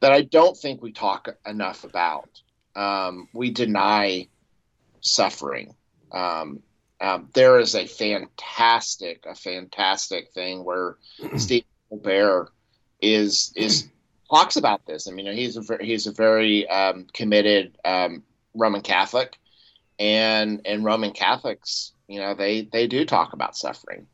that 0.00 0.12
I 0.12 0.22
don't 0.22 0.56
think 0.56 0.82
we 0.82 0.92
talk 0.92 1.28
enough 1.46 1.84
about. 1.84 2.28
Um, 2.74 3.28
we 3.32 3.50
deny 3.50 4.28
suffering. 5.00 5.74
Um, 6.12 6.62
um, 7.00 7.28
there 7.34 7.58
is 7.58 7.74
a 7.74 7.86
fantastic, 7.86 9.24
a 9.26 9.34
fantastic 9.34 10.32
thing 10.32 10.64
where 10.64 10.96
Steve 11.36 11.64
Colbert 11.88 12.50
is 13.00 13.52
is 13.56 13.88
talks 14.30 14.56
about 14.56 14.86
this. 14.86 15.08
I 15.08 15.12
mean, 15.12 15.26
he's 15.34 15.56
a 15.56 15.78
he's 15.80 16.06
a 16.06 16.12
very 16.12 16.68
um, 16.68 17.06
committed 17.12 17.76
um, 17.84 18.22
Roman 18.54 18.82
Catholic, 18.82 19.36
and 19.98 20.62
and 20.64 20.84
Roman 20.84 21.12
Catholics, 21.12 21.92
you 22.08 22.20
know, 22.20 22.34
they 22.34 22.62
they 22.62 22.86
do 22.86 23.04
talk 23.04 23.32
about 23.32 23.56
suffering, 23.56 24.06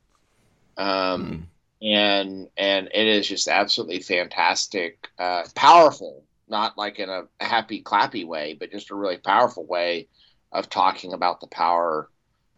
um, 0.76 1.48
mm. 1.82 1.86
and 1.86 2.48
and 2.56 2.88
it 2.92 3.06
is 3.06 3.28
just 3.28 3.48
absolutely 3.48 4.00
fantastic, 4.00 5.08
uh, 5.18 5.44
powerful. 5.54 6.24
Not 6.48 6.78
like 6.78 7.00
in 7.00 7.08
a 7.08 7.24
happy 7.40 7.82
clappy 7.82 8.24
way, 8.24 8.54
but 8.54 8.70
just 8.70 8.92
a 8.92 8.94
really 8.94 9.16
powerful 9.16 9.66
way 9.66 10.06
of 10.52 10.70
talking 10.70 11.12
about 11.12 11.40
the 11.40 11.48
power 11.48 12.08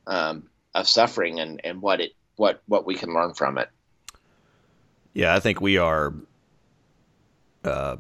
um, 0.07 0.49
of 0.75 0.87
suffering 0.87 1.41
and 1.41 1.61
and 1.65 1.81
what 1.81 2.01
it 2.01 2.13
what 2.37 2.63
what 2.67 2.87
we 2.87 2.95
can 2.95 3.15
learn 3.15 3.35
from 3.35 3.59
it. 3.59 3.69
Yeah, 5.15 5.35
I 5.35 5.41
think 5.41 5.61
we 5.61 5.79
are. 5.79 6.13
Uh, 7.69 7.97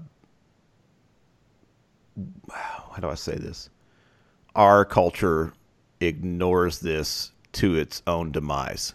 how 2.52 2.96
do 3.00 3.09
I 3.09 3.14
say 3.14 3.37
this? 3.37 3.70
our 4.59 4.85
culture 4.85 5.52
ignores 6.00 6.81
this 6.81 7.31
to 7.52 7.76
its 7.76 8.02
own 8.09 8.33
demise. 8.33 8.92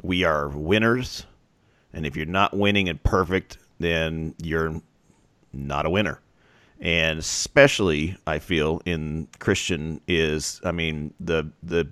We 0.00 0.24
are 0.24 0.48
winners, 0.48 1.26
and 1.92 2.06
if 2.06 2.16
you're 2.16 2.26
not 2.26 2.56
winning 2.56 2.88
and 2.88 3.00
perfect, 3.02 3.58
then 3.78 4.34
you're 4.42 4.80
not 5.52 5.84
a 5.84 5.90
winner. 5.90 6.20
And 6.80 7.18
especially, 7.18 8.16
I 8.26 8.38
feel 8.38 8.80
in 8.86 9.28
Christian 9.38 10.00
is, 10.08 10.60
I 10.64 10.72
mean, 10.72 11.12
the 11.20 11.52
the 11.62 11.88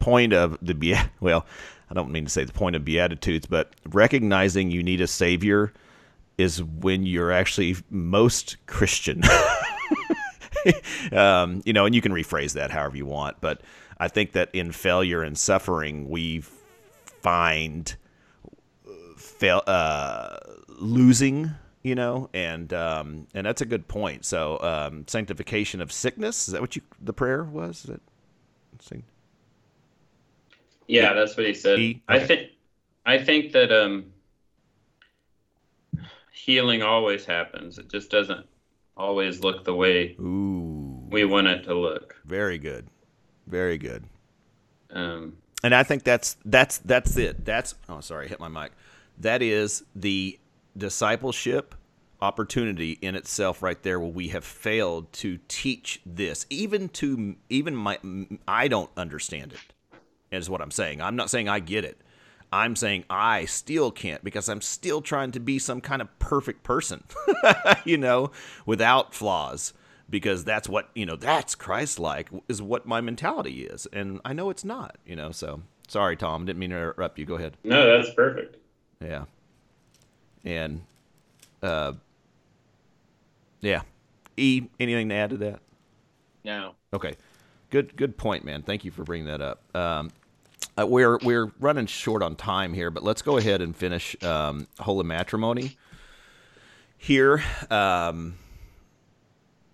point 0.00 0.32
of 0.32 0.58
the 0.60 0.74
well, 1.20 1.46
I 1.88 1.94
don't 1.94 2.10
mean 2.10 2.24
to 2.24 2.30
say 2.30 2.44
the 2.44 2.52
point 2.52 2.74
of 2.74 2.84
beatitudes, 2.84 3.46
but 3.46 3.72
recognizing 3.86 4.72
you 4.72 4.82
need 4.82 5.00
a 5.00 5.06
savior 5.06 5.72
is 6.38 6.62
when 6.62 7.06
you're 7.06 7.32
actually 7.32 7.76
most 7.90 8.56
Christian. 8.66 9.22
um, 11.12 11.62
you 11.64 11.72
know, 11.72 11.86
and 11.86 11.94
you 11.94 12.00
can 12.00 12.12
rephrase 12.12 12.52
that 12.54 12.70
however 12.70 12.96
you 12.96 13.06
want. 13.06 13.40
But 13.40 13.62
I 13.98 14.08
think 14.08 14.32
that 14.32 14.50
in 14.52 14.72
failure 14.72 15.22
and 15.22 15.36
suffering, 15.36 16.08
we 16.08 16.42
find 17.20 17.94
fail 19.16 19.62
uh, 19.66 20.38
losing. 20.68 21.50
You 21.82 21.94
know, 21.94 22.28
and 22.34 22.72
um, 22.72 23.28
and 23.32 23.46
that's 23.46 23.60
a 23.60 23.64
good 23.64 23.86
point. 23.86 24.24
So, 24.24 24.60
um, 24.60 25.04
sanctification 25.06 25.80
of 25.80 25.92
sickness 25.92 26.48
is 26.48 26.52
that 26.52 26.60
what 26.60 26.74
you 26.74 26.82
the 27.00 27.12
prayer 27.12 27.44
was? 27.44 27.84
Is 27.84 27.90
it? 27.90 28.02
Yeah, 30.88 31.12
that's 31.14 31.36
what 31.36 31.46
he 31.46 31.54
said. 31.54 31.78
He, 31.78 32.02
okay. 32.10 32.22
I 32.22 32.26
think 32.26 32.50
I 33.04 33.18
think 33.18 33.52
that 33.52 33.72
um, 33.72 34.12
healing 36.36 36.82
always 36.82 37.24
happens. 37.24 37.78
It 37.78 37.90
just 37.90 38.10
doesn't 38.10 38.46
always 38.96 39.40
look 39.40 39.64
the 39.64 39.74
way 39.74 40.16
Ooh. 40.20 41.06
we 41.10 41.24
want 41.24 41.46
it 41.46 41.64
to 41.64 41.74
look. 41.74 42.16
Very 42.24 42.58
good. 42.58 42.86
Very 43.46 43.78
good. 43.78 44.04
Um, 44.90 45.36
and 45.64 45.74
I 45.74 45.82
think 45.82 46.04
that's 46.04 46.36
that's 46.44 46.78
that's 46.78 47.16
it. 47.16 47.44
That's 47.44 47.74
oh 47.88 48.00
sorry, 48.00 48.26
I 48.26 48.28
hit 48.28 48.40
my 48.40 48.48
mic. 48.48 48.72
That 49.18 49.42
is 49.42 49.84
the 49.94 50.38
discipleship 50.76 51.74
opportunity 52.20 52.92
in 53.02 53.14
itself 53.14 53.62
right 53.62 53.82
there 53.82 54.00
where 54.00 54.10
we 54.10 54.28
have 54.28 54.44
failed 54.44 55.12
to 55.12 55.38
teach 55.48 56.00
this 56.06 56.46
even 56.50 56.88
to 56.88 57.36
even 57.48 57.74
my 57.74 57.98
I 58.46 58.68
don't 58.68 58.90
understand 58.96 59.52
it 59.52 60.36
is 60.36 60.50
what 60.50 60.60
I'm 60.60 60.70
saying. 60.70 61.00
I'm 61.00 61.16
not 61.16 61.30
saying 61.30 61.48
I 61.48 61.60
get 61.60 61.84
it. 61.84 62.00
I'm 62.52 62.76
saying 62.76 63.04
I 63.10 63.44
still 63.44 63.90
can't 63.90 64.22
because 64.22 64.48
I'm 64.48 64.60
still 64.60 65.02
trying 65.02 65.32
to 65.32 65.40
be 65.40 65.58
some 65.58 65.80
kind 65.80 66.00
of 66.00 66.18
perfect 66.18 66.62
person, 66.62 67.04
you 67.84 67.98
know, 67.98 68.30
without 68.64 69.14
flaws. 69.14 69.72
Because 70.08 70.44
that's 70.44 70.68
what, 70.68 70.88
you 70.94 71.04
know, 71.04 71.16
that's 71.16 71.56
Christ 71.56 71.98
like, 71.98 72.30
is 72.48 72.62
what 72.62 72.86
my 72.86 73.00
mentality 73.00 73.64
is. 73.64 73.88
And 73.92 74.20
I 74.24 74.32
know 74.34 74.50
it's 74.50 74.64
not, 74.64 74.98
you 75.04 75.16
know, 75.16 75.32
so 75.32 75.62
sorry, 75.88 76.16
Tom. 76.16 76.46
Didn't 76.46 76.60
mean 76.60 76.70
to 76.70 76.76
interrupt 76.76 77.18
you. 77.18 77.24
Go 77.24 77.34
ahead. 77.34 77.56
No, 77.64 77.96
that's 77.96 78.14
perfect. 78.14 78.56
Yeah. 79.00 79.24
And, 80.44 80.82
uh, 81.60 81.94
yeah. 83.60 83.82
E, 84.36 84.62
anything 84.78 85.08
to 85.08 85.14
add 85.16 85.30
to 85.30 85.36
that? 85.38 85.58
No. 86.44 86.74
Okay. 86.94 87.16
Good, 87.70 87.96
good 87.96 88.16
point, 88.16 88.44
man. 88.44 88.62
Thank 88.62 88.84
you 88.84 88.92
for 88.92 89.02
bringing 89.02 89.26
that 89.26 89.40
up. 89.40 89.60
Um, 89.74 90.10
uh, 90.78 90.86
we're 90.86 91.18
we're 91.18 91.52
running 91.58 91.86
short 91.86 92.22
on 92.22 92.36
time 92.36 92.74
here, 92.74 92.90
but 92.90 93.02
let's 93.02 93.22
go 93.22 93.36
ahead 93.38 93.62
and 93.62 93.74
finish 93.74 94.16
um, 94.22 94.66
holy 94.78 95.04
matrimony 95.04 95.76
here. 96.98 97.42
Um, 97.70 98.34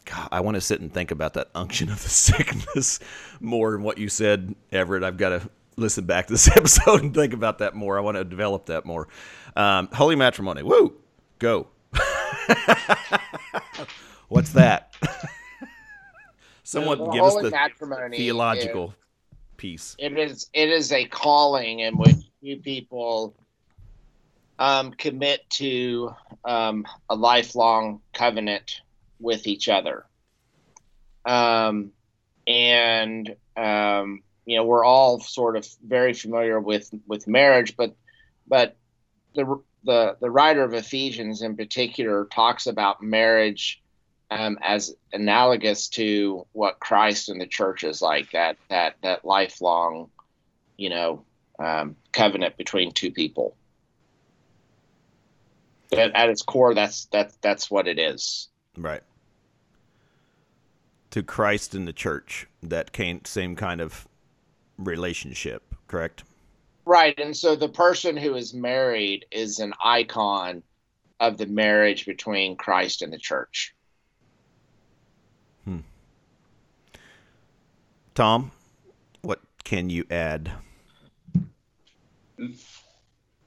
God, 0.05 0.29
I 0.31 0.41
want 0.41 0.57
to 0.57 0.61
sit 0.61 0.81
and 0.81 0.93
think 0.93 1.11
about 1.11 1.35
that 1.35 1.49
unction 1.55 1.88
of 1.88 2.03
the 2.03 2.09
sickness 2.09 3.01
more 3.41 3.73
than 3.73 3.83
what 3.83 3.99
you 3.99 4.09
said, 4.09 4.55
Everett. 4.71 5.03
I've 5.05 5.17
got 5.17 5.31
to 5.31 5.49
listen 5.77 6.05
back 6.05 6.27
to 6.29 6.35
this 6.35 6.49
episode 6.57 7.03
and 7.03 7.15
think 7.15 7.33
about 7.33 7.59
that 7.59 7.75
more. 7.75 7.99
I 7.99 8.01
want 8.01 8.17
to 8.17 8.25
develop 8.25 8.67
that 8.67 8.85
more. 8.85 9.09
Um, 9.57 9.88
holy 9.93 10.17
matrimony, 10.17 10.62
woo, 10.62 10.95
go. 11.38 11.69
What's 14.29 14.53
that? 14.53 14.95
Someone 16.62 17.11
give 17.11 17.23
us 17.23 17.35
the 17.35 17.51
theological 18.12 18.95
piece. 19.57 19.95
It 19.99 20.17
is 20.19 20.49
it 20.53 20.69
is 20.69 20.93
a 20.93 21.05
calling 21.07 21.81
in 21.81 21.97
which 21.97 22.17
you 22.41 22.59
people 22.59 23.35
um, 24.59 24.93
commit 24.93 25.49
to 25.51 26.15
um, 26.45 26.85
a 27.09 27.15
lifelong 27.15 28.01
covenant 28.12 28.81
with 29.19 29.47
each 29.47 29.69
other. 29.69 30.07
Um, 31.25 31.93
and 32.47 33.35
um, 33.57 34.23
you 34.45 34.57
know 34.57 34.65
we're 34.65 34.85
all 34.85 35.21
sort 35.21 35.57
of 35.57 35.67
very 35.87 36.12
familiar 36.12 36.61
with 36.61 36.91
with 37.07 37.27
marriage, 37.27 37.77
but 37.77 37.95
but 38.47 38.77
the 39.35 39.61
the 39.85 40.17
the 40.21 40.31
writer 40.31 40.62
of 40.62 40.75
Ephesians 40.75 41.43
in 41.43 41.57
particular 41.57 42.27
talks 42.27 42.67
about 42.67 43.03
marriage 43.03 43.82
um, 44.33 44.59
as 44.62 44.95
analogous 45.12 45.88
to 45.88 46.47
what 46.53 46.81
Christ 46.81 47.29
and 47.29 47.40
the 47.40 47.47
church 47.47 47.85
is 47.85 48.01
like 48.01 48.33
that 48.33 48.57
that 48.71 48.97
that 49.03 49.25
lifelong, 49.25 50.11
you 50.77 50.88
know, 50.88 51.25
um, 51.59 51.97
covenant 52.12 52.57
between 52.57 52.92
two 52.92 53.11
people. 53.11 53.55
At, 55.92 56.14
at 56.14 56.31
its 56.31 56.40
core, 56.40 56.73
that's 56.73 57.05
that 57.07 57.33
that's 57.42 57.71
what 57.71 57.87
it 57.87 57.99
is. 57.99 58.49
Right. 58.77 59.03
To 61.11 61.23
Christ 61.23 61.75
and 61.75 61.87
the 61.87 61.92
church, 61.92 62.47
that 62.62 62.97
same 63.27 63.55
kind 63.55 63.83
of 63.83 64.09
relationship, 64.79 65.62
correct? 65.88 66.25
Right, 66.87 67.18
and 67.21 67.37
so 67.37 67.55
the 67.55 67.68
person 67.68 68.16
who 68.16 68.35
is 68.35 68.55
married 68.55 69.27
is 69.31 69.59
an 69.59 69.75
icon 69.85 70.62
of 71.21 71.37
the 71.37 71.47
marriage 71.47 72.07
between 72.07 72.57
Christ 72.57 73.03
and 73.03 73.12
the 73.12 73.18
church. 73.18 73.75
Tom, 78.14 78.51
what 79.22 79.40
can 79.64 79.88
you 79.88 80.05
add? 80.11 80.53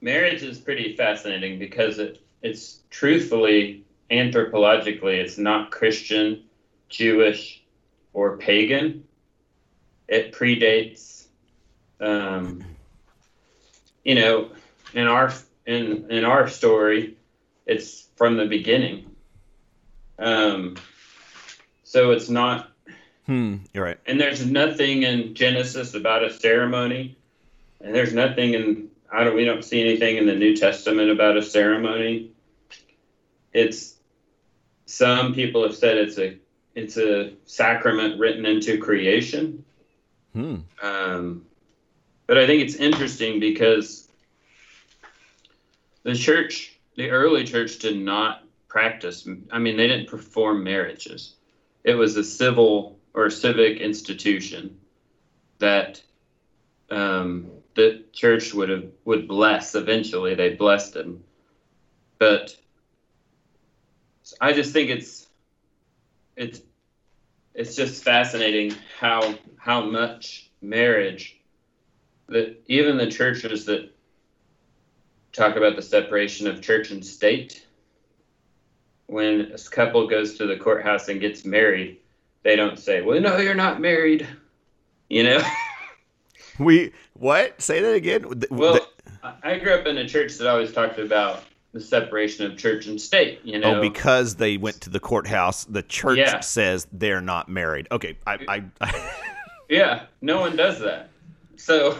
Marriage 0.00 0.42
is 0.42 0.58
pretty 0.58 0.96
fascinating 0.96 1.58
because 1.58 1.98
it, 1.98 2.20
it's 2.42 2.80
truthfully, 2.90 3.84
anthropologically, 4.10 5.18
it's 5.18 5.38
not 5.38 5.70
Christian, 5.70 6.42
Jewish, 6.88 7.62
or 8.12 8.36
pagan. 8.38 9.04
It 10.08 10.32
predates, 10.32 11.26
um, 12.00 12.64
you 14.04 14.14
know, 14.14 14.50
in 14.94 15.06
our 15.06 15.32
in 15.66 16.10
in 16.10 16.24
our 16.24 16.48
story, 16.48 17.16
it's 17.66 18.08
from 18.16 18.36
the 18.36 18.46
beginning. 18.46 19.10
Um, 20.18 20.76
so 21.84 22.12
it's 22.12 22.28
not. 22.28 22.72
Hmm. 23.26 23.56
You're 23.72 23.84
right. 23.84 23.98
And 24.06 24.20
there's 24.20 24.46
nothing 24.46 25.02
in 25.02 25.34
Genesis 25.34 25.94
about 25.94 26.24
a 26.24 26.32
ceremony, 26.32 27.16
and 27.80 27.94
there's 27.94 28.14
nothing 28.14 28.54
in 28.54 28.88
I 29.12 29.24
don't. 29.24 29.36
We 29.36 29.44
don't 29.44 29.64
see 29.64 29.80
anything 29.80 30.16
in 30.16 30.26
the 30.26 30.34
New 30.34 30.56
Testament 30.56 31.10
about 31.10 31.36
a 31.36 31.42
ceremony. 31.42 32.30
It's 33.52 33.94
some 34.86 35.34
people 35.34 35.62
have 35.64 35.74
said 35.74 35.96
it's 35.96 36.18
a 36.18 36.38
it's 36.74 36.96
a 36.96 37.32
sacrament 37.44 38.18
written 38.18 38.46
into 38.46 38.78
creation. 38.78 39.64
Hmm. 40.32 40.56
Um, 40.82 41.46
but 42.26 42.38
I 42.38 42.46
think 42.46 42.62
it's 42.62 42.74
interesting 42.74 43.40
because 43.40 44.08
the 46.02 46.14
church, 46.14 46.78
the 46.96 47.10
early 47.10 47.44
church, 47.44 47.78
did 47.78 47.96
not 47.96 48.44
practice. 48.68 49.26
I 49.50 49.58
mean, 49.58 49.76
they 49.76 49.88
didn't 49.88 50.08
perform 50.08 50.62
marriages 50.62 51.36
it 51.86 51.94
was 51.94 52.16
a 52.16 52.24
civil 52.24 52.95
or 53.16 53.30
civic 53.30 53.80
institution 53.80 54.78
that 55.58 56.00
um, 56.90 57.48
the 57.74 58.04
church 58.12 58.54
would 58.54 58.68
have 58.68 58.84
would 59.04 59.26
bless 59.26 59.74
eventually. 59.74 60.34
They 60.34 60.50
blessed 60.50 60.94
him, 60.94 61.24
but 62.18 62.56
I 64.40 64.52
just 64.52 64.72
think 64.72 64.90
it's 64.90 65.26
it's 66.36 66.60
it's 67.54 67.74
just 67.74 68.04
fascinating 68.04 68.74
how 69.00 69.34
how 69.56 69.80
much 69.80 70.50
marriage 70.60 71.40
that 72.28 72.62
even 72.66 72.98
the 72.98 73.10
churches 73.10 73.64
that 73.64 73.92
talk 75.32 75.56
about 75.56 75.76
the 75.76 75.82
separation 75.82 76.46
of 76.46 76.60
church 76.60 76.90
and 76.90 77.04
state 77.04 77.66
when 79.06 79.52
a 79.52 79.58
couple 79.70 80.06
goes 80.08 80.36
to 80.36 80.46
the 80.46 80.56
courthouse 80.56 81.08
and 81.08 81.20
gets 81.20 81.44
married, 81.44 81.98
they 82.42 82.56
don't 82.56 82.78
say, 82.78 83.02
"Well, 83.02 83.20
no, 83.20 83.38
you're 83.38 83.54
not 83.54 83.80
married," 83.80 84.26
you 85.08 85.22
know. 85.22 85.42
we 86.58 86.92
what? 87.14 87.60
Say 87.60 87.80
that 87.80 87.94
again. 87.94 88.24
Well, 88.50 88.74
the, 89.22 89.34
I 89.42 89.58
grew 89.58 89.74
up 89.74 89.86
in 89.86 89.98
a 89.98 90.08
church 90.08 90.36
that 90.38 90.48
always 90.48 90.72
talked 90.72 90.98
about 90.98 91.44
the 91.72 91.80
separation 91.80 92.46
of 92.46 92.56
church 92.56 92.86
and 92.86 93.00
state. 93.00 93.40
You 93.44 93.56
oh, 93.56 93.60
know, 93.60 93.78
oh, 93.78 93.80
because 93.80 94.36
they 94.36 94.56
went 94.56 94.80
to 94.82 94.90
the 94.90 95.00
courthouse, 95.00 95.64
the 95.64 95.82
church 95.82 96.18
yeah. 96.18 96.40
says 96.40 96.86
they're 96.92 97.20
not 97.20 97.48
married. 97.48 97.88
Okay, 97.90 98.18
I, 98.26 98.38
I, 98.48 98.64
I 98.80 99.12
yeah, 99.68 100.06
no 100.20 100.40
one 100.40 100.56
does 100.56 100.80
that. 100.80 101.10
So 101.56 101.98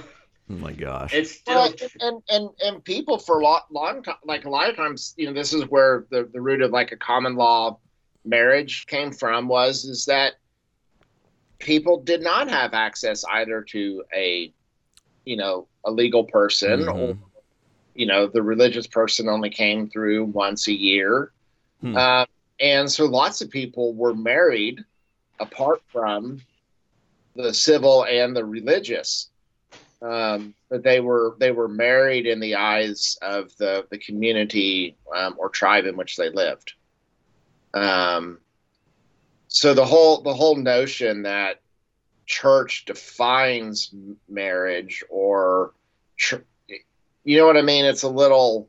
Oh 0.48 0.54
my 0.54 0.72
gosh! 0.72 1.12
It's 1.12 1.32
still 1.32 1.54
well, 1.56 1.74
and 2.00 2.22
and 2.28 2.50
and 2.64 2.84
people 2.84 3.18
for 3.18 3.40
a 3.40 3.42
lot 3.42 3.66
long 3.72 4.02
time, 4.04 4.14
like 4.24 4.44
a 4.44 4.50
lot 4.50 4.70
of 4.70 4.76
times, 4.76 5.12
you 5.16 5.26
know, 5.26 5.32
this 5.32 5.52
is 5.52 5.64
where 5.64 6.06
the 6.10 6.28
the 6.32 6.40
root 6.40 6.62
of 6.62 6.70
like 6.70 6.92
a 6.92 6.96
common 6.96 7.34
law 7.34 7.78
marriage 8.26 8.86
came 8.86 9.12
from 9.12 9.48
was 9.48 9.84
is 9.84 10.04
that 10.06 10.34
people 11.58 12.00
did 12.00 12.22
not 12.22 12.48
have 12.48 12.74
access 12.74 13.24
either 13.24 13.62
to 13.62 14.04
a 14.14 14.52
you 15.24 15.36
know 15.36 15.66
a 15.84 15.90
legal 15.90 16.24
person 16.24 16.80
mm-hmm. 16.80 16.98
or 16.98 17.18
you 17.94 18.06
know 18.06 18.26
the 18.26 18.42
religious 18.42 18.86
person 18.86 19.28
only 19.28 19.50
came 19.50 19.88
through 19.88 20.24
once 20.24 20.68
a 20.68 20.72
year 20.72 21.32
hmm. 21.80 21.96
uh, 21.96 22.26
and 22.60 22.90
so 22.90 23.06
lots 23.06 23.40
of 23.40 23.50
people 23.50 23.94
were 23.94 24.14
married 24.14 24.84
apart 25.40 25.82
from 25.88 26.40
the 27.34 27.52
civil 27.52 28.04
and 28.04 28.36
the 28.36 28.44
religious 28.44 29.28
um, 30.02 30.54
but 30.68 30.82
they 30.82 31.00
were 31.00 31.36
they 31.38 31.52
were 31.52 31.68
married 31.68 32.26
in 32.26 32.40
the 32.40 32.56
eyes 32.56 33.18
of 33.22 33.56
the 33.56 33.86
the 33.90 33.98
community 33.98 34.96
um, 35.14 35.34
or 35.38 35.48
tribe 35.48 35.86
in 35.86 35.96
which 35.96 36.16
they 36.16 36.28
lived. 36.30 36.74
Um, 37.76 38.38
so 39.48 39.74
the 39.74 39.84
whole 39.84 40.22
the 40.22 40.32
whole 40.32 40.56
notion 40.56 41.22
that 41.22 41.60
church 42.24 42.86
defines 42.86 43.94
marriage 44.28 45.04
or 45.10 45.74
ch- 46.16 46.34
you 47.24 47.38
know 47.38 47.46
what 47.46 47.56
I 47.56 47.62
mean? 47.62 47.84
It's 47.84 48.02
a 48.02 48.08
little 48.08 48.68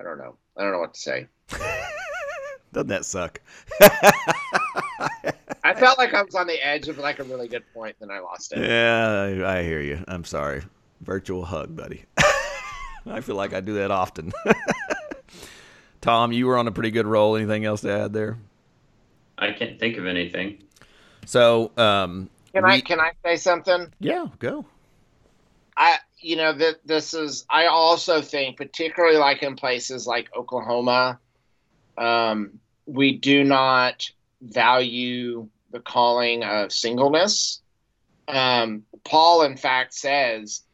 I 0.00 0.04
don't 0.04 0.18
know. 0.18 0.36
I 0.56 0.62
don't 0.62 0.72
know 0.72 0.78
what 0.78 0.94
to 0.94 1.00
say. 1.00 1.28
Doesn't 2.72 2.88
that 2.88 3.04
suck? 3.04 3.40
I 5.62 5.74
felt 5.74 5.98
like 5.98 6.14
I 6.14 6.22
was 6.22 6.34
on 6.34 6.46
the 6.46 6.66
edge 6.66 6.88
of 6.88 6.98
like 6.98 7.18
a 7.18 7.24
really 7.24 7.48
good 7.48 7.64
point, 7.74 7.96
then 8.00 8.10
I 8.10 8.20
lost 8.20 8.52
it. 8.52 8.58
Yeah, 8.58 9.44
I, 9.46 9.58
I 9.58 9.62
hear 9.62 9.80
you. 9.80 10.02
I'm 10.08 10.24
sorry. 10.24 10.62
Virtual 11.02 11.44
hug, 11.44 11.76
buddy. 11.76 12.04
I 13.06 13.20
feel 13.20 13.36
like 13.36 13.52
I 13.52 13.60
do 13.60 13.74
that 13.74 13.90
often. 13.90 14.32
Tom, 16.04 16.32
you 16.32 16.46
were 16.46 16.58
on 16.58 16.68
a 16.68 16.70
pretty 16.70 16.90
good 16.90 17.06
roll. 17.06 17.34
Anything 17.34 17.64
else 17.64 17.80
to 17.80 17.90
add 17.90 18.12
there? 18.12 18.36
I 19.38 19.52
can't 19.52 19.80
think 19.80 19.96
of 19.96 20.06
anything. 20.06 20.62
So, 21.24 21.72
um, 21.78 22.28
can 22.52 22.62
we, 22.62 22.72
I 22.72 22.80
can 22.82 23.00
I 23.00 23.12
say 23.24 23.36
something? 23.36 23.90
Yeah, 24.00 24.26
go. 24.38 24.66
I 25.78 25.96
you 26.20 26.36
know 26.36 26.52
that 26.52 26.86
this 26.86 27.14
is 27.14 27.46
I 27.48 27.68
also 27.68 28.20
think 28.20 28.58
particularly 28.58 29.16
like 29.16 29.42
in 29.42 29.56
places 29.56 30.06
like 30.06 30.28
Oklahoma, 30.36 31.18
um, 31.96 32.60
we 32.84 33.16
do 33.16 33.42
not 33.42 34.10
value 34.42 35.48
the 35.70 35.80
calling 35.80 36.44
of 36.44 36.70
singleness. 36.70 37.62
Um, 38.28 38.82
Paul, 39.04 39.44
in 39.44 39.56
fact, 39.56 39.94
says, 39.94 40.64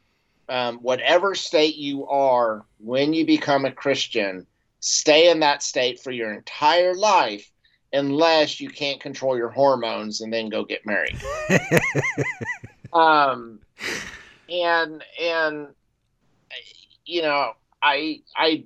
um, 0.48 0.78
whatever 0.78 1.36
state 1.36 1.76
you 1.76 2.08
are 2.08 2.66
when 2.78 3.12
you 3.12 3.24
become 3.24 3.64
a 3.64 3.70
Christian, 3.70 4.48
stay 4.80 5.30
in 5.30 5.40
that 5.40 5.62
state 5.62 6.00
for 6.00 6.10
your 6.10 6.32
entire 6.32 6.94
life 6.94 7.50
unless 7.92 8.60
you 8.60 8.70
can't 8.70 9.00
control 9.00 9.36
your 9.36 9.48
hormones 9.48 10.20
and 10.20 10.32
then 10.32 10.48
go 10.48 10.64
get 10.64 10.86
married. 10.86 11.18
um, 12.92 13.60
and 14.48 15.02
and 15.20 15.68
you 17.04 17.22
know, 17.22 17.52
I 17.82 18.22
I 18.36 18.64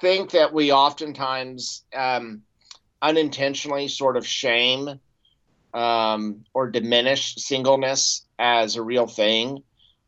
think 0.00 0.32
that 0.32 0.52
we 0.52 0.72
oftentimes 0.72 1.84
um, 1.94 2.42
unintentionally 3.00 3.88
sort 3.88 4.16
of 4.16 4.26
shame 4.26 5.00
um, 5.72 6.44
or 6.54 6.70
diminish 6.70 7.36
singleness 7.36 8.26
as 8.38 8.76
a 8.76 8.82
real 8.82 9.06
thing. 9.06 9.62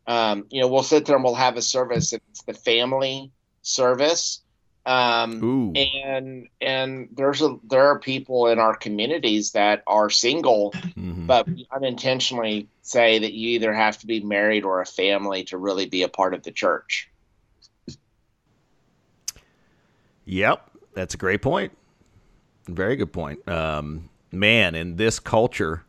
Um, 0.07 0.45
you 0.49 0.61
know, 0.61 0.67
we'll 0.67 0.83
sit 0.83 1.05
there 1.05 1.15
and 1.15 1.23
we'll 1.23 1.35
have 1.35 1.57
a 1.57 1.61
service. 1.61 2.13
It's 2.13 2.43
the 2.43 2.53
family 2.53 3.31
service, 3.61 4.41
um, 4.87 5.73
and 5.75 6.47
and 6.61 7.09
there's 7.11 7.41
a 7.41 7.57
there 7.69 7.85
are 7.87 7.99
people 7.99 8.47
in 8.47 8.57
our 8.57 8.73
communities 8.73 9.51
that 9.51 9.83
are 9.85 10.09
single, 10.09 10.71
mm-hmm. 10.71 11.27
but 11.27 11.45
unintentionally 11.71 12.69
say 12.83 13.19
that 13.19 13.33
you 13.33 13.49
either 13.49 13.73
have 13.73 13.97
to 13.99 14.07
be 14.07 14.21
married 14.21 14.63
or 14.63 14.79
a 14.79 14.85
family 14.85 15.43
to 15.43 15.57
really 15.57 15.87
be 15.87 16.03
a 16.03 16.07
part 16.07 16.33
of 16.33 16.43
the 16.43 16.51
church. 16.51 17.09
Yep, 20.23 20.71
that's 20.93 21.13
a 21.13 21.17
great 21.17 21.41
point. 21.41 21.77
Very 22.69 22.95
good 22.95 23.11
point. 23.11 23.45
Um, 23.45 24.09
man, 24.31 24.73
in 24.73 24.95
this 24.95 25.19
culture, 25.19 25.83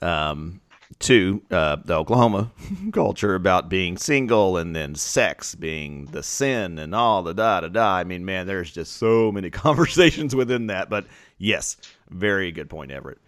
um, 0.00 0.60
to 1.00 1.42
uh, 1.50 1.76
the 1.84 1.94
Oklahoma 1.94 2.50
culture 2.92 3.34
about 3.34 3.68
being 3.68 3.96
single 3.96 4.56
and 4.56 4.74
then 4.74 4.94
sex 4.94 5.54
being 5.54 6.06
the 6.06 6.22
sin 6.22 6.78
and 6.78 6.94
all 6.94 7.22
the 7.22 7.34
da 7.34 7.60
da 7.60 7.68
da. 7.68 7.96
I 7.96 8.04
mean, 8.04 8.24
man, 8.24 8.46
there's 8.46 8.72
just 8.72 8.96
so 8.96 9.30
many 9.30 9.50
conversations 9.50 10.34
within 10.34 10.68
that. 10.68 10.90
But 10.90 11.06
yes, 11.38 11.76
very 12.10 12.52
good 12.52 12.70
point, 12.70 12.90
Everett. 12.90 13.18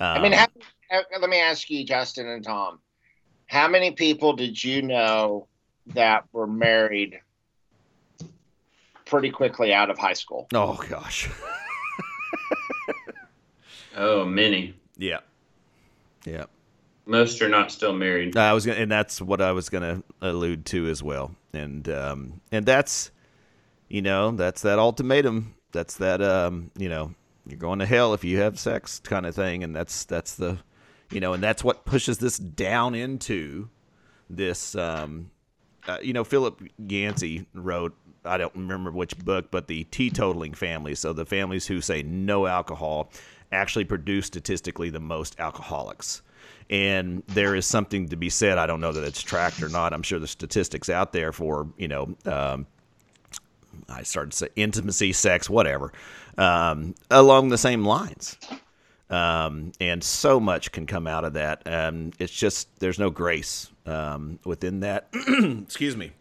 Um, 0.00 0.18
I 0.18 0.20
mean, 0.20 0.32
how, 0.32 0.46
let 1.18 1.30
me 1.30 1.40
ask 1.40 1.70
you, 1.70 1.84
Justin 1.84 2.28
and 2.28 2.44
Tom, 2.44 2.80
how 3.46 3.68
many 3.68 3.92
people 3.92 4.34
did 4.34 4.62
you 4.62 4.82
know 4.82 5.46
that 5.88 6.24
were 6.32 6.46
married 6.46 7.20
pretty 9.06 9.30
quickly 9.30 9.72
out 9.72 9.90
of 9.90 9.98
high 9.98 10.14
school? 10.14 10.48
Oh 10.52 10.82
gosh. 10.88 11.30
oh, 13.96 14.24
many. 14.24 14.74
Yeah. 14.96 15.20
Yeah. 16.24 16.46
Most 17.06 17.42
are 17.42 17.48
not 17.48 17.70
still 17.70 17.92
married. 17.92 18.36
I 18.36 18.52
was, 18.52 18.64
gonna, 18.64 18.78
and 18.78 18.90
that's 18.90 19.20
what 19.20 19.40
I 19.40 19.52
was 19.52 19.68
to 19.68 20.02
allude 20.20 20.64
to 20.66 20.88
as 20.88 21.02
well. 21.02 21.34
And 21.52 21.88
um, 21.88 22.40
and 22.50 22.64
that's, 22.64 23.10
you 23.88 24.02
know, 24.02 24.30
that's 24.30 24.62
that 24.62 24.78
ultimatum. 24.78 25.54
That's 25.72 25.96
that, 25.96 26.22
um, 26.22 26.70
you 26.78 26.88
know, 26.88 27.14
you're 27.46 27.58
going 27.58 27.80
to 27.80 27.86
hell 27.86 28.14
if 28.14 28.24
you 28.24 28.38
have 28.38 28.58
sex 28.58 29.00
kind 29.00 29.26
of 29.26 29.34
thing. 29.34 29.62
And 29.62 29.76
that's 29.76 30.04
that's 30.04 30.36
the, 30.36 30.58
you 31.10 31.20
know, 31.20 31.34
and 31.34 31.42
that's 31.42 31.62
what 31.62 31.84
pushes 31.84 32.18
this 32.18 32.38
down 32.38 32.94
into 32.94 33.68
this. 34.30 34.74
Um, 34.74 35.30
uh, 35.86 35.98
you 36.02 36.14
know, 36.14 36.24
Philip 36.24 36.62
Yancey 36.78 37.46
wrote 37.52 37.94
I 38.24 38.38
don't 38.38 38.54
remember 38.54 38.90
which 38.90 39.18
book, 39.18 39.50
but 39.50 39.68
the 39.68 39.84
teetotaling 39.84 40.56
families. 40.56 41.00
So 41.00 41.12
the 41.12 41.26
families 41.26 41.66
who 41.66 41.80
say 41.80 42.02
no 42.02 42.46
alcohol 42.46 43.10
actually 43.52 43.84
produce 43.84 44.26
statistically 44.26 44.90
the 44.90 45.00
most 45.00 45.38
alcoholics. 45.38 46.22
And 46.70 47.22
there 47.28 47.54
is 47.54 47.66
something 47.66 48.08
to 48.08 48.16
be 48.16 48.30
said. 48.30 48.58
I 48.58 48.66
don't 48.66 48.80
know 48.80 48.92
that 48.92 49.04
it's 49.04 49.22
tracked 49.22 49.62
or 49.62 49.68
not. 49.68 49.92
I'm 49.92 50.02
sure 50.02 50.18
the 50.18 50.26
statistics 50.26 50.88
out 50.88 51.12
there 51.12 51.32
for 51.32 51.68
you 51.76 51.88
know. 51.88 52.16
Um, 52.24 52.66
I 53.88 54.02
started 54.02 54.30
to 54.30 54.36
say 54.36 54.48
intimacy, 54.56 55.12
sex, 55.12 55.50
whatever, 55.50 55.92
um, 56.38 56.94
along 57.10 57.48
the 57.48 57.58
same 57.58 57.84
lines. 57.84 58.38
Um, 59.10 59.72
and 59.80 60.02
so 60.02 60.40
much 60.40 60.72
can 60.72 60.86
come 60.86 61.06
out 61.06 61.24
of 61.24 61.34
that. 61.34 61.62
Um, 61.66 62.12
it's 62.18 62.32
just 62.32 62.68
there's 62.80 62.98
no 62.98 63.10
grace 63.10 63.70
um, 63.86 64.38
within 64.44 64.80
that. 64.80 65.08
Excuse 65.62 65.96
me. 65.96 66.12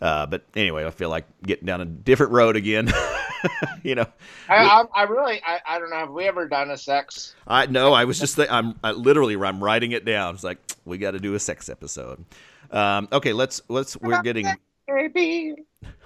Uh, 0.00 0.26
but 0.26 0.44
anyway, 0.54 0.86
I 0.86 0.90
feel 0.90 1.08
like 1.08 1.26
getting 1.42 1.66
down 1.66 1.80
a 1.80 1.84
different 1.84 2.32
road 2.32 2.56
again. 2.56 2.92
you 3.82 3.96
know, 3.96 4.06
I, 4.48 4.56
I, 4.56 4.84
I 4.94 5.02
really, 5.04 5.40
I, 5.44 5.60
I, 5.66 5.78
don't 5.78 5.90
know. 5.90 5.96
Have 5.96 6.10
we 6.10 6.24
ever 6.24 6.46
done 6.46 6.70
a 6.70 6.78
sex? 6.78 7.34
I 7.46 7.66
no. 7.66 7.92
I 7.92 8.04
was 8.04 8.18
just, 8.18 8.36
th- 8.36 8.48
I'm 8.50 8.78
I, 8.84 8.92
literally, 8.92 9.34
I'm 9.36 9.62
writing 9.62 9.92
it 9.92 10.04
down. 10.04 10.34
It's 10.34 10.44
like 10.44 10.58
we 10.84 10.98
got 10.98 11.12
to 11.12 11.18
do 11.18 11.34
a 11.34 11.40
sex 11.40 11.68
episode. 11.68 12.24
Um, 12.70 13.08
okay, 13.12 13.32
let's 13.32 13.60
let's. 13.68 13.96
We're 13.96 14.22
getting. 14.22 14.46
Baby. 14.86 15.54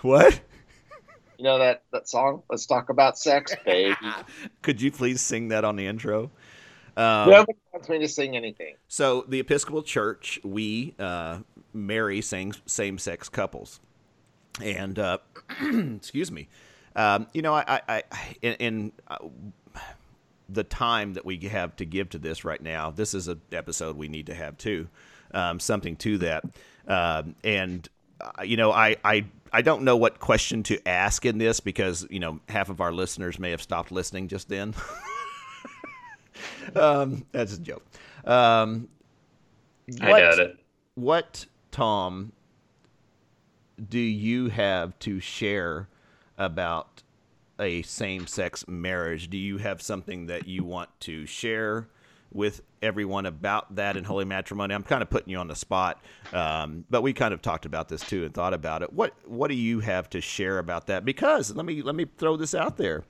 What? 0.01 0.41
You 1.39 1.45
know 1.45 1.59
that 1.59 1.83
that 1.93 2.09
song? 2.09 2.43
Let's 2.49 2.67
talk 2.67 2.89
about 2.89 3.19
sex, 3.19 3.55
baby. 3.65 3.97
Could 4.63 4.81
you 4.81 4.91
please 4.93 5.21
sing 5.21 5.49
that 5.49 5.65
on 5.65 5.77
the 5.77 5.87
intro? 5.87 6.31
Um, 6.97 7.31
Nobody 7.31 7.59
wants 7.73 7.89
me 7.89 7.99
to 8.01 8.09
sing 8.09 8.37
anything. 8.37 8.75
So 8.89 9.25
the 9.27 9.41
Episcopal 9.41 9.83
Church, 9.83 10.39
we 10.45 10.95
uh, 10.99 11.39
marry 11.73 12.21
same 12.21 12.53
same 12.67 12.99
sex 12.99 13.29
couples, 13.29 13.81
and 14.63 14.99
uh, 14.99 15.19
excuse 15.97 16.31
me, 16.31 16.49
um, 16.95 17.27
you 17.33 17.43
know, 17.43 17.55
I, 17.55 17.81
I, 17.89 18.03
I 18.11 18.37
in, 18.43 18.53
in 18.55 18.93
uh, 19.09 19.19
the 20.49 20.65
time 20.65 21.15
that 21.15 21.25
we 21.25 21.39
have 21.39 21.77
to 21.77 21.87
give 21.87 22.11
to 22.11 22.19
this 22.19 22.45
right 22.45 22.61
now, 22.61 22.91
this 22.91 23.15
is 23.15 23.29
an 23.29 23.41
episode 23.53 23.97
we 23.97 24.09
need 24.09 24.27
to 24.27 24.35
have 24.35 24.59
too, 24.59 24.89
um, 25.33 25.61
something 25.61 25.97
to 25.97 26.19
that, 26.19 26.45
um, 26.87 27.35
and 27.43 27.89
uh, 28.21 28.43
you 28.43 28.57
know, 28.57 28.71
I, 28.71 28.97
I 29.03 29.25
I 29.51 29.63
don't 29.63 29.83
know 29.83 29.97
what 29.97 30.21
question 30.21 30.63
to 30.65 30.89
ask 30.89 31.25
in 31.25 31.39
this 31.39 31.61
because 31.61 32.07
you 32.11 32.21
know 32.21 32.41
half 32.49 32.69
of 32.69 32.81
our 32.81 32.93
listeners 32.93 33.39
may 33.39 33.51
have 33.51 33.63
stopped 33.63 33.93
listening 33.93 34.29
just 34.29 34.49
then. 34.49 34.75
um, 36.77 37.25
that's 37.33 37.55
a 37.55 37.61
joke. 37.61 37.85
Um, 38.25 38.89
what, 39.87 40.03
I 40.03 40.21
got 40.21 40.39
it. 40.39 40.59
What 40.95 41.47
Tom 41.71 42.33
do 43.89 43.99
you 43.99 44.49
have 44.49 44.99
to 45.01 45.21
share 45.21 45.89
about 46.39 47.03
a 47.59 47.83
same-sex 47.83 48.67
marriage? 48.69 49.31
Do 49.31 49.37
you 49.37 49.59
have 49.59 49.83
something 49.83 50.27
that 50.27 50.47
you 50.47 50.65
want 50.65 50.89
to 51.01 51.27
share 51.27 51.89
with 52.33 52.63
everyone 52.81 53.27
about 53.27 53.75
that 53.77 53.97
in 53.97 54.05
holy 54.05 54.25
matrimony? 54.25 54.75
I'm 54.75 54.83
kind 54.83 55.03
of 55.03 55.11
putting 55.11 55.31
you 55.31 55.39
on 55.39 55.49
the 55.49 55.57
spot, 55.57 56.03
um, 56.33 56.85
but 56.91 57.03
we 57.03 57.13
kind 57.13 57.35
of 57.35 57.43
talked 57.43 57.67
about 57.67 57.89
this 57.89 58.03
too 58.03 58.25
and 58.25 58.33
thought 58.33 58.55
about 58.55 58.83
it. 58.83 58.93
What 58.93 59.15
What 59.27 59.49
do 59.49 59.55
you 59.55 59.81
have 59.81 60.09
to 60.11 60.21
share 60.21 60.59
about 60.59 60.87
that? 60.87 61.05
Because 61.05 61.55
let 61.55 61.67
me 61.67 61.83
let 61.83 61.95
me 61.95 62.07
throw 62.19 62.37
this 62.37 62.55
out 62.55 62.77
there 62.77 63.05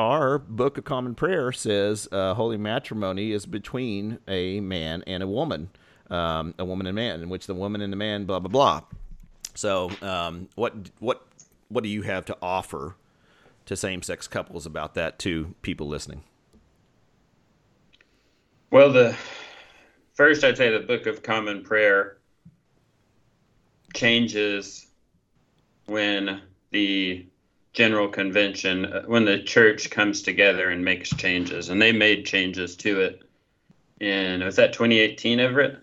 our 0.00 0.38
Book 0.38 0.78
of 0.78 0.84
Common 0.84 1.14
Prayer 1.14 1.52
says 1.52 2.08
uh, 2.10 2.32
holy 2.32 2.56
matrimony 2.56 3.32
is 3.32 3.44
between 3.44 4.18
a 4.26 4.60
man 4.60 5.04
and 5.06 5.22
a 5.22 5.26
woman, 5.26 5.68
um, 6.08 6.54
a 6.58 6.64
woman 6.64 6.86
and 6.86 6.94
man, 6.96 7.22
in 7.22 7.28
which 7.28 7.46
the 7.46 7.54
woman 7.54 7.82
and 7.82 7.92
the 7.92 7.98
man, 7.98 8.24
blah 8.24 8.40
blah 8.40 8.48
blah. 8.48 8.82
So, 9.54 9.90
um, 10.00 10.48
what 10.54 10.74
what 11.00 11.26
what 11.68 11.84
do 11.84 11.90
you 11.90 12.02
have 12.02 12.24
to 12.26 12.36
offer 12.40 12.96
to 13.66 13.76
same-sex 13.76 14.26
couples 14.26 14.64
about 14.64 14.94
that 14.94 15.18
to 15.20 15.54
people 15.60 15.86
listening? 15.86 16.24
Well, 18.70 18.90
the 18.90 19.14
first 20.14 20.42
I'd 20.44 20.56
say 20.56 20.70
the 20.70 20.80
Book 20.80 21.06
of 21.06 21.22
Common 21.22 21.62
Prayer 21.62 22.16
changes 23.92 24.86
when 25.86 26.40
the 26.70 27.26
general 27.72 28.08
convention 28.08 28.84
uh, 28.84 29.02
when 29.02 29.24
the 29.24 29.42
church 29.42 29.90
comes 29.90 30.22
together 30.22 30.70
and 30.70 30.84
makes 30.84 31.10
changes 31.10 31.68
and 31.68 31.80
they 31.80 31.92
made 31.92 32.26
changes 32.26 32.76
to 32.76 33.00
it 33.00 33.22
in 34.00 34.42
was 34.42 34.56
that 34.56 34.72
2018 34.72 35.38
everett 35.38 35.78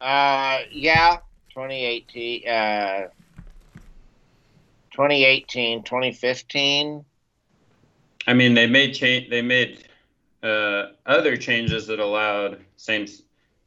uh 0.00 0.58
yeah 0.70 1.16
2018 1.50 2.48
uh 2.48 3.08
2018 4.92 5.82
2015 5.82 7.04
i 8.26 8.32
mean 8.34 8.54
they 8.54 8.66
made 8.66 8.94
change 8.94 9.28
they 9.28 9.42
made 9.42 9.82
uh, 10.42 10.90
other 11.06 11.36
changes 11.36 11.88
that 11.88 11.98
allowed 11.98 12.60
same 12.76 13.06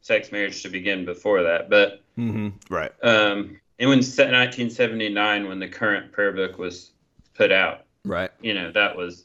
sex 0.00 0.32
marriage 0.32 0.62
to 0.62 0.70
begin 0.70 1.04
before 1.04 1.42
that 1.42 1.68
but 1.68 2.00
mm-hmm. 2.16 2.48
right 2.72 2.92
um 3.02 3.60
and 3.80 3.88
when 3.88 3.98
1979 3.98 5.48
when 5.48 5.58
the 5.58 5.68
current 5.68 6.12
prayer 6.12 6.32
book 6.32 6.58
was 6.58 6.92
put 7.34 7.50
out 7.50 7.86
right. 8.04 8.30
you 8.40 8.54
know 8.54 8.70
that 8.70 8.96
was 8.96 9.24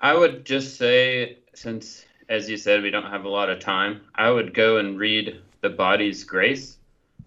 i 0.00 0.14
would 0.14 0.44
just 0.44 0.76
say 0.76 1.38
since 1.54 2.04
as 2.28 2.48
you 2.48 2.56
said 2.56 2.82
we 2.82 2.90
don't 2.90 3.10
have 3.10 3.24
a 3.24 3.28
lot 3.28 3.50
of 3.50 3.58
time 3.58 4.02
i 4.14 4.30
would 4.30 4.54
go 4.54 4.76
and 4.76 4.98
read 4.98 5.40
the 5.62 5.70
body's 5.70 6.22
grace 6.22 6.78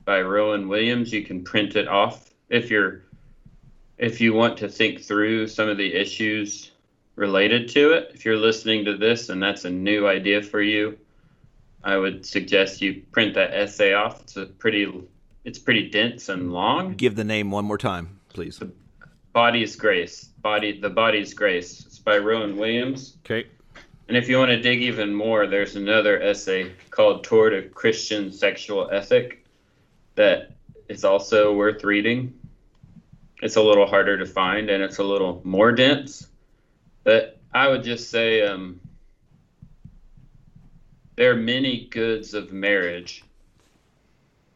by 0.07 0.22
rowan 0.22 0.70
williams. 0.70 1.11
You 1.11 1.22
can 1.22 1.43
print 1.43 1.76
it 1.76 1.88
off 1.88 2.30
if 2.49 2.72
you're 2.72 3.03
if 3.97 4.22
you 4.22 4.34
want 4.34 4.57
to 4.59 4.70
think 4.70 5.01
through 5.01 5.47
some 5.47 5.68
of 5.68 5.78
the 5.78 5.93
issues 5.93 6.72
related 7.15 7.68
to 7.70 7.93
it. 7.93 8.11
If 8.13 8.24
you're 8.24 8.38
listening 8.38 8.86
to 8.86 8.95
this 8.95 9.30
and 9.30 9.43
that's 9.43 9.65
a 9.65 9.70
new 9.70 10.07
idea 10.07 10.41
for 10.41 10.61
you 10.61 10.97
I 11.84 11.97
would 11.97 12.25
suggest 12.25 12.82
you 12.82 13.03
print 13.11 13.36
that 13.36 13.53
essay 13.53 13.93
off. 13.93 14.21
It's 14.21 14.38
a 14.38 14.45
pretty, 14.45 14.91
it's 15.43 15.59
pretty 15.59 15.89
dense 15.89 16.30
and 16.30 16.51
long. 16.51 16.95
Give 16.95 17.15
the 17.15 17.23
name 17.23 17.51
one 17.51 17.65
more 17.65 17.78
time, 17.78 18.19
please. 18.30 18.57
The 18.57 18.71
Body's 19.34 19.75
Grace. 19.75 20.25
Body, 20.41 20.80
the 20.80 20.89
Body's 20.89 21.34
Grace. 21.34 21.86
It's 21.86 21.99
by 21.99 22.17
Rowan 22.17 22.57
Williams. 22.57 23.17
Okay. 23.25 23.47
And 24.07 24.15
if 24.15 24.30
you 24.30 24.38
want 24.38 24.49
to 24.49 24.61
dig 24.61 24.82
even 24.82 25.13
more, 25.13 25.47
there's 25.47 25.75
another 25.75 26.21
essay 26.21 26.71
called 26.89 27.23
Toward 27.23 27.53
a 27.53 27.67
Christian 27.69 28.32
Sexual 28.32 28.89
Ethic 28.91 29.45
that 30.15 30.55
is 30.88 31.03
also 31.03 31.53
worth 31.53 31.84
reading. 31.84 32.34
It's 33.41 33.57
a 33.57 33.61
little 33.61 33.86
harder 33.86 34.17
to 34.17 34.25
find 34.25 34.69
and 34.69 34.82
it's 34.82 34.97
a 34.97 35.03
little 35.03 35.41
more 35.43 35.71
dense. 35.71 36.28
But 37.03 37.39
I 37.53 37.67
would 37.67 37.84
just 37.84 38.09
say 38.09 38.41
um, 38.41 38.80
there 41.18 41.32
are 41.32 41.36
many 41.36 41.88
goods 41.88 42.34
of 42.34 42.53
marriage 42.53 43.24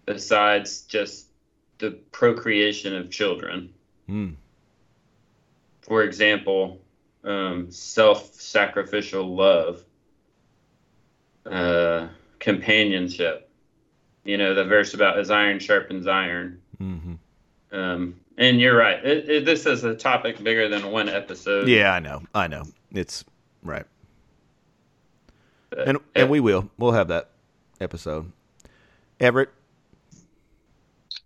besides 0.05 0.83
just 0.83 1.27
the 1.79 1.91
procreation 2.11 2.95
of 2.95 3.09
children. 3.09 3.73
Mm. 4.07 4.35
For 5.81 6.03
example, 6.03 6.79
um, 7.23 7.71
self 7.71 8.33
sacrificial 8.35 9.35
love, 9.35 9.83
uh, 11.45 12.07
companionship. 12.39 13.49
You 14.23 14.37
know, 14.37 14.53
the 14.53 14.63
verse 14.63 14.93
about 14.93 15.17
as 15.17 15.31
iron 15.31 15.57
sharpens 15.57 16.05
iron. 16.05 16.61
Mm-hmm. 16.79 17.75
Um, 17.75 18.19
and 18.37 18.61
you're 18.61 18.77
right. 18.77 19.03
It, 19.03 19.29
it, 19.29 19.45
this 19.45 19.65
is 19.65 19.83
a 19.83 19.95
topic 19.95 20.43
bigger 20.43 20.67
than 20.67 20.91
one 20.91 21.09
episode. 21.09 21.67
Yeah, 21.67 21.93
I 21.93 21.99
know. 21.99 22.21
I 22.35 22.47
know. 22.47 22.65
It's 22.91 23.25
right. 23.63 23.85
But, 25.71 25.87
and 25.87 25.97
and 26.15 26.29
we 26.29 26.39
will. 26.39 26.69
We'll 26.77 26.91
have 26.91 27.07
that 27.07 27.31
episode. 27.79 28.31
Everett. 29.19 29.49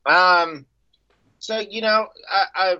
Um. 0.06 0.66
So 1.39 1.60
you 1.60 1.82
know, 1.82 2.08
I, 2.30 2.46
I 2.56 2.78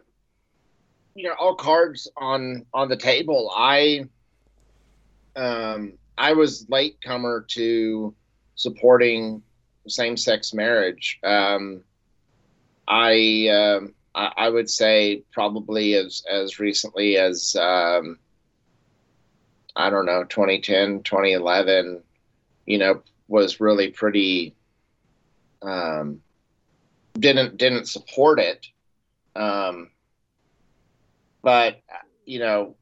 you 1.16 1.24
know, 1.24 1.36
all 1.38 1.56
cards 1.56 2.08
on 2.16 2.66
on 2.74 2.88
the 2.88 2.98
table. 2.98 3.52
I 3.54 4.06
um 5.36 5.98
I 6.18 6.34
was 6.34 6.66
late 6.70 7.02
comer 7.02 7.46
to 7.50 8.16
supporting 8.56 9.42
same 9.88 10.18
sex 10.18 10.54
marriage. 10.54 11.20
Um, 11.24 11.84
I, 12.88 13.48
um, 13.50 13.94
I, 14.14 14.32
I 14.38 14.50
would 14.50 14.70
say 14.70 15.24
probably 15.32 15.96
as 15.96 16.24
as 16.30 16.60
recently 16.60 17.18
as 17.18 17.56
um, 17.56 18.20
I 19.76 19.90
don't 19.90 20.06
know 20.06 20.24
2010 20.24 21.04
2011 21.04 22.02
you 22.66 22.78
know 22.78 23.02
was 23.28 23.60
really 23.60 23.90
pretty 23.90 24.56
um, 25.62 26.22
didn't 27.18 27.58
didn't 27.58 27.88
support 27.88 28.40
it 28.40 28.68
um, 29.36 29.90
but 31.42 31.82
you 32.26 32.40
know 32.40 32.76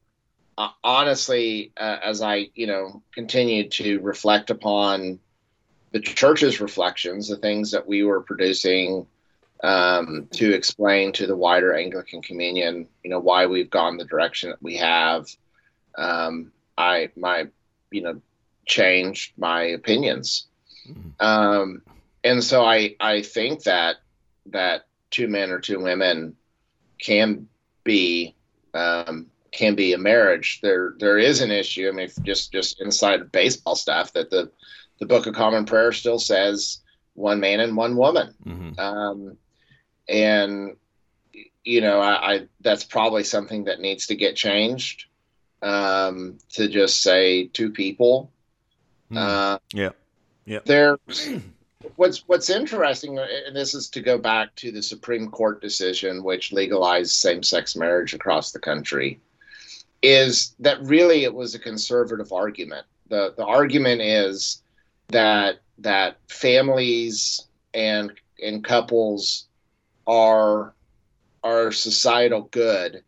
uh, 0.57 0.69
honestly 0.83 1.71
uh, 1.77 1.97
as 2.03 2.21
I 2.21 2.49
you 2.55 2.67
know 2.67 3.01
continued 3.13 3.71
to 3.73 3.99
reflect 3.99 4.49
upon 4.49 5.19
the 5.91 5.99
church's 5.99 6.59
reflections 6.59 7.27
the 7.27 7.37
things 7.37 7.71
that 7.71 7.87
we 7.87 8.03
were 8.03 8.21
producing 8.21 9.07
um, 9.63 10.27
to 10.33 10.53
explain 10.53 11.13
to 11.13 11.25
the 11.25 11.35
wider 11.35 11.73
Anglican 11.73 12.21
communion, 12.21 12.87
you 13.01 13.09
know, 13.09 13.19
why 13.19 13.45
we've 13.45 13.69
gone 13.69 13.97
the 13.97 14.03
direction 14.03 14.49
that 14.49 14.61
we 14.61 14.75
have. 14.77 15.25
Um, 15.97 16.51
I 16.77 17.09
my 17.15 17.47
you 17.91 18.01
know 18.01 18.21
changed 18.65 19.33
my 19.37 19.63
opinions, 19.63 20.47
mm-hmm. 20.89 21.25
um, 21.25 21.81
and 22.23 22.43
so 22.43 22.63
I 22.63 22.95
I 22.99 23.21
think 23.21 23.63
that 23.63 23.97
that 24.47 24.85
two 25.11 25.27
men 25.27 25.51
or 25.51 25.59
two 25.59 25.79
women 25.79 26.35
can 26.99 27.47
be 27.83 28.35
um, 28.73 29.27
can 29.51 29.75
be 29.75 29.93
a 29.93 29.97
marriage. 29.97 30.59
There 30.61 30.95
there 30.97 31.17
is 31.17 31.41
an 31.41 31.51
issue. 31.51 31.87
I 31.87 31.91
mean, 31.91 32.09
just 32.23 32.51
just 32.51 32.81
inside 32.81 33.21
of 33.21 33.31
baseball 33.31 33.75
stuff 33.75 34.13
that 34.13 34.29
the 34.29 34.51
the 34.99 35.05
Book 35.05 35.27
of 35.27 35.35
Common 35.35 35.65
Prayer 35.65 35.91
still 35.91 36.19
says 36.19 36.79
one 37.13 37.39
man 37.39 37.59
and 37.59 37.77
one 37.77 37.95
woman. 37.95 38.33
Mm-hmm. 38.45 38.79
Um, 38.79 39.37
and 40.07 40.75
you 41.63 41.81
know, 41.81 41.99
I, 41.99 42.33
I, 42.33 42.47
that's 42.61 42.83
probably 42.83 43.23
something 43.23 43.65
that 43.65 43.79
needs 43.79 44.07
to 44.07 44.15
get 44.15 44.35
changed 44.35 45.05
um, 45.63 46.37
to 46.49 46.67
just 46.67 47.01
say 47.01 47.47
two 47.47 47.71
people. 47.71 48.31
Mm. 49.11 49.17
Uh, 49.17 49.59
yeah, 49.73 49.89
yeah. 50.45 50.59
There's 50.65 50.99
what's 51.95 52.27
what's 52.27 52.49
interesting, 52.49 53.17
and 53.17 53.55
this 53.55 53.73
is 53.73 53.89
to 53.91 54.01
go 54.01 54.17
back 54.17 54.53
to 54.57 54.71
the 54.71 54.83
Supreme 54.83 55.31
Court 55.31 55.61
decision, 55.61 56.23
which 56.23 56.51
legalized 56.51 57.11
same-sex 57.11 57.75
marriage 57.75 58.13
across 58.13 58.51
the 58.51 58.59
country, 58.59 59.19
is 60.01 60.53
that 60.59 60.81
really 60.81 61.23
it 61.23 61.33
was 61.33 61.55
a 61.55 61.59
conservative 61.59 62.31
argument. 62.33 62.85
the 63.07 63.33
The 63.37 63.45
argument 63.45 64.01
is 64.01 64.61
that 65.07 65.59
that 65.79 66.17
families 66.27 67.47
and 67.73 68.11
and 68.43 68.63
couples 68.63 69.47
are 70.05 70.73
are 71.43 71.71
societal 71.71 72.43
good 72.51 73.03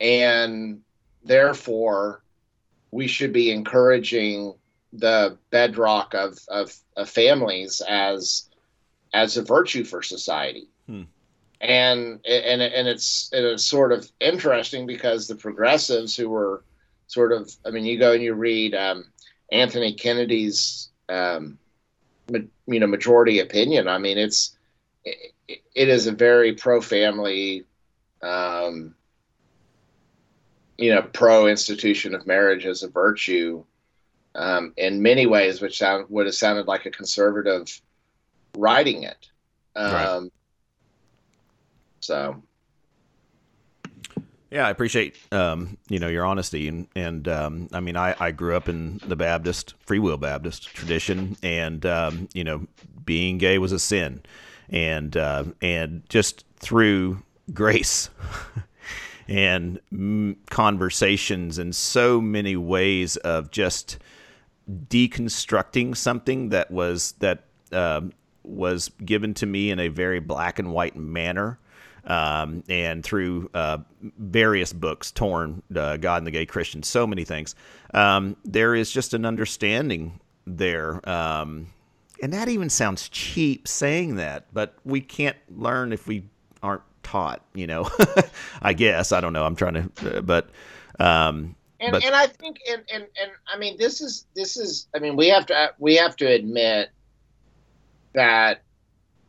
and 0.00 0.80
therefore 1.28 2.22
we 2.90 3.06
should 3.06 3.32
be 3.32 3.50
encouraging 3.50 4.54
the 4.92 5.36
bedrock 5.50 6.14
of, 6.14 6.38
of, 6.48 6.74
of 6.96 7.08
families 7.08 7.82
as 7.88 8.44
as 9.14 9.36
a 9.36 9.42
virtue 9.42 9.84
for 9.84 10.02
society 10.02 10.68
hmm. 10.86 11.02
and 11.60 12.20
and 12.26 12.62
and 12.62 12.88
it's 12.88 13.30
it's 13.32 13.64
sort 13.64 13.92
of 13.92 14.10
interesting 14.20 14.86
because 14.86 15.26
the 15.26 15.34
progressives 15.34 16.16
who 16.16 16.28
were 16.28 16.62
sort 17.06 17.32
of 17.32 17.50
i 17.64 17.70
mean 17.70 17.86
you 17.86 17.98
go 17.98 18.12
and 18.12 18.22
you 18.22 18.34
read 18.34 18.74
um, 18.74 19.04
anthony 19.50 19.94
kennedy's 19.94 20.90
um, 21.08 21.58
you 22.66 22.80
know 22.80 22.86
majority 22.86 23.40
opinion 23.40 23.88
i 23.88 23.96
mean 23.96 24.18
it's 24.18 24.58
it 25.74 25.88
is 25.88 26.06
a 26.06 26.12
very 26.12 26.54
pro 26.54 26.80
family, 26.80 27.64
um, 28.22 28.94
you 30.78 30.94
know, 30.94 31.02
pro 31.02 31.46
institution 31.46 32.14
of 32.14 32.26
marriage 32.26 32.64
as 32.64 32.82
a 32.82 32.88
virtue 32.88 33.64
um, 34.34 34.72
in 34.76 35.02
many 35.02 35.26
ways, 35.26 35.60
which 35.60 35.78
sound, 35.78 36.06
would 36.08 36.26
have 36.26 36.34
sounded 36.34 36.66
like 36.66 36.86
a 36.86 36.90
conservative 36.90 37.80
writing 38.56 39.02
it. 39.02 39.28
Um, 39.74 39.92
right. 39.92 40.30
So. 42.00 42.42
Yeah, 44.50 44.66
I 44.66 44.70
appreciate 44.70 45.16
um, 45.30 45.76
you 45.90 45.98
know 45.98 46.08
your 46.08 46.24
honesty 46.24 46.68
and 46.68 46.88
and 46.96 47.28
um, 47.28 47.68
I 47.70 47.80
mean 47.80 47.98
I, 47.98 48.16
I 48.18 48.30
grew 48.30 48.56
up 48.56 48.66
in 48.66 48.98
the 49.06 49.14
Baptist 49.14 49.74
Free 49.80 49.98
Will 49.98 50.16
Baptist 50.16 50.74
tradition 50.74 51.36
and 51.42 51.84
um, 51.84 52.30
you 52.32 52.44
know 52.44 52.66
being 53.04 53.36
gay 53.36 53.58
was 53.58 53.72
a 53.72 53.78
sin 53.78 54.22
and 54.70 55.14
uh, 55.18 55.44
and 55.60 56.02
just 56.08 56.46
through 56.56 57.22
grace 57.52 58.08
and 59.28 59.78
conversations 60.50 61.58
and 61.58 61.74
so 61.74 62.20
many 62.20 62.56
ways 62.56 63.16
of 63.18 63.50
just 63.50 63.98
deconstructing 64.88 65.96
something 65.96 66.48
that 66.50 66.70
was 66.70 67.12
that 67.18 67.44
uh, 67.72 68.00
was 68.42 68.90
given 69.04 69.34
to 69.34 69.46
me 69.46 69.70
in 69.70 69.78
a 69.78 69.88
very 69.88 70.20
black 70.20 70.58
and 70.58 70.72
white 70.72 70.96
manner. 70.96 71.58
Um, 72.04 72.64
and 72.70 73.04
through 73.04 73.50
uh, 73.52 73.78
various 74.00 74.72
books, 74.72 75.12
Torn, 75.12 75.62
uh, 75.76 75.98
God 75.98 76.18
and 76.18 76.26
the 76.26 76.30
Gay 76.30 76.46
Christian, 76.46 76.82
so 76.82 77.06
many 77.06 77.24
things, 77.24 77.54
um, 77.92 78.34
there 78.46 78.74
is 78.74 78.90
just 78.90 79.12
an 79.12 79.26
understanding 79.26 80.18
there 80.46 81.06
um, 81.06 81.66
and 82.22 82.32
that 82.32 82.48
even 82.48 82.68
sounds 82.68 83.08
cheap 83.08 83.68
saying 83.68 84.16
that, 84.16 84.46
but 84.52 84.74
we 84.84 85.00
can't 85.00 85.36
learn 85.48 85.92
if 85.92 86.06
we 86.06 86.24
taught. 87.08 87.42
You 87.54 87.66
know, 87.66 87.88
I 88.62 88.72
guess 88.72 89.12
I 89.12 89.20
don't 89.20 89.32
know. 89.32 89.44
I'm 89.44 89.56
trying 89.56 89.90
to, 89.90 90.18
uh, 90.18 90.20
but. 90.20 90.50
Um, 90.98 91.54
and, 91.80 91.92
but, 91.92 92.04
and 92.04 92.14
I 92.14 92.26
think 92.26 92.58
and, 92.68 92.82
and 92.92 93.04
and 93.20 93.30
I 93.46 93.56
mean 93.56 93.76
this 93.78 94.00
is 94.00 94.26
this 94.34 94.56
is 94.56 94.88
I 94.96 94.98
mean 94.98 95.14
we 95.14 95.28
have 95.28 95.46
to 95.46 95.72
we 95.78 95.94
have 95.94 96.16
to 96.16 96.26
admit 96.26 96.90
that 98.14 98.62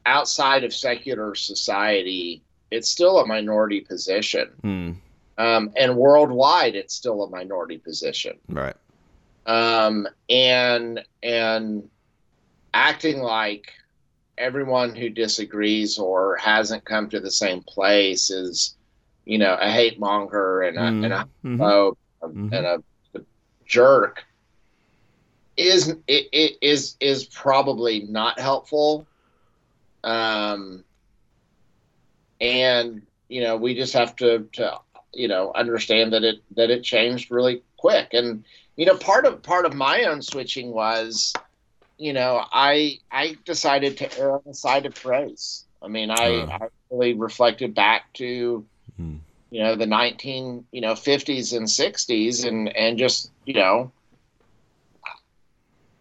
outside 0.08 0.64
of 0.64 0.74
secular 0.74 1.36
society 1.36 2.42
it's 2.72 2.90
still 2.90 3.20
a 3.20 3.26
minority 3.26 3.82
position. 3.82 4.50
Hmm. 4.62 4.92
Um, 5.38 5.72
and 5.78 5.96
worldwide, 5.96 6.76
it's 6.76 6.94
still 6.94 7.24
a 7.24 7.30
minority 7.30 7.78
position. 7.78 8.38
Right. 8.50 8.76
Um, 9.46 10.08
and 10.30 11.04
and 11.24 11.90
acting 12.74 13.22
like 13.22 13.72
everyone 14.40 14.96
who 14.96 15.10
disagrees 15.10 16.00
or 16.00 16.38
hasn't 16.38 16.86
come 16.86 17.10
to 17.10 17.20
the 17.20 17.30
same 17.30 17.62
place 17.62 18.32
is, 18.32 18.76
you 19.26 19.38
know, 19.38 19.56
a 19.60 19.70
hate 19.70 20.00
monger 20.00 20.62
and 20.62 20.78
a, 20.78 20.82
mm. 20.82 21.04
and 21.04 21.14
a, 21.14 21.28
mm-hmm. 21.44 21.62
mm-hmm. 21.62 22.54
and 22.54 22.66
a, 22.66 22.84
a, 23.16 23.22
jerk 23.66 24.24
is 25.58 25.90
it, 26.08 26.30
it 26.32 26.58
is 26.62 26.96
is 27.00 27.26
probably 27.26 28.02
not 28.10 28.40
helpful. 28.40 29.06
Um, 30.04 30.86
and 32.40 33.02
you 33.28 33.42
know, 33.42 33.58
we 33.58 33.76
just 33.76 33.94
have 33.94 34.16
to 34.18 34.48
to 34.54 34.80
you 35.14 35.28
know 35.28 35.52
understand 35.54 36.14
that 36.14 36.24
it 36.24 36.38
that 36.56 36.70
it 36.70 36.84
changed 36.84 37.30
really 37.30 37.62
quick. 37.78 38.14
And 38.14 38.46
you 38.78 38.86
know, 38.86 38.96
part 38.96 39.26
of 39.26 39.44
part 39.44 39.66
of 39.66 39.74
my 39.74 40.06
own 40.06 40.22
switching 40.22 40.72
was 40.72 41.34
you 42.00 42.14
know, 42.14 42.44
I 42.52 43.00
I 43.12 43.38
decided 43.46 43.98
to 43.98 44.20
err 44.20 44.32
on 44.32 44.42
the 44.46 44.54
side 44.54 44.86
of 44.86 44.96
praise. 44.96 45.66
I 45.82 45.90
mean, 45.90 46.10
I, 46.10 46.38
uh. 46.38 46.58
I 46.62 46.68
really 46.90 47.14
reflected 47.14 47.76
back 47.76 48.12
to 48.14 48.66
hmm. 48.96 49.18
you 49.52 49.62
know 49.62 49.76
the 49.76 49.86
19 49.86 50.66
you 50.72 50.82
know 50.82 50.94
50s 50.94 51.56
and 51.56 51.68
60s 51.68 52.48
and 52.48 52.76
and 52.76 52.98
just 52.98 53.32
you 53.46 53.54
know 53.54 53.92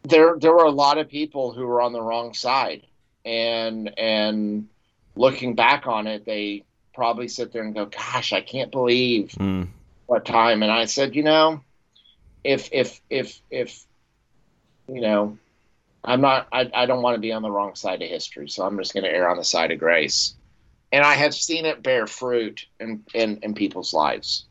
there 0.04 0.36
there 0.38 0.52
were 0.52 0.64
a 0.64 0.70
lot 0.70 0.98
of 0.98 1.08
people 1.08 1.52
who 1.52 1.66
were 1.66 1.82
on 1.82 1.92
the 1.92 2.00
wrong 2.00 2.32
side 2.32 2.86
and 3.24 3.98
and 3.98 4.68
looking 5.16 5.54
back 5.54 5.86
on 5.86 6.06
it 6.06 6.24
they 6.24 6.64
probably 6.94 7.28
sit 7.28 7.52
there 7.52 7.62
and 7.62 7.74
go 7.74 7.84
gosh 7.84 8.32
i 8.32 8.40
can't 8.40 8.70
believe 8.70 9.30
mm. 9.32 9.68
what 10.06 10.24
time 10.24 10.62
and 10.62 10.72
i 10.72 10.86
said 10.86 11.14
you 11.14 11.22
know 11.22 11.60
if 12.44 12.70
if 12.72 13.00
if 13.10 13.40
if 13.50 13.84
you 14.88 15.00
know 15.00 15.36
I'm 16.04 16.20
not. 16.20 16.48
I, 16.52 16.70
I 16.74 16.86
don't 16.86 17.02
want 17.02 17.16
to 17.16 17.20
be 17.20 17.32
on 17.32 17.42
the 17.42 17.50
wrong 17.50 17.74
side 17.74 18.02
of 18.02 18.08
history, 18.08 18.48
so 18.48 18.64
I'm 18.64 18.78
just 18.78 18.94
going 18.94 19.04
to 19.04 19.12
err 19.12 19.28
on 19.28 19.36
the 19.36 19.44
side 19.44 19.70
of 19.72 19.78
grace. 19.78 20.34
and 20.92 21.04
I 21.04 21.14
have 21.14 21.34
seen 21.34 21.64
it 21.66 21.82
bear 21.82 22.06
fruit 22.06 22.64
in, 22.80 23.04
in, 23.14 23.38
in 23.42 23.54
people's 23.54 23.92
lives. 23.92 24.46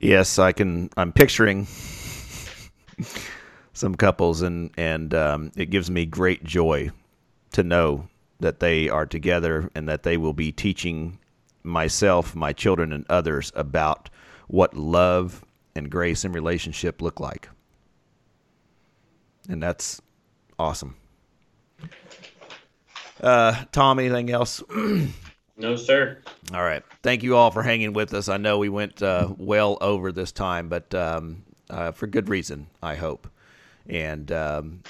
Yes, 0.00 0.38
I 0.38 0.52
can. 0.52 0.88
I'm 0.96 1.12
picturing 1.12 1.66
some 3.74 3.94
couples, 3.96 4.40
and 4.42 4.70
and 4.78 5.12
um, 5.14 5.52
it 5.56 5.70
gives 5.70 5.90
me 5.90 6.06
great 6.06 6.44
joy 6.44 6.90
to 7.52 7.62
know 7.62 8.08
that 8.38 8.60
they 8.60 8.88
are 8.88 9.04
together 9.04 9.70
and 9.74 9.86
that 9.88 10.02
they 10.02 10.16
will 10.16 10.32
be 10.32 10.50
teaching 10.52 11.18
myself, 11.62 12.34
my 12.34 12.52
children, 12.54 12.92
and 12.92 13.04
others 13.10 13.52
about 13.54 14.08
what 14.48 14.74
love 14.74 15.44
and 15.74 15.90
grace 15.90 16.24
and 16.24 16.34
relationship 16.34 17.02
look 17.02 17.20
like. 17.20 17.48
And 19.50 19.60
that's 19.60 20.00
awesome. 20.60 20.94
Uh, 23.20 23.64
Tom, 23.72 23.98
anything 23.98 24.30
else? 24.30 24.62
no, 25.56 25.74
sir. 25.76 26.18
All 26.54 26.62
right. 26.62 26.84
Thank 27.02 27.24
you 27.24 27.36
all 27.36 27.50
for 27.50 27.64
hanging 27.64 27.92
with 27.92 28.14
us. 28.14 28.28
I 28.28 28.36
know 28.36 28.58
we 28.58 28.68
went 28.68 29.02
uh, 29.02 29.34
well 29.36 29.76
over 29.80 30.12
this 30.12 30.30
time, 30.30 30.68
but 30.68 30.94
um, 30.94 31.42
uh, 31.68 31.90
for 31.90 32.06
good 32.06 32.28
reason, 32.28 32.68
I 32.80 32.94
hope. 32.94 33.28
And 33.88 34.30
um, 34.30 34.82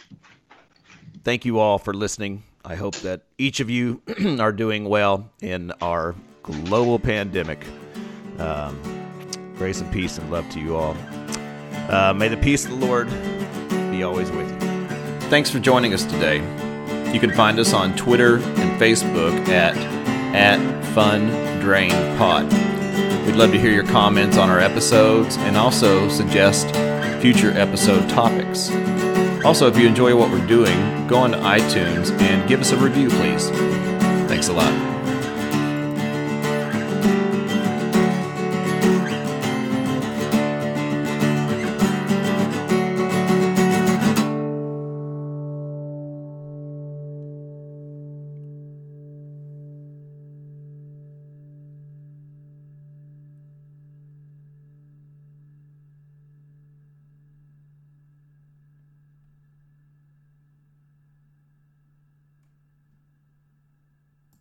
thank 1.25 1.47
you 1.47 1.59
all 1.59 1.79
for 1.79 1.95
listening. 1.95 2.43
I 2.63 2.75
hope 2.75 2.97
that 2.97 3.23
each 3.39 3.61
of 3.61 3.71
you 3.71 4.03
are 4.39 4.53
doing 4.53 4.85
well 4.85 5.31
in 5.41 5.73
our 5.81 6.15
global 6.43 6.99
pandemic. 6.99 7.65
Um, 8.39 8.79
grace 9.57 9.81
and 9.81 9.91
peace 9.91 10.19
and 10.19 10.31
love 10.31 10.49
to 10.51 10.61
you 10.61 10.77
all. 10.77 10.95
Uh, 11.89 12.13
may 12.15 12.29
the 12.29 12.37
peace 12.37 12.67
of 12.67 12.79
the 12.79 12.87
Lord 12.87 13.09
always 14.03 14.31
with 14.31 14.51
you. 14.51 14.71
Thanks 15.29 15.51
for 15.51 15.59
joining 15.59 15.95
us 15.95 16.05
today. 16.05 16.39
You 17.13 17.21
can 17.21 17.33
find 17.33 17.59
us 17.59 17.73
on 17.73 17.97
Twitter 17.97 18.37
and 18.37 18.81
Facebook 18.81 19.49
at 19.49 19.77
at 20.35 20.85
Fun 20.95 21.29
Drain 21.61 21.91
Pod. 22.17 22.45
We'd 23.27 23.37
love 23.37 23.53
to 23.53 23.61
hear 23.61 23.73
your 23.73 23.87
comments 23.87 24.37
on 24.37 24.49
our 24.49 24.61
episodes 24.61 25.37
and 25.39 25.57
also 25.57 26.09
suggest 26.09 26.67
future 27.21 27.51
episode 27.53 28.09
topics. 28.09 28.71
Also, 29.45 29.67
if 29.67 29.79
you 29.79 29.87
enjoy 29.87 30.17
what 30.17 30.31
we're 30.31 30.47
doing, 30.47 31.07
go 31.07 31.19
on 31.19 31.33
to 31.33 31.39
iTunes 31.39 32.11
and 32.21 32.49
give 32.49 32.61
us 32.61 32.73
a 32.73 32.77
review, 32.77 33.09
please. 33.09 33.49
Thanks 34.29 34.49
a 34.49 34.53
lot. 34.53 34.90